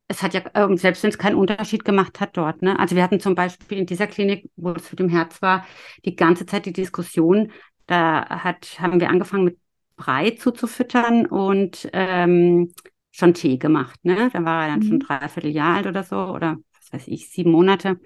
Es 0.09 0.23
hat 0.23 0.33
ja, 0.33 0.41
ähm, 0.53 0.77
selbst 0.77 1.03
wenn 1.03 1.09
es 1.09 1.17
keinen 1.17 1.35
Unterschied 1.35 1.83
gemacht 1.83 2.19
hat 2.21 2.37
dort, 2.37 2.61
ne? 2.61 2.79
Also 2.79 2.95
wir 2.95 3.03
hatten 3.03 3.19
zum 3.19 3.35
Beispiel 3.35 3.79
in 3.79 3.85
dieser 3.85 4.07
Klinik, 4.07 4.49
wo 4.55 4.71
es 4.71 4.89
mit 4.91 4.99
dem 4.99 5.09
Herz 5.09 5.41
war, 5.41 5.65
die 6.05 6.15
ganze 6.15 6.45
Zeit 6.45 6.65
die 6.65 6.71
Diskussion, 6.73 7.51
da 7.87 8.25
hat, 8.43 8.77
haben 8.79 8.99
wir 9.01 9.09
angefangen 9.09 9.43
mit 9.43 9.57
Brei 9.97 10.31
zuzufüttern 10.31 11.25
und 11.27 11.89
ähm, 11.93 12.73
schon 13.11 13.33
Tee 13.35 13.57
gemacht, 13.57 13.99
ne? 14.05 14.29
Da 14.33 14.45
war 14.45 14.63
er 14.65 14.69
dann 14.71 14.79
Mhm. 14.81 14.89
schon 14.89 14.99
dreiviertel 14.99 15.51
Jahr 15.51 15.77
alt 15.77 15.87
oder 15.87 16.03
so, 16.03 16.17
oder 16.17 16.57
was 16.79 16.93
weiß 16.93 17.07
ich, 17.09 17.29
sieben 17.31 17.51
Monate. 17.51 17.99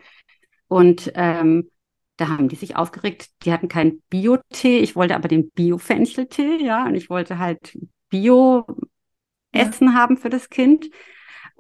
Und 0.68 1.12
ähm, 1.16 1.70
da 2.18 2.30
haben 2.30 2.50
die 2.50 2.56
sich 2.56 2.76
aufgeregt, 2.76 3.30
die 3.44 3.52
hatten 3.54 3.68
keinen 3.68 4.02
Bio-Tee, 4.10 4.80
ich 4.80 4.96
wollte 4.96 5.16
aber 5.16 5.28
den 5.28 5.52
Bio-Fencheltee, 5.52 6.64
ja, 6.64 6.86
und 6.86 6.96
ich 6.96 7.10
wollte 7.10 7.40
halt 7.40 7.78
Bio-Essen 8.10 9.96
haben 9.96 10.18
für 10.18 10.30
das 10.30 10.50
Kind. 10.50 10.90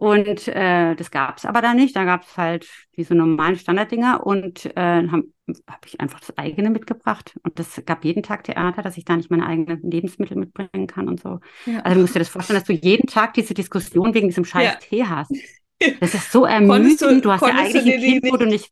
Und 0.01 0.47
äh, 0.47 0.95
das 0.95 1.11
gab 1.11 1.37
es 1.37 1.45
aber 1.45 1.61
da 1.61 1.75
nicht. 1.75 1.95
Da 1.95 2.05
gab 2.05 2.23
es 2.23 2.35
halt 2.35 2.67
diese 2.97 3.13
normalen 3.13 3.55
Standarddinger 3.55 4.25
und 4.25 4.65
äh, 4.75 5.07
habe 5.07 5.25
hab 5.69 5.85
ich 5.85 5.99
einfach 5.99 6.19
das 6.19 6.35
eigene 6.39 6.71
mitgebracht. 6.71 7.35
Und 7.43 7.59
das 7.59 7.79
gab 7.85 8.03
jeden 8.03 8.23
Tag 8.23 8.43
Theater, 8.45 8.81
dass 8.81 8.97
ich 8.97 9.05
da 9.05 9.15
nicht 9.15 9.29
meine 9.29 9.45
eigenen 9.45 9.79
Lebensmittel 9.91 10.37
mitbringen 10.37 10.87
kann 10.87 11.07
und 11.07 11.19
so. 11.21 11.39
Ja. 11.67 11.81
Also 11.81 11.95
du 11.95 12.01
musst 12.01 12.15
dir 12.15 12.19
das 12.19 12.29
vorstellen, 12.29 12.57
dass 12.59 12.67
du 12.67 12.73
jeden 12.73 13.05
Tag 13.05 13.35
diese 13.35 13.53
Diskussion 13.53 14.15
wegen 14.15 14.27
diesem 14.27 14.43
scheiß 14.43 14.73
Ja. 14.73 14.75
Tee 14.79 15.03
hast. 15.05 15.31
Das 15.99 16.13
ist 16.15 16.31
so 16.31 16.41
Konntest 16.41 17.01
du- 17.01 17.05
ermüdend. 17.05 17.25
Du, 17.25 17.31
hast 17.31 17.41
ja 17.41 17.51
du 17.51 17.57
eigentlich 17.57 17.93
ein 17.93 18.01
die 18.01 18.19
Kind, 18.19 18.31
wo 18.33 18.37
du 18.37 18.45
nicht. 18.45 18.71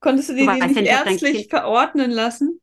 Konntest 0.00 0.28
du 0.28 0.32
Du 0.34 0.38
dir 0.40 0.46
weißt 0.46 0.62
die 0.76 0.80
nicht 0.80 0.90
ärztlich 0.90 1.48
verordnen 1.48 2.10
lassen? 2.12 2.60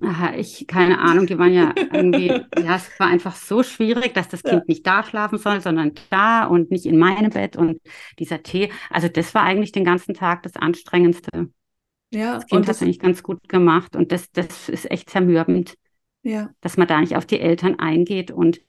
Aha, 0.00 0.34
ich, 0.36 0.66
keine 0.66 0.98
Ahnung, 1.00 1.26
die 1.26 1.38
waren 1.38 1.52
ja 1.52 1.74
irgendwie, 1.92 2.28
ja, 2.56 2.76
es 2.76 2.90
war 2.98 3.08
einfach 3.08 3.34
so 3.36 3.62
schwierig, 3.62 4.14
dass 4.14 4.28
das 4.28 4.44
Ja. 4.44 4.50
Kind 4.50 4.68
nicht 4.68 4.86
da 4.86 5.04
schlafen 5.04 5.38
soll, 5.38 5.60
sondern 5.60 5.92
da 6.10 6.44
und 6.46 6.70
nicht 6.70 6.86
in 6.86 6.98
meinem 6.98 7.30
Bett 7.30 7.56
und 7.56 7.80
dieser 8.18 8.42
Tee. 8.42 8.72
Also 8.90 9.08
das 9.08 9.34
war 9.34 9.42
eigentlich 9.42 9.72
den 9.72 9.84
ganzen 9.84 10.14
Tag 10.14 10.42
das 10.44 10.56
Anstrengendste. 10.56 11.50
Ja, 12.10 12.38
Das 12.38 12.46
Kind 12.46 12.68
hat 12.68 12.76
es 12.76 12.82
eigentlich 12.82 13.00
ganz 13.00 13.22
gut 13.22 13.48
gemacht 13.48 13.96
und 13.96 14.12
das, 14.12 14.30
das 14.32 14.68
ist 14.68 14.90
echt 14.90 15.10
zermürbend, 15.10 15.76
ja, 16.22 16.54
dass 16.60 16.76
man 16.76 16.88
da 16.88 17.00
nicht 17.00 17.16
auf 17.16 17.26
die 17.26 17.40
Eltern 17.40 17.78
eingeht 17.78 18.30
und 18.30 18.60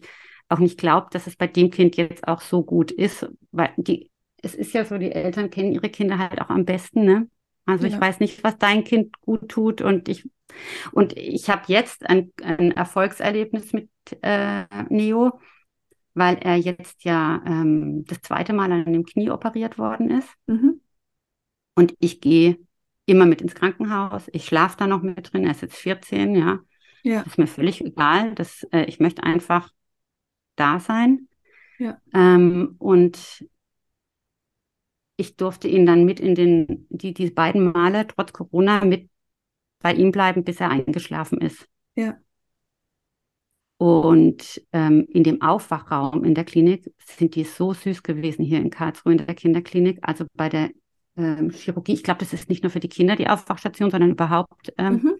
auch 0.49 0.59
nicht 0.59 0.79
glaubt, 0.79 1.15
dass 1.15 1.27
es 1.27 1.35
bei 1.37 1.47
dem 1.47 1.71
Kind 1.71 1.97
jetzt 1.97 2.27
auch 2.27 2.41
so 2.41 2.63
gut 2.63 2.91
ist, 2.91 3.27
weil 3.51 3.71
die, 3.77 4.11
es 4.41 4.55
ist 4.55 4.73
ja 4.73 4.85
so, 4.85 4.97
die 4.97 5.11
Eltern 5.11 5.49
kennen 5.49 5.71
ihre 5.73 5.89
Kinder 5.89 6.17
halt 6.19 6.41
auch 6.41 6.49
am 6.49 6.65
besten, 6.65 7.05
ne? 7.05 7.27
Also 7.65 7.85
ich 7.87 7.93
Ja. 7.93 8.01
weiß 8.01 8.19
nicht, 8.19 8.43
was 8.43 8.57
dein 8.57 8.83
Kind 8.83 9.19
gut 9.21 9.49
tut 9.49 9.81
und 9.81 10.09
ich 10.09 10.29
und 10.91 11.17
ich 11.17 11.49
habe 11.49 11.63
jetzt 11.67 12.07
ein, 12.09 12.31
ein 12.43 12.71
Erfolgserlebnis 12.71 13.73
mit 13.73 13.89
äh, 14.21 14.65
Neo, 14.89 15.39
weil 16.13 16.37
er 16.37 16.55
jetzt 16.57 17.03
ja 17.03 17.41
ähm, 17.45 18.05
das 18.05 18.21
zweite 18.21 18.53
Mal 18.53 18.71
an 18.71 18.93
dem 18.93 19.05
Knie 19.05 19.31
operiert 19.31 19.77
worden 19.77 20.11
ist 20.11 20.29
mhm. 20.47 20.81
und 21.75 21.95
ich 21.99 22.21
gehe 22.21 22.57
immer 23.05 23.25
mit 23.25 23.41
ins 23.41 23.55
Krankenhaus. 23.55 24.23
Ich 24.31 24.45
schlafe 24.45 24.77
da 24.77 24.87
noch 24.87 25.01
mit 25.01 25.33
drin. 25.33 25.43
Er 25.45 25.51
ist 25.51 25.61
jetzt 25.61 25.75
14, 25.77 26.35
ja. 26.35 26.59
ja, 27.03 27.21
ist 27.21 27.37
mir 27.37 27.47
völlig 27.47 27.81
egal. 27.83 28.33
Das, 28.35 28.63
äh, 28.71 28.85
ich 28.85 28.99
möchte 28.99 29.23
einfach 29.23 29.69
da 30.55 30.79
sein. 30.79 31.27
Ja. 31.79 31.97
Ähm, 32.13 32.75
und 32.79 33.45
ich 35.15 35.35
durfte 35.35 35.67
ihn 35.67 35.85
dann 35.85 36.05
mit 36.05 36.19
in 36.19 36.35
den, 36.35 36.87
die, 36.89 37.13
die 37.13 37.29
beiden 37.29 37.71
Male 37.71 38.07
trotz 38.07 38.33
Corona 38.33 38.83
mit 38.83 39.09
bei 39.79 39.93
ihm 39.93 40.11
bleiben, 40.11 40.43
bis 40.43 40.59
er 40.59 40.69
eingeschlafen 40.69 41.39
ist. 41.39 41.67
Ja. 41.95 42.17
Und 43.77 44.61
ähm, 44.71 45.05
in 45.09 45.23
dem 45.23 45.41
Aufwachraum 45.41 46.23
in 46.23 46.35
der 46.35 46.45
Klinik 46.45 46.93
sind 47.05 47.35
die 47.35 47.43
so 47.43 47.73
süß 47.73 48.01
gewesen 48.01 48.45
hier 48.45 48.59
in 48.59 48.69
Karlsruhe 48.69 49.11
in 49.13 49.17
der 49.17 49.35
Kinderklinik. 49.35 49.99
Also 50.01 50.25
bei 50.35 50.47
der 50.47 50.69
ähm, 51.17 51.51
Chirurgie, 51.51 51.93
ich 51.93 52.03
glaube, 52.03 52.19
das 52.19 52.33
ist 52.33 52.49
nicht 52.49 52.63
nur 52.63 52.69
für 52.69 52.79
die 52.79 52.87
Kinder 52.87 53.15
die 53.15 53.27
Aufwachstation, 53.27 53.91
sondern 53.91 54.11
überhaupt. 54.11 54.73
Ähm, 54.77 54.93
mhm. 54.93 55.13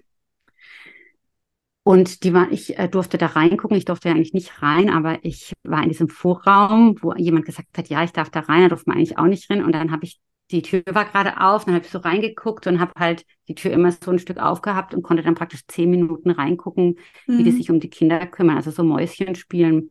Und 1.84 2.24
die 2.24 2.34
war, 2.34 2.50
ich 2.52 2.80
äh, 2.80 2.88
durfte 2.88 3.18
da 3.18 3.28
reingucken. 3.28 3.76
Ich 3.78 3.86
durfte 3.86 4.08
ja 4.08 4.16
eigentlich 4.16 4.34
nicht 4.34 4.62
rein, 4.62 4.90
aber 4.90 5.20
ich 5.24 5.54
war 5.64 5.84
in 5.84 5.90
diesem 5.90 6.08
Vorraum, 6.08 6.96
wo 7.02 7.14
jemand 7.16 7.46
gesagt 7.46 7.78
hat, 7.78 7.90
ja, 7.90 8.04
ich 8.04 8.14
darf 8.14 8.30
da 8.30 8.40
rein, 8.40 8.62
da 8.64 8.70
durfte 8.70 8.90
man 8.90 8.98
eigentlich 8.98 9.18
auch 9.18 9.26
nicht 9.26 9.50
rein. 9.50 9.64
Und 9.64 9.74
dann 9.74 9.92
habe 9.92 10.06
ich, 10.06 10.20
die 10.52 10.62
Tür 10.62 10.84
war 10.92 11.04
gerade 11.06 11.42
auf, 11.42 11.66
dann 11.66 11.76
habe 11.76 11.84
ich 11.84 11.92
so 11.92 12.00
reingeguckt 12.00 12.68
und 12.68 12.80
habe 12.80 12.94
halt 12.98 13.26
die 13.50 13.56
Tür 13.56 13.72
immer 13.72 13.92
so 13.92 14.12
ein 14.12 14.20
Stück 14.20 14.38
aufgehabt 14.38 14.94
und 14.94 15.04
konnte 15.04 15.24
dann 15.24 15.36
praktisch 15.36 15.68
zehn 15.68 15.90
Minuten 15.90 16.32
reingucken, 16.32 16.98
mhm. 17.28 17.38
wie 17.38 17.44
die 17.44 17.52
mhm. 17.52 17.58
sich 17.58 17.70
um 17.70 17.80
die 17.82 17.90
Kinder 17.90 18.26
kümmern, 18.28 18.56
also 18.56 18.72
so 18.72 18.84
Mäuschen 18.84 19.36
spielen. 19.36 19.90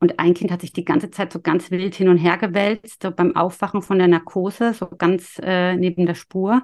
Und 0.00 0.18
ein 0.18 0.34
Kind 0.34 0.50
hat 0.50 0.62
sich 0.62 0.72
die 0.72 0.84
ganze 0.84 1.12
Zeit 1.12 1.32
so 1.32 1.40
ganz 1.40 1.70
wild 1.70 1.94
hin 1.94 2.08
und 2.08 2.18
her 2.18 2.36
gewälzt, 2.36 3.04
so 3.04 3.12
beim 3.12 3.36
Aufwachen 3.36 3.82
von 3.82 3.98
der 3.98 4.08
Narkose, 4.08 4.74
so 4.74 4.88
ganz 4.88 5.38
äh, 5.40 5.76
neben 5.76 6.06
der 6.06 6.16
Spur. 6.16 6.62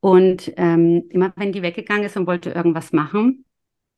Und 0.00 0.52
ähm, 0.56 1.04
immer 1.10 1.32
wenn 1.36 1.52
die 1.52 1.62
weggegangen 1.62 2.04
ist 2.04 2.16
und 2.16 2.26
wollte 2.26 2.50
irgendwas 2.50 2.92
machen, 2.92 3.44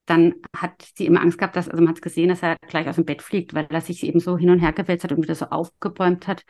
dann 0.06 0.34
hat 0.56 0.90
sie 0.96 1.06
immer 1.06 1.20
Angst 1.20 1.38
gehabt, 1.38 1.56
dass, 1.56 1.68
also 1.68 1.82
man 1.82 1.94
hat 1.94 2.02
gesehen, 2.02 2.30
dass 2.30 2.42
er 2.42 2.56
gleich 2.68 2.88
aus 2.88 2.96
dem 2.96 3.04
Bett 3.04 3.22
fliegt, 3.22 3.54
weil 3.54 3.66
er 3.70 3.80
sich 3.80 4.02
eben 4.02 4.18
so 4.18 4.36
hin 4.36 4.50
und 4.50 4.58
her 4.58 4.72
gewälzt 4.72 5.04
hat 5.04 5.12
und 5.12 5.22
wieder 5.22 5.34
so 5.34 5.46
aufgebäumt 5.46 6.26
hat. 6.26 6.44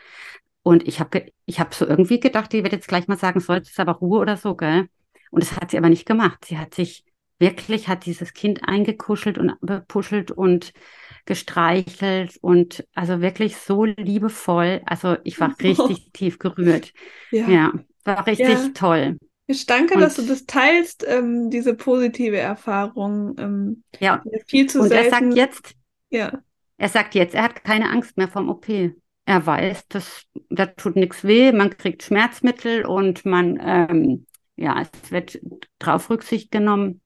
Und 0.62 0.86
ich 0.86 1.00
habe 1.00 1.26
ich 1.46 1.60
hab 1.60 1.74
so 1.74 1.86
irgendwie 1.86 2.20
gedacht, 2.20 2.52
die 2.52 2.62
wird 2.62 2.72
jetzt 2.72 2.88
gleich 2.88 3.08
mal 3.08 3.18
sagen, 3.18 3.40
soll 3.40 3.58
es 3.58 3.78
aber 3.78 3.92
Ruhe 3.92 4.20
oder 4.20 4.36
so, 4.36 4.54
gell? 4.54 4.88
Und 5.30 5.42
das 5.42 5.56
hat 5.56 5.70
sie 5.70 5.78
aber 5.78 5.88
nicht 5.88 6.06
gemacht. 6.06 6.44
Sie 6.44 6.58
hat 6.58 6.74
sich 6.74 7.04
wirklich, 7.38 7.88
hat 7.88 8.06
dieses 8.06 8.34
Kind 8.34 8.68
eingekuschelt 8.68 9.38
und 9.38 9.54
bepuschelt 9.60 10.30
und 10.30 10.72
gestreichelt 11.24 12.38
und 12.40 12.86
also 12.94 13.20
wirklich 13.20 13.56
so 13.56 13.84
liebevoll. 13.84 14.82
Also 14.84 15.16
ich 15.24 15.40
war 15.40 15.54
richtig 15.62 16.04
oh. 16.06 16.10
tief 16.12 16.38
gerührt. 16.38 16.92
Ja, 17.30 17.48
ja 17.48 17.72
war 18.04 18.26
richtig 18.26 18.48
ja. 18.48 18.68
toll. 18.74 19.18
Ich 19.50 19.66
danke, 19.66 19.94
und, 19.94 20.00
dass 20.00 20.14
du 20.14 20.22
das 20.22 20.46
teilst, 20.46 21.04
ähm, 21.08 21.50
diese 21.50 21.74
positive 21.74 22.38
Erfahrung. 22.38 23.34
Ähm, 23.36 23.82
ja, 23.98 24.22
viel 24.46 24.70
zu 24.70 24.80
und 24.80 24.88
selten. 24.88 25.04
er 25.04 25.10
sagt 25.10 25.34
jetzt, 25.34 25.74
ja. 26.10 26.38
er 26.76 26.88
sagt 26.88 27.16
jetzt, 27.16 27.34
er 27.34 27.42
hat 27.42 27.64
keine 27.64 27.90
Angst 27.90 28.16
mehr 28.16 28.28
vom 28.28 28.48
OP. 28.48 28.68
Er 28.68 29.46
weiß, 29.46 29.88
dass 29.88 30.22
da 30.50 30.66
tut 30.66 30.94
nichts 30.94 31.24
weh, 31.24 31.50
man 31.50 31.76
kriegt 31.76 32.04
Schmerzmittel 32.04 32.86
und 32.86 33.24
man, 33.24 33.58
ähm, 33.60 34.26
ja, 34.54 34.82
es 34.82 35.10
wird 35.10 35.40
drauf 35.80 36.10
Rücksicht 36.10 36.52
genommen. 36.52 37.00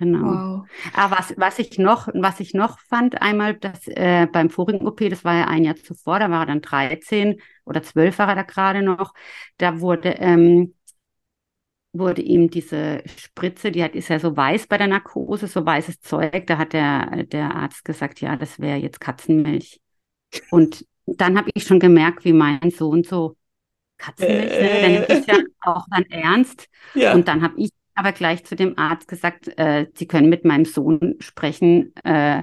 Genau. 0.00 0.24
Wow. 0.24 0.66
Aber 0.94 1.18
was, 1.18 1.34
was 1.36 1.58
ich 1.58 1.78
noch, 1.78 2.08
was 2.14 2.40
ich 2.40 2.54
noch 2.54 2.78
fand, 2.88 3.20
einmal 3.20 3.52
dass 3.52 3.86
äh, 3.86 4.26
beim 4.32 4.48
vorigen 4.48 4.86
OP, 4.86 5.06
das 5.10 5.22
war 5.24 5.34
ja 5.34 5.48
ein 5.48 5.64
Jahr 5.64 5.76
zuvor, 5.76 6.18
da 6.18 6.30
war 6.30 6.40
er 6.40 6.46
dann 6.46 6.62
13 6.62 7.38
oder 7.66 7.82
12 7.82 8.18
war 8.18 8.30
er 8.30 8.36
da 8.36 8.42
gerade 8.42 8.82
noch, 8.82 9.12
da 9.58 9.80
wurde, 9.82 10.14
ähm, 10.18 10.74
wurde 11.92 12.22
ihm 12.22 12.50
diese 12.50 13.02
Spritze, 13.06 13.72
die 13.72 13.82
hat, 13.82 13.94
ist 13.94 14.08
ja 14.08 14.20
so 14.20 14.36
weiß 14.36 14.66
bei 14.66 14.78
der 14.78 14.86
Narkose, 14.86 15.46
so 15.46 15.64
weißes 15.64 16.00
Zeug, 16.00 16.46
da 16.46 16.58
hat 16.58 16.72
der, 16.72 17.24
der 17.24 17.54
Arzt 17.54 17.84
gesagt, 17.84 18.20
ja, 18.20 18.36
das 18.36 18.60
wäre 18.60 18.78
jetzt 18.78 19.00
Katzenmilch. 19.00 19.80
Und 20.50 20.86
dann 21.06 21.36
habe 21.36 21.50
ich 21.54 21.64
schon 21.64 21.80
gemerkt, 21.80 22.24
wie 22.24 22.32
mein 22.32 22.70
Sohn 22.70 23.02
so 23.02 23.36
Katzenmilch, 23.98 24.52
äh, 24.52 24.62
ne? 24.62 24.80
der 24.80 24.88
nimmt 24.88 25.10
das 25.10 25.26
ja 25.26 25.38
auch 25.62 25.84
dann 25.90 26.04
ernst. 26.04 26.68
Ja. 26.94 27.14
Und 27.14 27.26
dann 27.26 27.42
habe 27.42 27.54
ich 27.56 27.70
aber 27.94 28.12
gleich 28.12 28.44
zu 28.44 28.56
dem 28.56 28.78
Arzt 28.78 29.08
gesagt, 29.08 29.48
äh, 29.58 29.86
Sie 29.94 30.06
können 30.06 30.28
mit 30.28 30.44
meinem 30.44 30.64
Sohn 30.64 31.16
sprechen, 31.18 31.94
äh, 32.04 32.42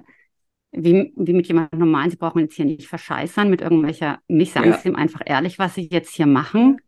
wie, 0.72 1.14
wie 1.16 1.34
mit 1.34 1.48
jemandem 1.48 1.80
normalen. 1.80 2.12
Sie 2.12 2.18
brauchen 2.18 2.40
jetzt 2.40 2.56
hier 2.56 2.66
nicht 2.66 2.88
verscheißern 2.88 3.50
mit 3.50 3.62
irgendwelcher, 3.62 4.20
mich 4.28 4.52
sagen 4.52 4.70
ja. 4.70 4.78
Sie 4.78 4.90
ihm 4.90 4.96
einfach 4.96 5.22
ehrlich, 5.26 5.58
was 5.58 5.76
Sie 5.76 5.88
jetzt 5.90 6.14
hier 6.14 6.28
machen. 6.28 6.80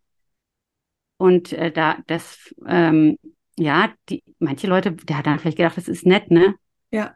Und 1.20 1.52
äh, 1.52 1.70
da, 1.70 1.98
das, 2.06 2.54
ähm, 2.66 3.18
ja, 3.58 3.92
die, 4.08 4.24
manche 4.38 4.66
Leute, 4.66 4.92
der 4.92 5.18
hat 5.18 5.26
dann 5.26 5.38
vielleicht 5.38 5.58
gedacht, 5.58 5.76
das 5.76 5.86
ist 5.86 6.06
nett, 6.06 6.30
ne? 6.30 6.54
Ja, 6.90 7.14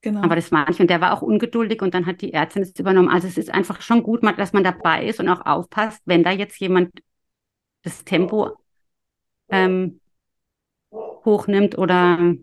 genau. 0.00 0.22
Aber 0.22 0.34
das 0.34 0.50
war 0.50 0.66
nicht. 0.66 0.80
Und 0.80 0.90
der 0.90 1.00
war 1.00 1.12
auch 1.12 1.22
ungeduldig 1.22 1.80
und 1.80 1.94
dann 1.94 2.06
hat 2.06 2.20
die 2.20 2.32
Ärztin 2.32 2.62
es 2.62 2.76
übernommen. 2.80 3.08
Also 3.08 3.28
es 3.28 3.38
ist 3.38 3.54
einfach 3.54 3.80
schon 3.80 4.02
gut, 4.02 4.24
dass 4.36 4.52
man 4.52 4.64
dabei 4.64 5.06
ist 5.06 5.20
und 5.20 5.28
auch 5.28 5.46
aufpasst, 5.46 6.02
wenn 6.04 6.24
da 6.24 6.32
jetzt 6.32 6.58
jemand 6.58 6.90
das 7.82 8.02
Tempo 8.04 8.56
ähm, 9.50 10.00
hochnimmt 10.90 11.78
oder 11.78 12.34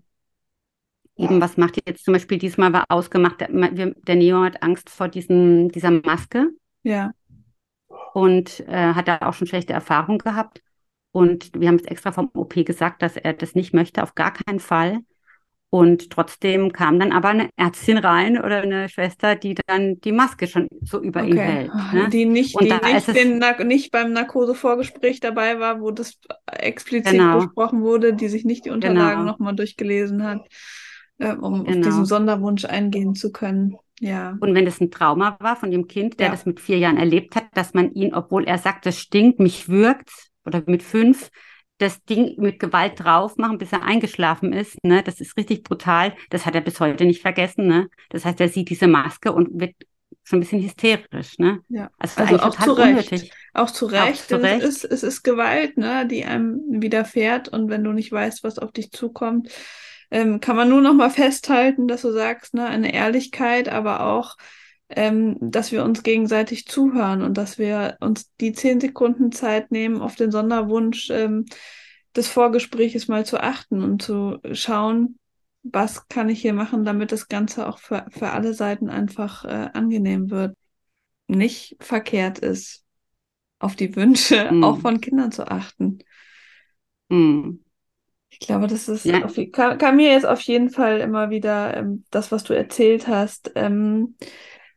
eben 1.18 1.42
was 1.42 1.58
macht 1.58 1.82
jetzt 1.86 2.06
zum 2.06 2.14
Beispiel 2.14 2.38
diesmal 2.38 2.72
war 2.72 2.86
ausgemacht, 2.88 3.42
der, 3.42 3.50
der 3.50 4.16
Neo 4.16 4.44
hat 4.44 4.64
Angst 4.64 4.90
vor 4.90 5.10
diesen, 5.10 5.68
dieser 5.74 5.92
Maske. 5.92 6.52
Ja. 6.84 7.12
Und 8.14 8.62
äh, 8.62 8.94
hat 8.94 9.10
da 9.10 9.18
auch 9.24 9.34
schon 9.34 9.48
schlechte 9.48 9.74
Erfahrungen 9.74 10.20
gehabt. 10.20 10.62
Und 11.16 11.52
wir 11.58 11.70
haben 11.70 11.78
es 11.78 11.86
extra 11.86 12.12
vom 12.12 12.30
OP 12.34 12.56
gesagt, 12.66 13.02
dass 13.02 13.16
er 13.16 13.32
das 13.32 13.56
nicht 13.56 13.74
möchte, 13.74 14.04
auf 14.04 14.16
gar 14.16 14.34
keinen 14.34 14.60
Fall. 14.60 15.00
Und 15.70 16.10
trotzdem 16.10 16.74
kam 16.74 17.00
dann 17.00 17.14
aber 17.14 17.30
eine 17.30 17.50
Ärztin 17.56 17.98
rein 17.98 18.38
oder 18.38 18.64
eine 18.64 18.90
Schwester, 18.90 19.38
die 19.38 19.56
dann 19.66 20.02
die 20.02 20.12
Maske 20.12 20.46
schon 20.46 20.68
so 20.82 21.02
über 21.02 21.22
okay. 21.22 21.30
ihn 21.30 21.38
hält. 21.38 21.72
Ne? 21.94 22.10
Die 22.10 22.26
nicht, 22.26 22.60
die 22.60 22.66
nicht, 22.70 23.16
den, 23.16 23.42
nicht 23.66 23.92
beim 23.92 24.12
Narkosevorgespräch 24.12 25.22
dabei 25.22 25.58
war, 25.58 25.80
wo 25.80 25.92
das 25.92 26.20
explizit 26.48 27.14
genau. 27.14 27.38
besprochen 27.38 27.82
wurde, 27.82 28.14
die 28.14 28.28
sich 28.28 28.44
nicht 28.44 28.66
die 28.66 28.72
Unterlagen 28.72 29.22
genau. 29.22 29.32
nochmal 29.32 29.56
durchgelesen 29.56 30.22
hat, 30.22 30.42
äh, 31.20 31.32
um 31.32 31.64
genau. 31.64 31.78
auf 31.78 31.86
diesen 31.86 32.06
Sonderwunsch 32.06 32.66
eingehen 32.66 33.16
zu 33.16 33.32
können. 33.32 33.78
Ja. 34.02 34.36
Und 34.42 34.54
wenn 34.54 34.66
das 34.66 34.82
ein 34.82 34.92
Trauma 34.92 35.38
war 35.40 35.56
von 35.56 35.72
dem 35.72 35.88
Kind, 35.88 36.20
der 36.20 36.26
ja. 36.26 36.32
das 36.34 36.46
mit 36.46 36.60
vier 36.60 36.78
Jahren 36.78 36.98
erlebt 36.98 37.38
hat, 37.38 37.46
dass 37.54 37.74
man 37.74 37.94
ihn, 37.94 38.14
obwohl 38.14 38.44
er 38.44 38.58
sagt, 38.58 38.86
das 38.86 39.00
stinkt, 39.00 39.40
mich 39.40 39.70
würgt, 39.70 40.10
oder 40.46 40.64
mit 40.66 40.84
fünf, 40.84 41.30
das 41.78 42.04
Ding 42.06 42.36
mit 42.38 42.60
Gewalt 42.60 42.94
drauf 43.04 43.38
machen, 43.38 43.58
bis 43.58 43.72
er 43.74 43.84
eingeschlafen 43.84 44.54
ist. 44.54 44.78
Ne? 44.84 45.04
Das 45.04 45.20
ist 45.20 45.36
richtig 45.38 45.64
brutal. 45.64 46.16
Das 46.30 46.46
hat 46.46 46.56
er 46.56 46.62
bis 46.62 46.80
heute 46.80 47.06
nicht 47.06 47.22
vergessen. 47.22 47.68
Ne? 47.68 47.90
Das 48.10 48.24
heißt, 48.24 48.40
er 48.40 48.50
sieht 48.50 48.70
diese 48.70 48.88
Maske 48.88 49.34
und 49.34 49.60
wird 49.60 49.76
schon 50.24 50.38
ein 50.38 50.42
bisschen 50.42 50.64
hysterisch. 50.64 51.38
Ne? 51.38 51.60
Ja. 51.70 51.90
Also, 51.98 52.22
also 52.22 52.40
auch 52.40 52.58
zu 52.58 52.72
Recht. 52.74 53.32
Auch 53.54 53.70
zu 53.70 53.86
Recht. 53.88 54.22
Auch 54.22 54.28
zu 54.28 54.42
Recht. 54.42 54.64
Es, 54.64 54.84
ist, 54.84 54.86
es 54.86 55.04
ist 55.04 55.24
Gewalt, 55.24 55.78
ne? 55.78 56.08
die 56.08 56.24
einem 56.24 56.62
widerfährt. 56.70 57.50
Und 57.50 57.70
wenn 57.70 57.84
du 57.84 57.92
nicht 57.92 58.12
weißt, 58.12 58.44
was 58.44 58.58
auf 58.58 58.72
dich 58.72 58.92
zukommt, 58.92 59.50
ähm, 60.12 60.40
kann 60.40 60.56
man 60.56 60.70
nur 60.70 60.82
noch 60.82 60.94
mal 60.94 61.10
festhalten, 61.10 61.88
dass 61.88 62.04
du 62.04 62.12
sagst, 62.12 62.54
ne, 62.54 62.66
eine 62.66 62.94
Ehrlichkeit, 62.94 63.70
aber 63.70 64.06
auch 64.06 64.38
ähm, 64.90 65.38
dass 65.40 65.72
wir 65.72 65.84
uns 65.84 66.04
gegenseitig 66.04 66.68
zuhören 66.68 67.22
und 67.22 67.38
dass 67.38 67.58
wir 67.58 67.98
uns 68.02 68.32
die 68.40 68.54
zehn 68.54 68.80
Sekunden 68.80 69.32
Zeit 69.32 69.72
nehmen, 69.72 70.02
auf 70.02 70.16
den 70.16 70.32
Sonderwunsch 70.32 71.10
ähm, 71.10 71.46
des 72.16 72.28
Vorgespräches 72.28 73.08
mal 73.08 73.26
zu 73.26 73.40
achten 73.40 73.82
und 73.82 74.02
zu 74.02 74.40
schauen, 74.54 75.20
was 75.64 76.08
kann 76.08 76.30
ich 76.30 76.42
hier 76.42 76.54
machen, 76.54 76.86
damit 76.86 77.12
das 77.12 77.28
Ganze 77.28 77.68
auch 77.68 77.80
für, 77.80 78.06
für 78.10 78.30
alle 78.30 78.54
Seiten 78.54 78.90
einfach 78.90 79.46
äh, 79.46 79.70
angenehm 79.74 80.30
wird. 80.30 80.56
Nicht 81.28 81.76
verkehrt 81.80 82.38
ist, 82.40 82.84
auf 83.58 83.76
die 83.76 83.96
Wünsche 83.96 84.52
mm. 84.52 84.64
auch 84.64 84.80
von 84.80 85.02
Kindern 85.02 85.32
zu 85.32 85.48
achten. 85.48 86.00
Mm. 87.10 87.56
Ich 88.30 88.40
glaube, 88.40 88.68
das 88.68 88.88
ist 88.88 89.06
ja. 89.06 89.24
auf, 89.24 89.36
kam, 89.52 89.78
kam, 89.78 89.96
mir 89.96 90.12
jetzt 90.12 90.26
auf 90.26 90.42
jeden 90.42 90.70
Fall 90.70 91.00
immer 91.00 91.32
wieder 91.32 91.76
ähm, 91.78 92.04
das, 92.12 92.32
was 92.32 92.44
du 92.44 92.54
erzählt 92.54 93.08
hast. 93.08 93.52
Ähm, 93.56 94.16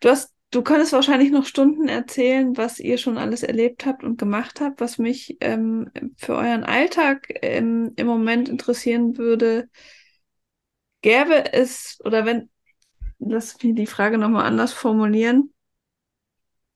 Du 0.00 0.08
hast, 0.08 0.32
du 0.50 0.62
könntest 0.62 0.92
wahrscheinlich 0.92 1.30
noch 1.30 1.44
Stunden 1.44 1.88
erzählen, 1.88 2.56
was 2.56 2.78
ihr 2.78 2.98
schon 2.98 3.18
alles 3.18 3.42
erlebt 3.42 3.86
habt 3.86 4.04
und 4.04 4.18
gemacht 4.18 4.60
habt, 4.60 4.80
was 4.80 4.98
mich 4.98 5.36
ähm, 5.40 5.90
für 6.16 6.34
euren 6.34 6.64
Alltag 6.64 7.28
ähm, 7.42 7.92
im 7.96 8.06
Moment 8.06 8.48
interessieren 8.48 9.16
würde. 9.16 9.68
Gäbe 11.02 11.52
es, 11.52 11.98
oder 12.04 12.24
wenn, 12.26 12.50
lass 13.18 13.62
mich 13.62 13.74
die 13.74 13.86
Frage 13.86 14.18
nochmal 14.18 14.46
anders 14.46 14.72
formulieren. 14.72 15.52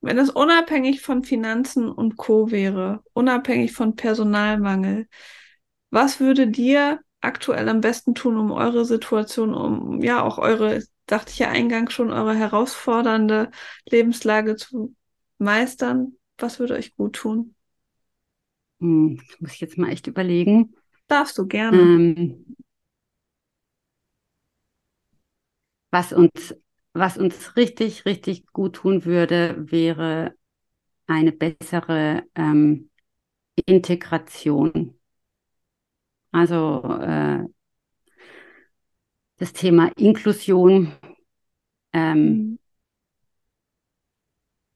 Wenn 0.01 0.19
es 0.19 0.31
unabhängig 0.31 1.01
von 1.01 1.23
Finanzen 1.23 1.89
und 1.89 2.17
Co. 2.17 2.51
wäre, 2.51 3.05
unabhängig 3.13 3.73
von 3.73 3.95
Personalmangel, 3.95 5.07
was 5.91 6.19
würde 6.19 6.49
dir 6.49 7.01
aktuell 7.23 7.69
am 7.69 7.81
besten 7.81 8.15
tun, 8.15 8.37
um 8.37 8.51
eure 8.53 8.85
Situation, 8.85 9.55
um 9.55 10.03
ja 10.03 10.23
auch 10.23 10.39
eure 10.39 10.83
dachte 11.07 11.31
ich 11.33 11.39
ja 11.41 11.49
eingangs 11.51 11.93
schon, 11.93 12.11
eure 12.13 12.35
herausfordernde 12.35 13.51
Lebenslage 13.89 14.57
zu 14.57 14.95
meistern. 15.39 16.17
Was 16.39 16.59
würde 16.61 16.75
euch 16.75 16.97
gut 16.97 17.15
tun? 17.17 17.55
Hm, 18.81 19.21
muss 19.41 19.55
ich 19.55 19.61
jetzt 19.61 19.79
mal 19.79 19.91
echt 19.91 20.07
überlegen. 20.07 20.75
Darfst 21.09 21.39
du 21.39 21.47
gerne. 21.47 21.93
Ähm, 21.97 22.57
was 25.91 26.13
uns, 26.13 26.55
was 26.95 27.19
uns 27.19 27.57
richtig, 27.57 28.05
richtig 28.05 28.47
gut 28.53 28.77
tun 28.77 29.05
würde, 29.05 29.71
wäre 29.71 30.35
eine 31.07 31.33
bessere 31.33 32.25
ähm, 32.37 32.91
Integration. 33.67 34.99
Also 36.33 36.83
äh, 37.01 37.45
das 39.37 39.53
Thema 39.53 39.91
Inklusion 39.99 40.93
Ähm, 41.93 42.19
mhm. 42.25 42.59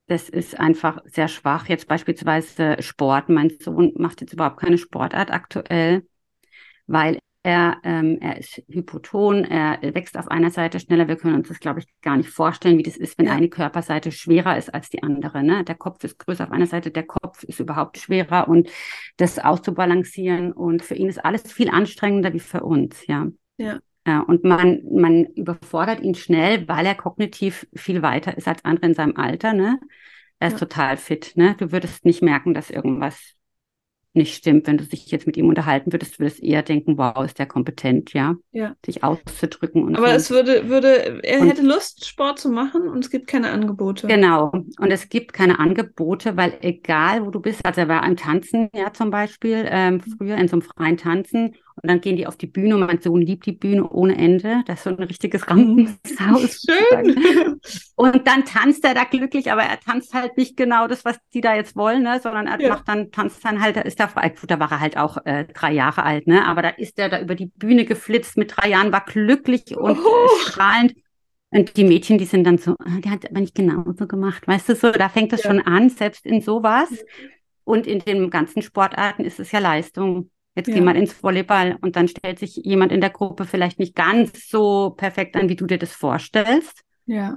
Das 0.08 0.28
ist 0.28 0.58
einfach 0.58 0.98
sehr 1.06 1.26
schwach. 1.28 1.68
Jetzt 1.68 1.88
beispielsweise 1.88 2.76
Sport. 2.80 3.28
Mein 3.28 3.50
Sohn 3.60 3.92
macht 3.96 4.20
jetzt 4.20 4.32
überhaupt 4.32 4.58
keine 4.60 4.78
Sportart 4.78 5.30
aktuell, 5.32 6.06
weil 6.86 7.18
er, 7.46 7.76
ähm, 7.84 8.18
er 8.20 8.38
ist 8.38 8.60
hypoton, 8.68 9.44
er 9.44 9.78
wächst 9.94 10.18
auf 10.18 10.26
einer 10.26 10.50
Seite 10.50 10.80
schneller. 10.80 11.06
Wir 11.06 11.14
können 11.14 11.36
uns 11.36 11.46
das, 11.46 11.60
glaube 11.60 11.78
ich, 11.78 11.86
gar 12.02 12.16
nicht 12.16 12.28
vorstellen, 12.28 12.76
wie 12.76 12.82
das 12.82 12.96
ist, 12.96 13.18
wenn 13.18 13.26
ja. 13.26 13.34
eine 13.34 13.48
Körperseite 13.48 14.10
schwerer 14.10 14.58
ist 14.58 14.74
als 14.74 14.90
die 14.90 15.04
andere. 15.04 15.44
Ne? 15.44 15.62
Der 15.62 15.76
Kopf 15.76 16.02
ist 16.02 16.18
größer 16.18 16.42
auf 16.42 16.50
einer 16.50 16.66
Seite, 16.66 16.90
der 16.90 17.04
Kopf 17.04 17.44
ist 17.44 17.60
überhaupt 17.60 17.98
schwerer 17.98 18.48
und 18.48 18.68
das 19.16 19.38
auszubalancieren. 19.38 20.50
Und 20.50 20.82
für 20.82 20.96
ihn 20.96 21.08
ist 21.08 21.24
alles 21.24 21.52
viel 21.52 21.70
anstrengender 21.70 22.32
wie 22.32 22.40
für 22.40 22.64
uns, 22.64 23.06
ja. 23.06 23.28
Ja. 23.58 23.78
Ja, 24.04 24.20
und 24.20 24.42
man, 24.42 24.82
man 24.90 25.24
überfordert 25.24 26.00
ihn 26.00 26.16
schnell, 26.16 26.66
weil 26.68 26.86
er 26.86 26.94
kognitiv 26.96 27.66
viel 27.74 28.02
weiter 28.02 28.36
ist 28.36 28.48
als 28.48 28.64
andere 28.64 28.86
in 28.86 28.94
seinem 28.94 29.16
Alter. 29.16 29.52
Ne? 29.52 29.78
Er 30.40 30.48
ist 30.48 30.54
ja. 30.54 30.66
total 30.66 30.96
fit. 30.96 31.32
Ne? 31.36 31.54
Du 31.58 31.70
würdest 31.70 32.04
nicht 32.04 32.22
merken, 32.22 32.54
dass 32.54 32.70
irgendwas 32.70 33.35
nicht 34.16 34.34
stimmt. 34.34 34.66
Wenn 34.66 34.78
du 34.78 34.84
dich 34.84 35.10
jetzt 35.10 35.26
mit 35.26 35.36
ihm 35.36 35.48
unterhalten 35.48 35.92
würdest, 35.92 36.18
würdest 36.18 36.42
du 36.42 36.46
eher 36.46 36.62
denken, 36.62 36.98
wow, 36.98 37.24
ist 37.24 37.38
der 37.38 37.46
kompetent, 37.46 38.12
ja, 38.12 38.34
ja. 38.52 38.74
sich 38.84 39.04
auszudrücken. 39.04 39.84
Und 39.84 39.96
Aber 39.96 40.08
so. 40.08 40.14
es 40.14 40.30
würde, 40.30 40.68
würde, 40.68 41.22
er 41.22 41.40
und, 41.40 41.48
hätte 41.48 41.62
Lust, 41.62 42.06
Sport 42.06 42.38
zu 42.38 42.48
machen 42.48 42.88
und 42.88 43.04
es 43.04 43.10
gibt 43.10 43.26
keine 43.26 43.50
Angebote. 43.50 44.06
Genau. 44.06 44.50
Und 44.50 44.90
es 44.90 45.08
gibt 45.08 45.32
keine 45.32 45.58
Angebote, 45.58 46.36
weil 46.36 46.54
egal, 46.60 47.24
wo 47.24 47.30
du 47.30 47.40
bist, 47.40 47.64
also 47.64 47.82
er 47.82 47.88
war 47.88 48.02
am 48.02 48.16
Tanzen, 48.16 48.68
ja, 48.74 48.92
zum 48.92 49.10
Beispiel, 49.10 49.66
ähm, 49.68 50.00
früher 50.00 50.36
in 50.36 50.48
so 50.48 50.56
einem 50.56 50.62
freien 50.62 50.96
Tanzen 50.96 51.54
und 51.82 51.90
dann 51.90 52.00
gehen 52.00 52.16
die 52.16 52.26
auf 52.26 52.36
die 52.36 52.46
Bühne 52.46 52.74
und 52.74 52.86
mein 52.86 53.02
Sohn 53.02 53.20
liebt 53.20 53.44
die 53.44 53.52
Bühne 53.52 53.86
ohne 53.88 54.16
Ende. 54.16 54.62
Das 54.66 54.78
ist 54.78 54.84
so 54.84 54.90
ein 54.90 54.96
richtiges 54.96 55.48
Rampenhaus. 55.48 56.64
Schön. 56.66 57.60
Und 57.96 58.26
dann 58.26 58.46
tanzt 58.46 58.82
er 58.84 58.94
da 58.94 59.04
glücklich, 59.04 59.52
aber 59.52 59.62
er 59.62 59.78
tanzt 59.78 60.14
halt 60.14 60.38
nicht 60.38 60.56
genau 60.56 60.88
das, 60.88 61.04
was 61.04 61.18
die 61.34 61.42
da 61.42 61.54
jetzt 61.54 61.76
wollen, 61.76 62.02
ne? 62.02 62.18
sondern 62.22 62.46
er 62.46 62.58
ja. 62.60 62.70
macht 62.70 62.88
dann, 62.88 63.10
tanzt 63.10 63.44
dann 63.44 63.60
halt, 63.60 63.76
da 63.76 63.82
ist 63.82 64.00
er, 64.00 64.08
gut, 64.08 64.50
da 64.50 64.58
war 64.58 64.72
er 64.72 64.80
halt 64.80 64.96
auch 64.96 65.18
äh, 65.26 65.44
drei 65.44 65.72
Jahre 65.72 66.02
alt, 66.02 66.26
ne? 66.26 66.46
aber 66.46 66.62
da 66.62 66.70
ist 66.70 66.98
er 66.98 67.10
da 67.10 67.20
über 67.20 67.34
die 67.34 67.46
Bühne 67.46 67.84
geflitzt 67.84 68.38
mit 68.38 68.56
drei 68.56 68.70
Jahren, 68.70 68.90
war 68.90 69.04
glücklich 69.04 69.76
und 69.76 69.98
oh. 69.98 70.26
äh, 70.26 70.48
strahlend. 70.48 70.94
Und 71.50 71.76
die 71.76 71.84
Mädchen, 71.84 72.16
die 72.16 72.24
sind 72.24 72.44
dann 72.44 72.58
so, 72.58 72.72
ah, 72.72 73.00
der 73.04 73.12
hat 73.12 73.30
aber 73.30 73.40
nicht 73.40 73.54
genauso 73.54 74.06
gemacht, 74.06 74.48
weißt 74.48 74.70
du 74.70 74.76
so, 74.76 74.90
da 74.92 75.10
fängt 75.10 75.32
es 75.34 75.42
ja. 75.42 75.50
schon 75.50 75.60
an, 75.60 75.90
selbst 75.90 76.24
in 76.24 76.40
sowas. 76.40 76.88
Und 77.64 77.86
in 77.86 77.98
den 77.98 78.30
ganzen 78.30 78.62
Sportarten 78.62 79.24
ist 79.24 79.40
es 79.40 79.52
ja 79.52 79.58
Leistung. 79.58 80.30
Jetzt 80.56 80.68
ja. 80.68 80.74
geh 80.74 80.80
mal 80.80 80.96
ins 80.96 81.22
Volleyball 81.22 81.76
und 81.82 81.96
dann 81.96 82.08
stellt 82.08 82.38
sich 82.38 82.56
jemand 82.56 82.90
in 82.90 83.02
der 83.02 83.10
Gruppe 83.10 83.44
vielleicht 83.44 83.78
nicht 83.78 83.94
ganz 83.94 84.48
so 84.48 84.94
perfekt 84.96 85.36
an, 85.36 85.50
wie 85.50 85.56
du 85.56 85.66
dir 85.66 85.78
das 85.78 85.92
vorstellst. 85.92 86.82
Ja. 87.04 87.36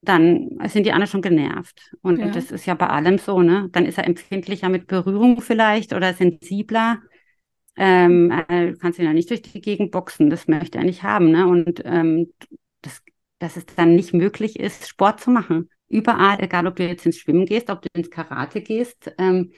Dann 0.00 0.58
sind 0.66 0.86
die 0.86 0.92
anderen 0.92 1.10
schon 1.10 1.22
genervt. 1.22 1.92
Und 2.02 2.20
ja. 2.20 2.28
das 2.28 2.52
ist 2.52 2.66
ja 2.66 2.74
bei 2.74 2.86
allem 2.86 3.18
so, 3.18 3.42
ne? 3.42 3.68
Dann 3.72 3.84
ist 3.84 3.98
er 3.98 4.06
empfindlicher 4.06 4.68
mit 4.68 4.86
Berührung 4.86 5.40
vielleicht 5.40 5.92
oder 5.92 6.14
sensibler. 6.14 7.00
Ähm, 7.76 8.30
äh, 8.30 8.74
kannst 8.74 9.00
ihn 9.00 9.06
ja 9.06 9.12
nicht 9.12 9.30
durch 9.30 9.42
die 9.42 9.60
Gegend 9.60 9.90
boxen, 9.90 10.30
das 10.30 10.46
möchte 10.46 10.78
er 10.78 10.84
nicht 10.84 11.02
haben, 11.02 11.32
ne? 11.32 11.48
Und 11.48 11.82
ähm, 11.84 12.32
das, 12.82 13.02
dass 13.40 13.56
es 13.56 13.66
dann 13.66 13.96
nicht 13.96 14.14
möglich 14.14 14.60
ist, 14.60 14.88
Sport 14.88 15.20
zu 15.20 15.30
machen. 15.32 15.68
Überall, 15.88 16.40
egal 16.40 16.68
ob 16.68 16.76
du 16.76 16.86
jetzt 16.86 17.06
ins 17.06 17.18
Schwimmen 17.18 17.46
gehst, 17.46 17.70
ob 17.70 17.82
du 17.82 17.88
ins 17.94 18.10
Karate 18.10 18.60
gehst, 18.60 19.12
ähm, 19.18 19.52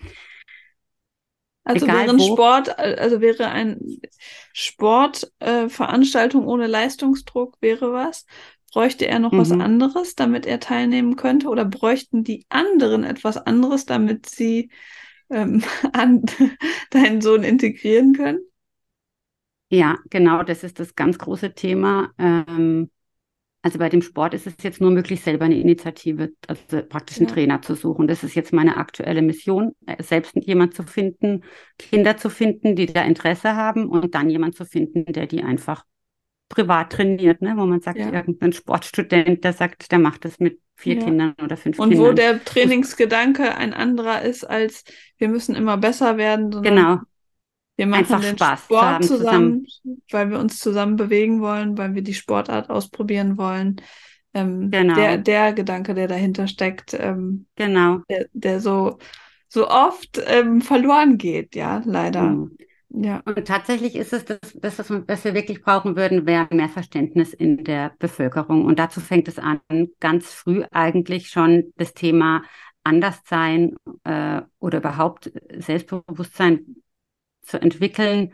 also 1.66 1.84
Egal 1.84 2.06
wäre 2.06 2.10
ein 2.12 2.18
wo. 2.20 2.32
Sport, 2.32 2.78
also 2.78 3.20
wäre 3.20 3.48
ein 3.48 3.98
Sportveranstaltung 4.52 6.44
äh, 6.44 6.46
ohne 6.46 6.68
Leistungsdruck 6.68 7.56
wäre 7.60 7.92
was. 7.92 8.24
Bräuchte 8.72 9.08
er 9.08 9.18
noch 9.18 9.32
mhm. 9.32 9.38
was 9.38 9.50
anderes, 9.50 10.14
damit 10.14 10.46
er 10.46 10.60
teilnehmen 10.60 11.16
könnte? 11.16 11.48
Oder 11.48 11.64
bräuchten 11.64 12.22
die 12.22 12.46
anderen 12.50 13.02
etwas 13.02 13.36
anderes, 13.36 13.84
damit 13.84 14.26
sie 14.26 14.70
ähm, 15.28 15.64
an, 15.92 16.22
deinen 16.90 17.20
Sohn 17.20 17.42
integrieren 17.42 18.12
können? 18.12 18.38
Ja, 19.68 19.98
genau, 20.08 20.44
das 20.44 20.62
ist 20.62 20.78
das 20.78 20.94
ganz 20.94 21.18
große 21.18 21.52
Thema. 21.54 22.12
Ähm, 22.16 22.90
also 23.66 23.80
bei 23.80 23.88
dem 23.88 24.00
Sport 24.00 24.32
ist 24.32 24.46
es 24.46 24.54
jetzt 24.62 24.80
nur 24.80 24.92
möglich, 24.92 25.22
selber 25.22 25.46
eine 25.46 25.58
Initiative, 25.58 26.30
also 26.46 26.82
praktisch 26.88 27.18
einen 27.18 27.26
ja. 27.26 27.34
Trainer 27.34 27.62
zu 27.62 27.74
suchen. 27.74 28.06
Das 28.06 28.22
ist 28.22 28.36
jetzt 28.36 28.52
meine 28.52 28.76
aktuelle 28.76 29.22
Mission, 29.22 29.72
äh, 29.88 30.00
selbst 30.00 30.36
jemand 30.36 30.74
zu 30.74 30.84
finden, 30.84 31.42
Kinder 31.76 32.16
zu 32.16 32.30
finden, 32.30 32.76
die 32.76 32.86
da 32.86 33.02
Interesse 33.02 33.56
haben 33.56 33.88
und 33.88 34.14
dann 34.14 34.30
jemand 34.30 34.54
zu 34.54 34.66
finden, 34.66 35.04
der 35.06 35.26
die 35.26 35.42
einfach 35.42 35.82
privat 36.48 36.92
trainiert, 36.92 37.42
ne? 37.42 37.54
wo 37.56 37.66
man 37.66 37.80
sagt, 37.80 37.98
ja. 37.98 38.12
irgendein 38.12 38.52
Sportstudent, 38.52 39.42
der 39.42 39.52
sagt, 39.52 39.90
der 39.90 39.98
macht 39.98 40.24
das 40.24 40.38
mit 40.38 40.60
vier 40.76 40.94
ja. 40.94 41.04
Kindern 41.04 41.34
oder 41.42 41.56
fünf 41.56 41.80
und 41.80 41.88
Kindern. 41.88 42.06
Und 42.06 42.12
wo 42.12 42.14
der 42.14 42.44
Trainingsgedanke 42.44 43.56
ein 43.56 43.74
anderer 43.74 44.22
ist, 44.22 44.44
als 44.44 44.84
wir 45.18 45.28
müssen 45.28 45.56
immer 45.56 45.76
besser 45.76 46.18
werden, 46.18 46.52
sondern 46.52 46.76
genau. 46.76 46.98
Wir 47.76 47.86
machen 47.86 48.00
Einfach 48.00 48.20
den 48.20 48.36
Spaß 48.36 48.64
Sport 48.64 49.04
zu 49.04 49.18
zusammen, 49.18 49.66
zusammen, 49.66 50.02
weil 50.10 50.30
wir 50.30 50.38
uns 50.38 50.58
zusammen 50.58 50.96
bewegen 50.96 51.40
wollen, 51.42 51.76
weil 51.76 51.94
wir 51.94 52.02
die 52.02 52.14
Sportart 52.14 52.70
ausprobieren 52.70 53.36
wollen. 53.36 53.76
Ähm, 54.32 54.70
genau. 54.70 54.94
der, 54.94 55.18
der 55.18 55.52
Gedanke, 55.52 55.94
der 55.94 56.08
dahinter 56.08 56.46
steckt, 56.46 56.94
ähm, 56.98 57.46
genau. 57.54 58.00
der, 58.10 58.26
der 58.32 58.60
so, 58.60 58.98
so 59.48 59.68
oft 59.68 60.20
ähm, 60.26 60.60
verloren 60.60 61.18
geht, 61.18 61.54
ja, 61.54 61.82
leider. 61.84 62.22
Mhm. 62.22 62.56
Ja. 62.88 63.22
Und 63.26 63.46
tatsächlich 63.46 63.94
ist 63.94 64.12
es 64.12 64.24
das, 64.24 64.38
das 64.54 64.78
was, 64.78 64.90
was 64.90 65.24
wir 65.24 65.34
wirklich 65.34 65.62
brauchen 65.62 65.96
würden, 65.96 66.26
wäre 66.26 66.48
mehr 66.50 66.68
Verständnis 66.68 67.34
in 67.34 67.64
der 67.64 67.92
Bevölkerung. 67.98 68.64
Und 68.64 68.78
dazu 68.78 69.00
fängt 69.00 69.28
es 69.28 69.38
an, 69.38 69.60
ganz 70.00 70.32
früh 70.32 70.64
eigentlich 70.70 71.28
schon 71.28 71.72
das 71.76 71.92
Thema 71.92 72.42
Anderssein 72.84 73.74
äh, 74.04 74.42
oder 74.60 74.78
überhaupt 74.78 75.30
Selbstbewusstsein 75.58 76.76
zu 77.46 77.60
entwickeln, 77.60 78.32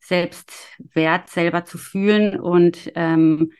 Selbstwert 0.00 1.28
selber 1.28 1.64
zu 1.64 1.78
fühlen 1.78 2.38
und 2.38 2.92
ähm, 2.94 3.52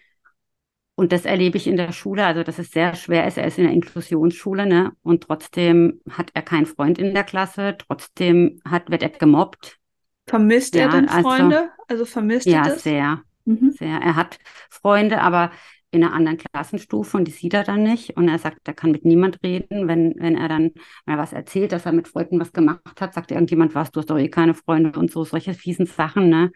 und 0.94 1.12
das 1.12 1.24
erlebe 1.24 1.56
ich 1.56 1.68
in 1.68 1.76
der 1.76 1.92
Schule, 1.92 2.26
also 2.26 2.42
dass 2.42 2.58
es 2.58 2.72
sehr 2.72 2.96
schwer 2.96 3.24
ist. 3.28 3.38
Er 3.38 3.46
ist 3.46 3.56
in 3.56 3.62
der 3.62 3.72
Inklusionsschule, 3.72 4.66
ne? 4.66 4.90
Und 5.02 5.22
trotzdem 5.22 6.00
hat 6.10 6.32
er 6.34 6.42
keinen 6.42 6.66
Freund 6.66 6.98
in 6.98 7.14
der 7.14 7.22
Klasse, 7.22 7.76
trotzdem 7.78 8.60
hat, 8.68 8.90
wird 8.90 9.04
er 9.04 9.10
gemobbt. 9.10 9.78
Vermisst 10.26 10.74
ja, 10.74 10.86
er 10.86 10.88
denn 10.88 11.08
also 11.08 11.22
Freunde? 11.22 11.58
Also, 11.58 11.70
also 11.88 12.04
vermisst 12.04 12.46
ja, 12.46 12.56
er 12.56 12.64
das? 12.64 12.84
Ja, 12.84 12.90
sehr. 12.90 13.22
Mhm. 13.44 13.70
Sehr. 13.70 13.96
Er 14.00 14.16
hat 14.16 14.40
Freunde, 14.70 15.20
aber 15.20 15.52
in 15.90 16.04
einer 16.04 16.12
anderen 16.12 16.38
Klassenstufe 16.38 17.16
und 17.16 17.24
die 17.24 17.32
sieht 17.32 17.54
er 17.54 17.64
dann 17.64 17.82
nicht. 17.82 18.16
Und 18.16 18.28
er 18.28 18.38
sagt, 18.38 18.66
er 18.66 18.74
kann 18.74 18.90
mit 18.90 19.04
niemand 19.04 19.42
reden. 19.42 19.88
Wenn, 19.88 20.14
wenn 20.18 20.36
er 20.36 20.48
dann 20.48 20.72
mal 21.06 21.18
was 21.18 21.32
erzählt, 21.32 21.72
dass 21.72 21.86
er 21.86 21.92
mit 21.92 22.08
Freunden 22.08 22.40
was 22.40 22.52
gemacht 22.52 23.00
hat, 23.00 23.14
sagt 23.14 23.30
irgendjemand 23.30 23.74
was, 23.74 23.90
du 23.90 24.00
hast 24.00 24.10
doch 24.10 24.18
eh 24.18 24.28
keine 24.28 24.54
Freunde 24.54 24.98
und 24.98 25.10
so, 25.10 25.24
solche 25.24 25.54
fiesen 25.54 25.86
Sachen, 25.86 26.28
ne? 26.28 26.52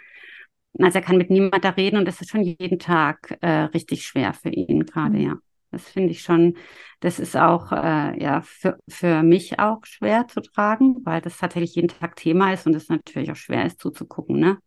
Also 0.79 0.99
er 0.99 1.05
kann 1.05 1.19
mit 1.19 1.31
niemand 1.31 1.65
da 1.65 1.71
reden 1.71 1.99
und 1.99 2.07
das 2.07 2.21
ist 2.21 2.31
schon 2.31 2.43
jeden 2.43 2.79
Tag 2.79 3.37
äh, 3.43 3.65
richtig 3.65 4.05
schwer 4.07 4.33
für 4.33 4.49
ihn 4.49 4.87
gerade, 4.87 5.19
mhm. 5.19 5.25
ja. 5.25 5.39
Das 5.71 5.89
finde 5.89 6.11
ich 6.11 6.21
schon, 6.21 6.57
das 7.01 7.19
ist 7.19 7.35
auch 7.35 7.73
äh, 7.73 8.23
ja 8.23 8.43
für, 8.43 8.79
für 8.89 9.23
mich 9.23 9.59
auch 9.59 9.85
schwer 9.87 10.29
zu 10.29 10.43
tragen, 10.43 10.97
weil 11.05 11.23
das 11.23 11.39
tatsächlich 11.39 11.75
jeden 11.75 11.89
Tag 11.89 12.17
Thema 12.17 12.53
ist 12.53 12.67
und 12.67 12.77
es 12.77 12.91
natürlich 12.91 13.31
auch 13.33 13.37
schwer 13.37 13.65
ist 13.65 13.81
zuzugucken, 13.81 14.39
ne? 14.39 14.59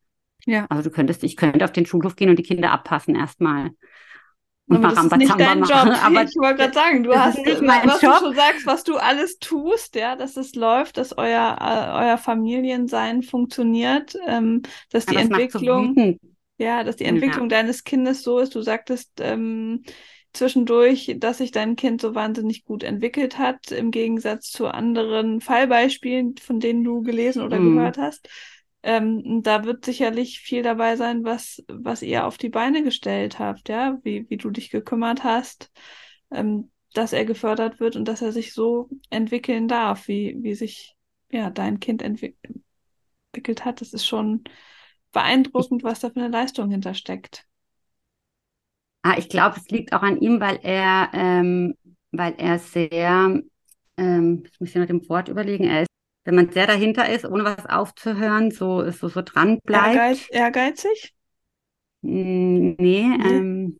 Ja. 0.46 0.66
Also 0.70 0.90
du 0.90 0.96
könntest, 0.96 1.24
ich 1.24 1.38
könnte 1.38 1.64
auf 1.64 1.72
den 1.72 1.86
Schulhof 1.86 2.16
gehen 2.16 2.30
und 2.30 2.38
die 2.38 2.44
Kinder 2.44 2.72
abpassen 2.72 3.16
erstmal. 3.16 3.72
Und 4.68 4.78
aber 4.78 4.96
das 4.96 5.06
ist 5.06 5.18
nicht 5.18 5.40
dein. 5.40 5.60
Job. 5.60 5.70
Aber 6.04 6.24
ich 6.24 6.36
wollte 6.38 6.56
gerade 6.56 6.74
sagen, 6.74 7.04
du 7.04 7.14
hast 7.14 7.38
nicht 7.38 7.62
mein 7.62 7.88
was 7.88 8.02
Job. 8.02 8.14
du 8.14 8.26
schon 8.26 8.36
sagst, 8.36 8.66
was 8.66 8.84
du 8.84 8.96
alles 8.98 9.38
tust, 9.38 9.96
ja, 9.96 10.16
dass 10.16 10.38
es 10.38 10.56
läuft, 10.56 10.98
dass 10.98 11.16
euer 11.18 11.58
äh, 11.62 12.04
euer 12.04 12.18
Familiensein 12.18 13.22
funktioniert, 13.22 14.18
ähm, 14.28 14.64
dass 14.90 15.06
die 15.06 15.18
Entwicklung, 15.18 15.94
so 15.96 16.18
ja, 16.58 16.84
dass 16.84 16.96
die 16.96 17.06
Entwicklung 17.06 17.50
ja. 17.50 17.58
deines 17.58 17.84
Kindes 17.84 18.24
so 18.24 18.40
ist. 18.40 18.56
Du 18.56 18.62
sagtest 18.62 19.12
ähm, 19.20 19.84
zwischendurch, 20.34 21.16
dass 21.20 21.38
sich 21.40 21.52
dein 21.52 21.76
Kind 21.76 22.02
so 22.02 22.16
wahnsinnig 22.16 22.66
gut 22.66 22.84
entwickelt 22.84 23.38
hat, 23.38 23.72
im 23.72 23.92
Gegensatz 23.92 24.50
zu 24.50 24.68
anderen 24.68 25.42
Fallbeispielen, 25.42 26.38
von 26.38 26.60
denen 26.60 26.84
du 26.84 27.02
gelesen 27.02 27.44
oder 27.44 27.60
mhm. 27.60 27.76
gehört 27.76 27.98
hast. 27.98 28.30
Ähm, 28.86 29.42
da 29.42 29.66
wird 29.66 29.84
sicherlich 29.84 30.40
viel 30.42 30.62
dabei 30.62 30.96
sein, 30.96 31.24
was, 31.24 31.64
was 31.68 32.04
ihr 32.04 32.28
auf 32.28 32.38
die 32.38 32.50
Beine 32.50 32.84
gestellt 32.84 33.40
habt, 33.40 33.68
ja, 33.68 33.98
wie, 34.04 34.30
wie 34.30 34.38
du 34.38 34.52
dich 34.52 34.70
gekümmert 34.70 35.24
hast, 35.24 35.72
ähm, 36.30 36.70
dass 36.94 37.12
er 37.12 37.26
gefördert 37.26 37.80
wird 37.80 37.96
und 37.96 38.06
dass 38.08 38.22
er 38.22 38.32
sich 38.32 38.54
so 38.54 38.88
entwickeln 39.10 39.68
darf, 39.68 40.08
wie, 40.08 40.38
wie 40.42 40.54
sich 40.54 40.96
ja 41.32 41.50
dein 41.50 41.80
Kind 41.80 42.04
entwick 42.04 42.38
entwickelt 43.32 43.66
hat. 43.66 43.82
Das 43.82 43.92
ist 43.92 44.06
schon 44.06 44.44
beeindruckend, 45.12 45.84
was 45.84 46.02
da 46.02 46.12
für 46.12 46.20
eine 46.20 46.30
Leistung 46.30 46.70
hintersteckt. 46.70 47.48
Ah, 49.02 49.16
ich 49.18 49.30
glaube, 49.30 49.58
es 49.58 49.68
liegt 49.70 49.94
auch 49.94 50.04
an 50.04 50.22
ihm, 50.22 50.40
weil 50.40 50.60
er, 50.62 51.10
ähm, 51.14 51.74
weil 52.12 52.36
er 52.38 52.60
sehr, 52.60 53.42
ähm, 53.98 54.44
ich 54.46 54.60
muss 54.60 54.76
ja 54.76 54.82
nach 54.82 54.88
dem 54.88 55.10
Wort 55.10 55.28
überlegen, 55.28 55.64
er 55.64 55.82
ist 55.82 55.95
wenn 56.26 56.36
man 56.36 56.52
sehr 56.52 56.68
dahinter 56.68 57.08
ist, 57.10 57.26
ohne 57.26 57.46
was 57.46 57.66
aufzuhören, 57.66 58.52
so, 58.52 58.90
so, 58.92 59.08
so 59.08 59.22
dran 59.22 59.60
bleibt. 59.64 59.96
Ehrgeiz, 59.96 60.28
ehrgeizig? 60.32 61.14
Mm, 62.02 62.76
nee, 62.78 63.04
nee. 63.18 63.24
Ähm, 63.30 63.80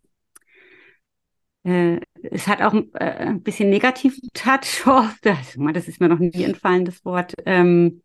äh, 1.64 2.00
es 2.22 2.48
hat 2.48 2.62
auch 2.62 2.74
äh, 2.94 3.04
ein 3.04 3.42
bisschen 3.42 3.70
negativen 3.70 4.30
Touch 4.34 4.86
oft. 4.88 5.26
Das 5.26 5.88
ist 5.88 6.00
mir 6.00 6.10
noch 6.10 6.20
nie 6.20 6.44
entfallen, 6.44 6.86
das 6.86 7.04
Wort. 7.04 7.34
Ähm, 7.46 8.02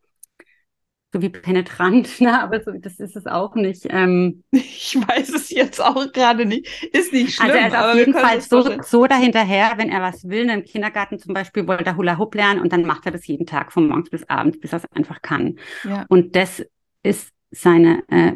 so 1.12 1.20
wie 1.20 1.28
penetrant, 1.28 2.20
ne? 2.20 2.40
aber 2.40 2.62
so, 2.62 2.72
das 2.72 3.00
ist 3.00 3.16
es 3.16 3.26
auch 3.26 3.54
nicht. 3.54 3.86
Ähm, 3.90 4.44
ich 4.50 4.96
weiß 4.96 5.30
es 5.30 5.50
jetzt 5.50 5.80
auch 5.80 6.12
gerade 6.12 6.46
nicht. 6.46 6.66
Ist 6.94 7.12
nicht 7.12 7.34
schlimm. 7.34 7.50
Also 7.50 7.58
er 7.58 7.68
ist 7.68 7.76
auf 7.76 7.94
jeden 7.96 8.14
Fall 8.14 8.40
so, 8.40 8.82
so 8.82 9.06
dahinterher, 9.06 9.72
wenn 9.76 9.90
er 9.90 10.02
was 10.02 10.28
will. 10.28 10.48
Im 10.48 10.64
Kindergarten 10.64 11.18
zum 11.18 11.34
Beispiel 11.34 11.66
wollte 11.66 11.86
er 11.86 11.96
Hula 11.96 12.18
Hoop 12.18 12.34
lernen 12.34 12.60
und 12.60 12.72
dann 12.72 12.84
macht 12.84 13.06
er 13.06 13.12
das 13.12 13.26
jeden 13.26 13.46
Tag 13.46 13.72
von 13.72 13.88
morgens 13.88 14.10
bis 14.10 14.28
abends, 14.28 14.60
bis 14.60 14.72
er 14.72 14.78
es 14.78 14.92
einfach 14.92 15.20
kann. 15.22 15.58
Ja. 15.84 16.06
Und 16.08 16.36
das 16.36 16.64
ist 17.02 17.32
seine, 17.50 18.02
äh, 18.08 18.34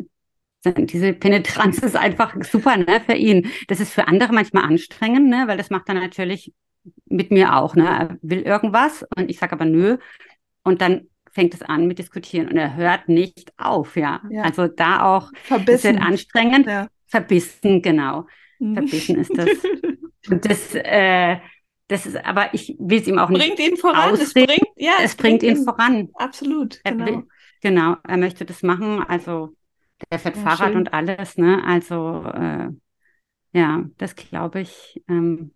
seine, 0.62 0.86
diese 0.86 1.12
Penetranz 1.12 1.78
ist 1.78 1.96
einfach 1.96 2.34
super 2.42 2.76
ne, 2.76 3.00
für 3.06 3.14
ihn. 3.14 3.50
Das 3.68 3.78
ist 3.78 3.92
für 3.92 4.08
andere 4.08 4.32
manchmal 4.32 4.64
anstrengend, 4.64 5.28
ne, 5.28 5.44
weil 5.46 5.58
das 5.58 5.70
macht 5.70 5.88
er 5.88 5.94
natürlich 5.94 6.52
mit 7.06 7.30
mir 7.30 7.56
auch. 7.56 7.76
Ne? 7.76 7.86
Er 7.86 8.18
will 8.22 8.42
irgendwas 8.42 9.04
und 9.16 9.30
ich 9.30 9.38
sage 9.38 9.52
aber 9.52 9.64
nö. 9.64 9.98
Und 10.64 10.80
dann 10.80 11.08
fängt 11.34 11.52
es 11.52 11.62
an 11.62 11.86
mit 11.86 11.98
Diskutieren 11.98 12.48
und 12.48 12.56
er 12.56 12.76
hört 12.76 13.08
nicht 13.08 13.52
auf, 13.58 13.96
ja. 13.96 14.22
ja. 14.30 14.42
Also 14.42 14.68
da 14.68 15.02
auch, 15.02 15.30
Verbissen. 15.42 15.74
es 15.74 15.84
wird 15.84 16.00
anstrengend, 16.00 16.66
ja. 16.66 16.88
verbissen, 17.06 17.82
genau. 17.82 18.26
Mhm. 18.60 18.74
Verbissen 18.74 19.16
ist 19.16 19.36
das. 19.36 19.48
und 20.30 20.48
das, 20.48 20.74
äh, 20.74 21.38
das 21.88 22.06
ist, 22.06 22.24
aber 22.24 22.54
ich 22.54 22.76
will 22.78 23.00
es 23.00 23.08
ihm 23.08 23.18
auch 23.18 23.28
nicht. 23.28 23.44
Bringt 23.44 23.58
ihn 23.58 23.76
voran, 23.76 24.14
es 24.14 24.32
bringt, 24.32 24.62
ja, 24.76 24.92
es, 24.98 25.10
es 25.10 25.16
bringt, 25.16 25.42
ihn, 25.42 25.56
ihn 25.56 25.64
voran. 25.64 26.08
Absolut, 26.14 26.80
genau. 26.84 27.06
Will, 27.06 27.22
genau, 27.60 27.96
er 28.06 28.16
möchte 28.16 28.44
das 28.44 28.62
machen, 28.62 29.02
also 29.02 29.54
der 30.10 30.20
fährt 30.20 30.36
ja, 30.36 30.42
Fahrrad 30.42 30.68
schön. 30.68 30.76
und 30.76 30.94
alles, 30.94 31.36
ne? 31.36 31.62
Also 31.64 32.24
äh, 32.32 32.68
ja, 33.52 33.84
das 33.98 34.14
glaube 34.14 34.60
ich. 34.60 35.02
Ähm, 35.08 35.52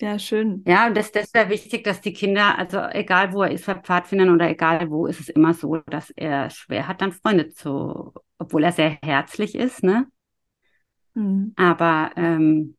ja, 0.00 0.18
schön. 0.18 0.64
Ja, 0.66 0.88
und 0.88 0.96
das, 0.96 1.12
das 1.12 1.32
wäre 1.34 1.50
wichtig, 1.50 1.84
dass 1.84 2.00
die 2.00 2.12
Kinder, 2.12 2.58
also 2.58 2.78
egal 2.78 3.32
wo 3.32 3.42
er 3.42 3.52
ist, 3.52 3.66
bei 3.66 3.74
Pfadfindern 3.74 4.30
oder 4.30 4.50
egal 4.50 4.90
wo, 4.90 5.06
ist 5.06 5.20
es 5.20 5.28
immer 5.28 5.54
so, 5.54 5.76
dass 5.86 6.10
er 6.10 6.50
schwer 6.50 6.88
hat, 6.88 7.00
dann 7.00 7.12
Freunde 7.12 7.50
zu, 7.50 8.12
obwohl 8.38 8.64
er 8.64 8.72
sehr 8.72 8.98
herzlich 9.02 9.54
ist, 9.54 9.84
ne? 9.84 10.06
Mhm. 11.14 11.52
Aber 11.54 12.10
ähm, 12.16 12.76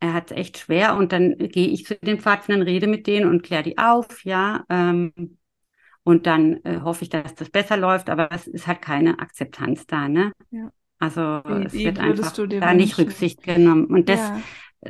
er 0.00 0.12
hat 0.12 0.32
es 0.32 0.36
echt 0.36 0.58
schwer 0.58 0.96
und 0.96 1.12
dann 1.12 1.36
gehe 1.38 1.68
ich 1.68 1.86
zu 1.86 1.94
den 1.96 2.18
Pfadfindern, 2.18 2.66
rede 2.66 2.88
mit 2.88 3.06
denen 3.06 3.30
und 3.30 3.42
kläre 3.44 3.62
die 3.62 3.78
auf, 3.78 4.24
ja. 4.24 4.64
Ähm, 4.68 5.12
und 6.02 6.26
dann 6.26 6.64
äh, 6.64 6.80
hoffe 6.82 7.04
ich, 7.04 7.10
dass 7.10 7.34
das 7.36 7.50
besser 7.50 7.76
läuft, 7.76 8.10
aber 8.10 8.30
es 8.32 8.46
ist 8.48 8.66
halt 8.66 8.82
keine 8.82 9.20
Akzeptanz 9.20 9.86
da, 9.86 10.08
ne? 10.08 10.32
Ja. 10.50 10.70
Also 10.98 11.20
wie, 11.20 11.64
es 11.64 11.72
wird 11.74 11.98
einfach 11.98 12.32
da 12.32 12.74
nicht 12.74 12.98
Rücksicht 12.98 13.42
genommen. 13.42 13.84
Und 13.86 14.08
das, 14.08 14.20
ja 14.20 14.40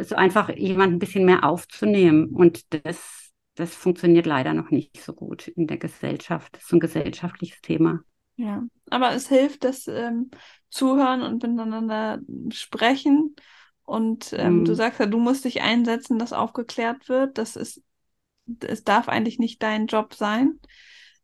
so 0.02 0.16
einfach 0.16 0.48
jemand 0.50 0.94
ein 0.94 0.98
bisschen 0.98 1.24
mehr 1.24 1.44
aufzunehmen. 1.44 2.28
Und 2.28 2.62
das, 2.84 3.30
das 3.54 3.74
funktioniert 3.74 4.26
leider 4.26 4.54
noch 4.54 4.70
nicht 4.70 5.00
so 5.00 5.12
gut 5.12 5.48
in 5.48 5.66
der 5.66 5.78
Gesellschaft. 5.78 6.54
Das 6.54 6.62
ist 6.62 6.68
so 6.68 6.76
ein 6.76 6.80
gesellschaftliches 6.80 7.60
Thema. 7.60 8.00
Ja, 8.36 8.62
aber 8.90 9.14
es 9.14 9.28
hilft, 9.28 9.64
das 9.64 9.88
ähm, 9.88 10.30
Zuhören 10.68 11.22
und 11.22 11.42
miteinander 11.42 12.20
sprechen. 12.50 13.34
Und 13.82 14.34
ähm, 14.36 14.60
mm. 14.60 14.64
du 14.64 14.74
sagst 14.74 15.00
ja, 15.00 15.06
du 15.06 15.18
musst 15.18 15.44
dich 15.44 15.62
einsetzen, 15.62 16.18
dass 16.18 16.32
aufgeklärt 16.32 17.08
wird. 17.08 17.38
Das 17.38 17.56
ist, 17.56 17.82
es 18.60 18.84
darf 18.84 19.08
eigentlich 19.08 19.38
nicht 19.38 19.62
dein 19.62 19.86
Job 19.86 20.12
sein. 20.12 20.60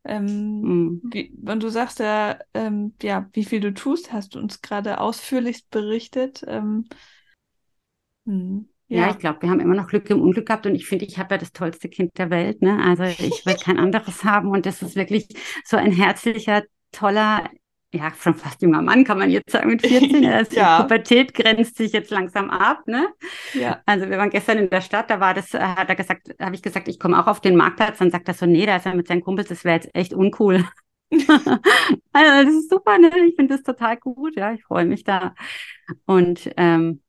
Ähm, 0.04 0.60
mm. 0.60 1.02
wie, 1.12 1.36
und 1.44 1.62
du 1.62 1.68
sagst 1.68 1.98
ja, 1.98 2.38
ähm, 2.54 2.94
ja, 3.02 3.28
wie 3.32 3.44
viel 3.44 3.60
du 3.60 3.74
tust, 3.74 4.12
hast 4.12 4.34
du 4.34 4.38
uns 4.38 4.62
gerade 4.62 4.98
ausführlichst 4.98 5.70
berichtet. 5.70 6.42
Ähm, 6.46 6.86
Mhm. 8.24 8.68
Ja. 8.88 9.06
ja, 9.06 9.10
ich 9.10 9.18
glaube, 9.18 9.40
wir 9.40 9.48
haben 9.48 9.60
immer 9.60 9.74
noch 9.74 9.88
Glück 9.88 10.10
im 10.10 10.20
Unglück 10.20 10.46
gehabt 10.46 10.66
und 10.66 10.74
ich 10.74 10.86
finde, 10.86 11.06
ich 11.06 11.18
habe 11.18 11.34
ja 11.34 11.38
das 11.38 11.52
tollste 11.52 11.88
Kind 11.88 12.18
der 12.18 12.28
Welt. 12.28 12.60
Ne? 12.60 12.78
Also 12.84 13.04
ich 13.04 13.46
will 13.46 13.56
kein 13.56 13.78
anderes 13.78 14.22
haben 14.22 14.48
und 14.50 14.66
das 14.66 14.82
ist 14.82 14.96
wirklich 14.96 15.28
so 15.64 15.78
ein 15.78 15.92
herzlicher, 15.92 16.62
toller, 16.90 17.48
ja, 17.94 18.12
schon 18.18 18.34
fast 18.34 18.60
junger 18.60 18.82
Mann, 18.82 19.04
kann 19.04 19.18
man 19.18 19.30
jetzt 19.30 19.50
sagen, 19.50 19.70
mit 19.70 19.80
14. 19.86 20.26
Also 20.26 20.56
ja. 20.56 20.76
Die 20.76 20.82
Pubertät 20.82 21.32
grenzt 21.32 21.78
sich 21.78 21.92
jetzt 21.92 22.10
langsam 22.10 22.50
ab. 22.50 22.86
Ne? 22.86 23.08
Ja. 23.54 23.80
Also 23.86 24.10
wir 24.10 24.18
waren 24.18 24.28
gestern 24.28 24.58
in 24.58 24.68
der 24.68 24.82
Stadt, 24.82 25.08
da 25.08 25.20
war 25.20 25.32
das, 25.32 25.54
äh, 25.54 25.60
hat 25.60 25.88
er 25.88 25.96
gesagt, 25.96 26.34
habe 26.38 26.54
ich 26.54 26.62
gesagt, 26.62 26.86
ich 26.88 27.00
komme 27.00 27.18
auch 27.18 27.28
auf 27.28 27.40
den 27.40 27.56
Marktplatz, 27.56 27.98
dann 27.98 28.10
sagt 28.10 28.28
er 28.28 28.34
so, 28.34 28.44
nee, 28.44 28.66
da 28.66 28.76
ist 28.76 28.84
er 28.84 28.94
mit 28.94 29.08
seinen 29.08 29.22
Kumpels, 29.22 29.48
das 29.48 29.64
wäre 29.64 29.76
jetzt 29.76 29.94
echt 29.94 30.12
uncool. 30.12 30.66
also 31.10 32.44
das 32.44 32.54
ist 32.54 32.70
super, 32.70 32.98
ne? 32.98 33.10
Ich 33.26 33.36
finde 33.36 33.54
das 33.54 33.62
total 33.62 33.96
gut, 33.96 34.36
ja, 34.36 34.52
ich 34.52 34.64
freue 34.64 34.84
mich 34.84 35.04
da. 35.04 35.34
Und 36.06 36.50
ähm, 36.56 37.00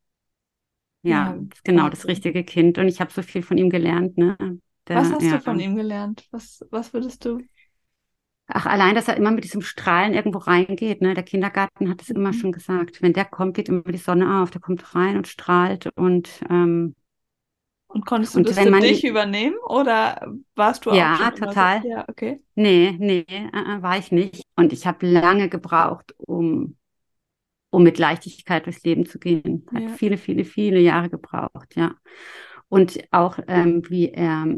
ja, 1.03 1.33
ja 1.35 1.39
genau, 1.63 1.89
das 1.89 2.07
richtige 2.07 2.43
Kind. 2.43 2.77
Und 2.77 2.87
ich 2.87 2.99
habe 2.99 3.11
so 3.11 3.21
viel 3.21 3.43
von 3.43 3.57
ihm 3.57 3.69
gelernt. 3.69 4.17
Ne? 4.17 4.37
Der, 4.87 4.97
was 4.97 5.11
hast 5.11 5.21
ja, 5.21 5.37
du 5.37 5.41
von 5.41 5.59
ihm 5.59 5.75
gelernt? 5.75 6.27
Was, 6.31 6.65
was 6.71 6.93
würdest 6.93 7.23
du? 7.25 7.41
Ach, 8.47 8.65
allein, 8.65 8.95
dass 8.95 9.07
er 9.07 9.15
immer 9.15 9.31
mit 9.31 9.43
diesem 9.43 9.61
Strahlen 9.61 10.13
irgendwo 10.13 10.39
reingeht. 10.39 11.01
Ne? 11.01 11.13
Der 11.13 11.23
Kindergarten 11.23 11.89
hat 11.89 12.01
es 12.01 12.09
mhm. 12.09 12.17
immer 12.17 12.33
schon 12.33 12.51
gesagt. 12.51 13.01
Wenn 13.01 13.13
der 13.13 13.25
kommt, 13.25 13.55
geht 13.55 13.69
immer 13.69 13.83
die 13.83 13.97
Sonne 13.97 14.41
auf. 14.41 14.51
Der 14.51 14.61
kommt 14.61 14.95
rein 14.95 15.17
und 15.17 15.27
strahlt. 15.27 15.89
Und, 15.95 16.41
ähm, 16.49 16.95
und 17.87 18.05
konntest 18.05 18.33
du 18.33 18.39
und 18.39 18.49
das 18.49 18.59
für 18.59 18.79
dich 18.79 19.05
übernehmen 19.05 19.55
oder 19.67 20.27
warst 20.55 20.85
du 20.85 20.91
auch 20.91 20.95
Ja, 20.95 21.31
total. 21.31 21.81
So? 21.83 21.89
Ja, 21.89 22.05
okay. 22.09 22.41
Nee, 22.55 22.95
nee, 22.99 23.25
äh, 23.29 23.81
war 23.81 23.97
ich 23.97 24.11
nicht. 24.11 24.43
Und 24.55 24.73
ich 24.73 24.87
habe 24.87 25.07
lange 25.07 25.47
gebraucht, 25.47 26.13
um 26.17 26.75
um 27.73 27.81
mit 27.81 27.97
Leichtigkeit 27.97 28.67
durchs 28.67 28.83
Leben 28.83 29.07
zu 29.07 29.17
gehen. 29.17 29.65
Hat 29.73 29.81
ja. 29.81 29.89
viele, 29.89 30.17
viele, 30.17 30.45
viele 30.45 30.79
Jahre 30.79 31.09
gebraucht, 31.09 31.75
ja. 31.75 31.95
Und 32.69 32.99
auch 33.09 33.39
ähm, 33.47 33.81
wie 33.89 34.09
er, 34.09 34.55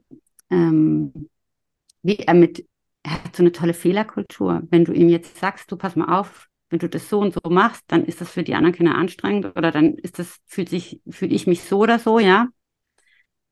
ähm, 0.50 1.30
wie 2.04 2.18
er 2.18 2.34
mit, 2.34 2.68
er 3.04 3.24
hat 3.24 3.36
so 3.36 3.42
eine 3.42 3.54
tolle 3.54 3.74
Fehlerkultur. 3.74 4.64
Wenn 4.70 4.84
du 4.84 4.92
ihm 4.92 5.08
jetzt 5.08 5.38
sagst, 5.38 5.72
du 5.72 5.78
pass 5.78 5.96
mal 5.96 6.20
auf, 6.20 6.48
wenn 6.70 6.80
du 6.80 6.90
das 6.90 7.08
so 7.10 7.20
und 7.20 7.34
so 7.34 7.50
machst, 7.50 7.84
dann 7.88 8.04
ist 8.04 8.20
das 8.20 8.30
für 8.30 8.44
die 8.44 8.54
anderen 8.54 8.76
Kinder 8.76 8.96
anstrengend 8.96 9.46
oder 9.56 9.72
dann 9.72 9.94
ist 9.94 10.20
das, 10.20 10.38
fühlt 10.46 10.68
sich, 10.68 11.00
fühle 11.10 11.34
ich 11.34 11.48
mich 11.48 11.64
so 11.64 11.80
oder 11.80 12.00
so, 12.00 12.20
ja. 12.20 12.50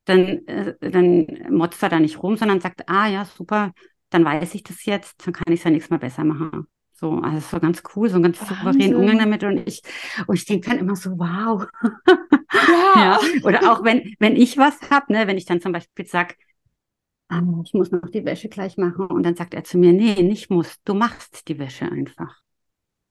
Dann, 0.04 0.46
äh, 0.46 0.74
dann 0.78 1.26
motzt 1.48 1.82
er 1.82 1.88
da 1.88 2.00
nicht 2.00 2.22
rum, 2.22 2.36
sondern 2.36 2.60
sagt, 2.60 2.86
ah 2.90 3.08
ja, 3.08 3.24
super, 3.24 3.72
dann 4.10 4.26
weiß 4.26 4.54
ich 4.56 4.62
das 4.62 4.84
jetzt, 4.84 5.26
dann 5.26 5.32
kann 5.32 5.50
ich 5.50 5.60
es 5.60 5.64
ja 5.64 5.70
nächstes 5.70 5.90
Mal 5.90 5.98
besser 5.98 6.24
machen. 6.24 6.66
So, 6.96 7.18
also 7.18 7.40
so 7.40 7.58
ganz 7.58 7.82
cool, 7.94 8.08
so 8.08 8.16
ein 8.16 8.22
ganz 8.22 8.38
souveränen 8.38 8.94
Umgang 8.94 9.18
damit. 9.18 9.42
Und 9.42 9.66
ich, 9.66 9.82
und 10.26 10.36
ich 10.36 10.44
denke 10.44 10.70
dann 10.70 10.78
immer 10.78 10.96
so, 10.96 11.10
wow. 11.18 11.66
Ja. 12.94 13.18
ja. 13.20 13.20
Oder 13.42 13.70
auch 13.72 13.82
wenn, 13.84 14.14
wenn 14.20 14.36
ich 14.36 14.56
was 14.56 14.80
habe, 14.90 15.12
ne, 15.12 15.26
wenn 15.26 15.36
ich 15.36 15.44
dann 15.44 15.60
zum 15.60 15.72
Beispiel 15.72 16.06
sage, 16.06 16.34
ah, 17.28 17.42
ich 17.64 17.74
muss 17.74 17.90
noch 17.90 18.08
die 18.10 18.24
Wäsche 18.24 18.48
gleich 18.48 18.76
machen. 18.76 19.06
Und 19.06 19.24
dann 19.24 19.34
sagt 19.34 19.54
er 19.54 19.64
zu 19.64 19.76
mir, 19.76 19.92
nee, 19.92 20.22
nicht 20.22 20.50
muss, 20.50 20.76
du 20.84 20.94
machst 20.94 21.48
die 21.48 21.58
Wäsche 21.58 21.90
einfach. 21.90 22.40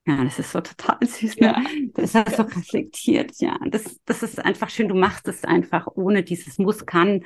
Ja, 0.06 0.24
das 0.24 0.40
ist 0.40 0.52
so 0.52 0.62
total 0.62 0.98
süß. 1.06 1.38
Ne? 1.38 1.48
Ja, 1.48 1.64
das 1.94 2.16
ist 2.16 2.36
so 2.36 2.44
reflektiert, 2.44 3.32
ja. 3.40 3.58
Das, 3.70 4.00
das 4.06 4.24
ist 4.24 4.44
einfach 4.44 4.70
schön, 4.70 4.88
du 4.88 4.96
machst 4.96 5.28
es 5.28 5.44
einfach 5.44 5.88
ohne 5.96 6.24
dieses 6.24 6.58
muss, 6.58 6.86
kann, 6.86 7.24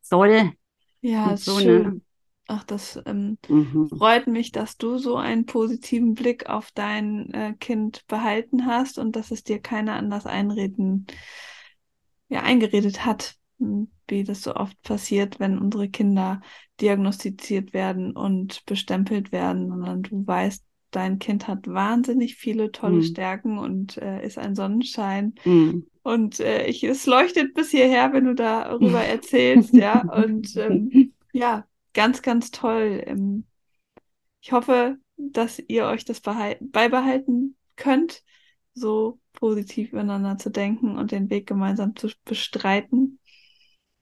soll. 0.00 0.52
Ja, 1.00 1.36
so, 1.36 1.56
ne? 1.56 1.62
schön. 1.62 1.82
Ne? 1.82 2.00
Ach, 2.46 2.62
das 2.64 3.00
ähm, 3.06 3.38
mhm. 3.48 3.88
freut 3.88 4.26
mich, 4.26 4.52
dass 4.52 4.76
du 4.76 4.98
so 4.98 5.16
einen 5.16 5.46
positiven 5.46 6.14
Blick 6.14 6.48
auf 6.48 6.70
dein 6.72 7.32
äh, 7.32 7.54
Kind 7.58 8.06
behalten 8.06 8.66
hast 8.66 8.98
und 8.98 9.16
dass 9.16 9.30
es 9.30 9.44
dir 9.44 9.60
keiner 9.60 9.94
anders 9.94 10.26
einreden, 10.26 11.06
ja, 12.28 12.42
eingeredet 12.42 13.06
hat, 13.06 13.36
hm, 13.58 13.88
wie 14.08 14.24
das 14.24 14.42
so 14.42 14.54
oft 14.54 14.80
passiert, 14.82 15.40
wenn 15.40 15.58
unsere 15.58 15.88
Kinder 15.88 16.42
diagnostiziert 16.80 17.72
werden 17.72 18.14
und 18.14 18.66
bestempelt 18.66 19.32
werden, 19.32 19.68
sondern 19.68 20.02
du 20.02 20.26
weißt, 20.26 20.64
dein 20.90 21.18
Kind 21.18 21.48
hat 21.48 21.66
wahnsinnig 21.66 22.36
viele 22.36 22.72
tolle 22.72 22.96
mhm. 22.96 23.02
Stärken 23.02 23.58
und 23.58 23.96
äh, 23.98 24.24
ist 24.24 24.38
ein 24.38 24.54
Sonnenschein. 24.54 25.34
Mhm. 25.44 25.86
Und 26.02 26.40
äh, 26.40 26.66
ich, 26.66 26.84
es 26.84 27.06
leuchtet 27.06 27.54
bis 27.54 27.70
hierher, 27.70 28.12
wenn 28.12 28.26
du 28.26 28.34
darüber 28.34 29.00
erzählst, 29.04 29.72
ja. 29.74 30.02
Und 30.02 30.54
ähm, 30.56 31.12
ja, 31.32 31.66
ganz, 31.94 32.22
ganz 32.22 32.50
toll. 32.50 33.02
Ähm, 33.06 33.46
ich 34.40 34.52
hoffe, 34.52 34.98
dass 35.16 35.58
ihr 35.68 35.86
euch 35.86 36.04
das 36.04 36.20
beibehalten 36.20 37.56
könnt, 37.76 38.22
so 38.74 39.20
positiv 39.32 39.92
miteinander 39.92 40.38
zu 40.38 40.50
denken 40.50 40.98
und 40.98 41.12
den 41.12 41.30
Weg 41.30 41.46
gemeinsam 41.46 41.96
zu 41.96 42.08
bestreiten. 42.24 43.18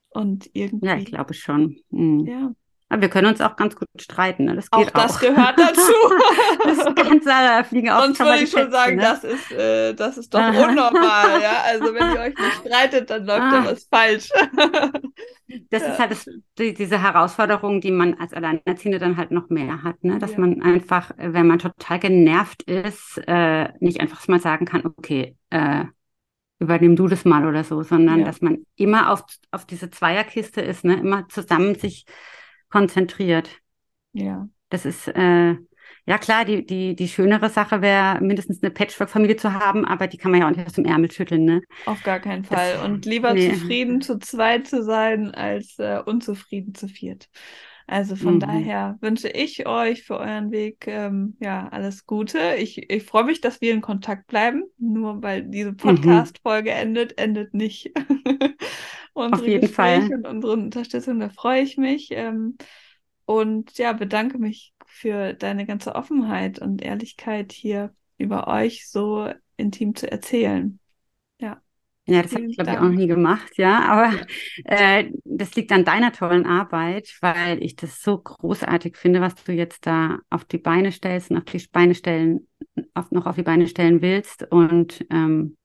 Und 0.09 0.49
irgendwie. 0.53 0.85
Ja, 0.85 0.97
ich 0.97 1.05
glaube 1.05 1.33
schon. 1.33 1.77
Mhm. 1.89 2.27
Ja. 2.27 2.53
Aber 2.93 3.01
wir 3.01 3.09
können 3.09 3.25
uns 3.25 3.41
auch 3.41 3.55
ganz 3.55 3.75
gut 3.75 3.87
streiten. 3.99 4.45
Ne? 4.45 4.55
Das 4.55 4.69
geht 4.69 4.85
auch. 4.85 4.91
Das 4.91 5.15
auch. 5.15 5.19
gehört 5.19 5.57
dazu. 5.57 5.91
das 6.63 6.77
ist 6.77 6.95
ganz 6.95 7.25
äh, 7.25 7.63
fliegen 7.63 7.89
auf 7.89 8.03
Sonst 8.03 8.19
würde 8.19 8.43
ich 8.43 8.51
schon 8.51 8.69
sagen, 8.69 8.97
ne? 8.97 9.01
das, 9.01 9.23
ist, 9.23 9.51
äh, 9.51 9.95
das 9.95 10.19
ist 10.19 10.31
doch 10.31 10.47
unnormal. 10.47 11.41
ja? 11.41 11.63
Also 11.65 11.85
wenn 11.85 12.13
ihr 12.13 12.19
euch 12.21 12.37
nicht 12.37 12.53
streitet, 12.59 13.09
dann 13.09 13.25
läuft 13.25 13.41
ah. 13.41 13.51
da 13.51 13.71
was 13.71 13.85
falsch. 13.85 14.29
das 15.71 15.81
ja. 15.81 15.87
ist 15.87 15.99
halt 15.99 16.11
das, 16.11 16.29
die, 16.59 16.75
diese 16.75 17.01
Herausforderung, 17.01 17.81
die 17.81 17.89
man 17.89 18.13
als 18.19 18.31
Alleinerziehende 18.31 18.99
dann 18.99 19.17
halt 19.17 19.31
noch 19.31 19.49
mehr 19.49 19.81
hat. 19.81 20.03
Ne? 20.03 20.19
Dass 20.19 20.33
ja. 20.33 20.39
man 20.39 20.61
einfach, 20.61 21.09
wenn 21.17 21.47
man 21.47 21.57
total 21.57 21.97
genervt 21.97 22.61
ist, 22.61 23.19
äh, 23.25 23.69
nicht 23.79 24.01
einfach 24.01 24.27
mal 24.27 24.39
sagen 24.39 24.67
kann, 24.67 24.85
okay, 24.85 25.35
äh, 25.49 25.85
übernimm 26.59 26.95
du 26.95 27.07
das 27.07 27.25
mal 27.25 27.47
oder 27.47 27.63
so, 27.63 27.81
sondern 27.81 28.19
ja. 28.19 28.25
dass 28.25 28.41
man 28.41 28.67
immer 28.75 29.11
auf, 29.11 29.23
auf 29.49 29.65
diese 29.65 29.89
Zweierkiste 29.89 30.61
ist, 30.61 30.85
ne? 30.85 30.93
immer 30.93 31.27
zusammen 31.27 31.73
sich 31.73 32.05
konzentriert. 32.73 33.61
Ja. 34.13 34.49
Das 34.69 34.83
ist, 34.83 35.07
äh, 35.07 35.55
ja 36.07 36.17
klar, 36.17 36.43
die, 36.43 36.65
die, 36.65 36.95
die 36.95 37.07
schönere 37.07 37.49
Sache 37.49 37.83
wäre, 37.83 38.19
mindestens 38.19 38.63
eine 38.63 38.71
Patchwork-Familie 38.71 39.35
zu 39.35 39.53
haben, 39.53 39.85
aber 39.85 40.07
die 40.07 40.17
kann 40.17 40.31
man 40.31 40.41
ja 40.41 40.47
auch 40.47 40.55
nicht 40.55 40.65
aus 40.65 40.73
dem 40.73 40.85
Ärmel 40.85 41.11
schütteln, 41.11 41.45
ne? 41.45 41.61
Auf 41.85 42.01
gar 42.01 42.19
keinen 42.19 42.43
Fall. 42.43 42.73
Das, 42.73 42.83
Und 42.83 43.05
lieber 43.05 43.35
nee. 43.35 43.51
zufrieden 43.51 44.01
zu 44.01 44.17
zweit 44.17 44.65
zu 44.65 44.81
sein, 44.81 45.35
als 45.35 45.77
äh, 45.77 45.99
unzufrieden 46.03 46.73
zu 46.73 46.87
viert. 46.87 47.29
Also 47.85 48.15
von 48.15 48.35
mhm. 48.35 48.39
daher 48.39 48.97
wünsche 49.01 49.27
ich 49.27 49.67
euch 49.67 50.03
für 50.03 50.17
euren 50.17 50.51
Weg 50.51 50.87
ähm, 50.87 51.35
ja 51.39 51.67
alles 51.69 52.07
Gute. 52.07 52.55
Ich, 52.57 52.89
ich 52.89 53.03
freue 53.03 53.25
mich, 53.25 53.39
dass 53.39 53.61
wir 53.61 53.71
in 53.71 53.81
Kontakt 53.81 54.25
bleiben. 54.27 54.63
Nur 54.79 55.21
weil 55.21 55.43
diese 55.43 55.73
mhm. 55.73 55.77
Podcast-Folge 55.77 56.71
mhm. 56.71 56.77
endet, 56.77 57.17
endet 57.19 57.53
nicht 57.53 57.91
unsere 59.13 59.41
Auf 59.41 59.47
jeden 59.47 59.61
Gespräche 59.61 60.07
Fall. 60.07 60.15
und 60.15 60.25
unsere 60.25 60.53
Unterstützung. 60.53 61.19
Da 61.19 61.29
freue 61.29 61.61
ich 61.61 61.77
mich. 61.77 62.09
Ähm, 62.11 62.57
und 63.25 63.77
ja, 63.77 63.93
bedanke 63.93 64.37
mich 64.37 64.73
für 64.85 65.33
deine 65.33 65.65
ganze 65.65 65.95
Offenheit 65.95 66.59
und 66.59 66.81
Ehrlichkeit 66.81 67.51
hier 67.51 67.93
über 68.17 68.47
euch 68.47 68.89
so 68.89 69.29
intim 69.57 69.95
zu 69.95 70.11
erzählen. 70.11 70.79
Ja. 71.39 71.61
Ja, 72.05 72.21
das 72.21 72.33
habe 72.33 72.45
ich, 72.45 72.57
glaube 72.57 72.71
ich, 72.71 72.77
auch 72.77 72.83
noch 72.83 72.89
nie 72.89 73.07
gemacht, 73.07 73.57
ja. 73.57 73.79
Aber 73.79 74.13
äh, 74.65 75.09
das 75.23 75.55
liegt 75.55 75.71
an 75.71 75.85
deiner 75.85 76.11
tollen 76.11 76.45
Arbeit, 76.45 77.09
weil 77.21 77.63
ich 77.63 77.77
das 77.77 78.01
so 78.01 78.17
großartig 78.17 78.97
finde, 78.97 79.21
was 79.21 79.35
du 79.35 79.53
jetzt 79.53 79.85
da 79.85 80.19
auf 80.29 80.43
die 80.43 80.57
Beine 80.57 80.91
stellst 80.91 81.31
und 81.31 81.37
auf 81.37 81.45
die 81.45 81.65
Beine 81.71 81.95
stellen, 81.95 82.47
auf, 82.93 83.09
noch 83.11 83.25
auf 83.25 83.35
die 83.35 83.43
Beine 83.43 83.67
stellen 83.67 84.01
willst. 84.01 84.45
Und 84.51 85.05
ähm, 85.11 85.55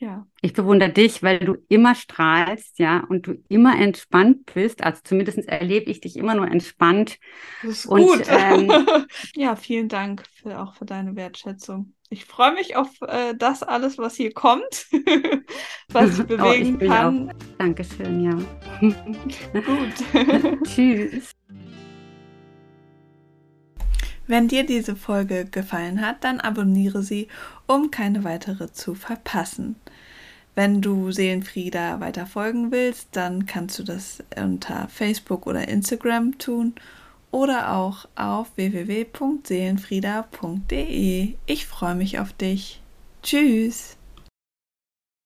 ja. 0.00 0.26
Ich 0.40 0.54
bewundere 0.54 0.88
dich, 0.90 1.22
weil 1.22 1.38
du 1.40 1.56
immer 1.68 1.94
strahlst, 1.94 2.78
ja, 2.78 3.04
und 3.08 3.26
du 3.26 3.34
immer 3.48 3.78
entspannt 3.78 4.50
bist. 4.54 4.82
Also 4.82 5.02
zumindest 5.04 5.46
erlebe 5.46 5.90
ich 5.90 6.00
dich 6.00 6.16
immer 6.16 6.34
nur 6.34 6.48
entspannt. 6.48 7.18
Das 7.62 7.70
ist 7.70 7.86
und, 7.86 8.00
gut. 8.00 8.22
Ähm, 8.28 8.72
ja, 9.36 9.56
vielen 9.56 9.88
Dank 9.88 10.24
für, 10.40 10.58
auch 10.58 10.74
für 10.74 10.86
deine 10.86 11.16
Wertschätzung. 11.16 11.92
Ich 12.08 12.24
freue 12.24 12.54
mich 12.54 12.76
auf 12.76 12.88
äh, 13.02 13.34
das 13.36 13.62
alles, 13.62 13.98
was 13.98 14.16
hier 14.16 14.32
kommt, 14.32 14.86
was 15.88 16.18
ich 16.18 16.26
bewegen 16.26 16.78
oh, 16.80 16.82
ich 16.82 16.88
kann. 16.88 17.30
Auch. 17.30 17.34
Dankeschön, 17.58 18.24
ja. 18.24 18.36
Gut. 18.80 20.64
Tschüss. 20.64 21.32
Wenn 24.30 24.46
dir 24.46 24.64
diese 24.64 24.94
Folge 24.94 25.44
gefallen 25.44 26.06
hat, 26.06 26.22
dann 26.22 26.38
abonniere 26.38 27.02
sie, 27.02 27.26
um 27.66 27.90
keine 27.90 28.22
weitere 28.22 28.72
zu 28.72 28.94
verpassen. 28.94 29.74
Wenn 30.54 30.80
du 30.80 31.10
Seelenfrieda 31.10 31.98
weiter 31.98 32.26
folgen 32.26 32.70
willst, 32.70 33.08
dann 33.10 33.46
kannst 33.46 33.80
du 33.80 33.82
das 33.82 34.22
unter 34.40 34.86
Facebook 34.86 35.48
oder 35.48 35.66
Instagram 35.66 36.38
tun 36.38 36.76
oder 37.32 37.74
auch 37.74 38.06
auf 38.14 38.52
www.seelenfrieda.de. 38.54 41.34
Ich 41.46 41.66
freue 41.66 41.96
mich 41.96 42.20
auf 42.20 42.32
dich. 42.32 42.80
Tschüss. 43.24 43.96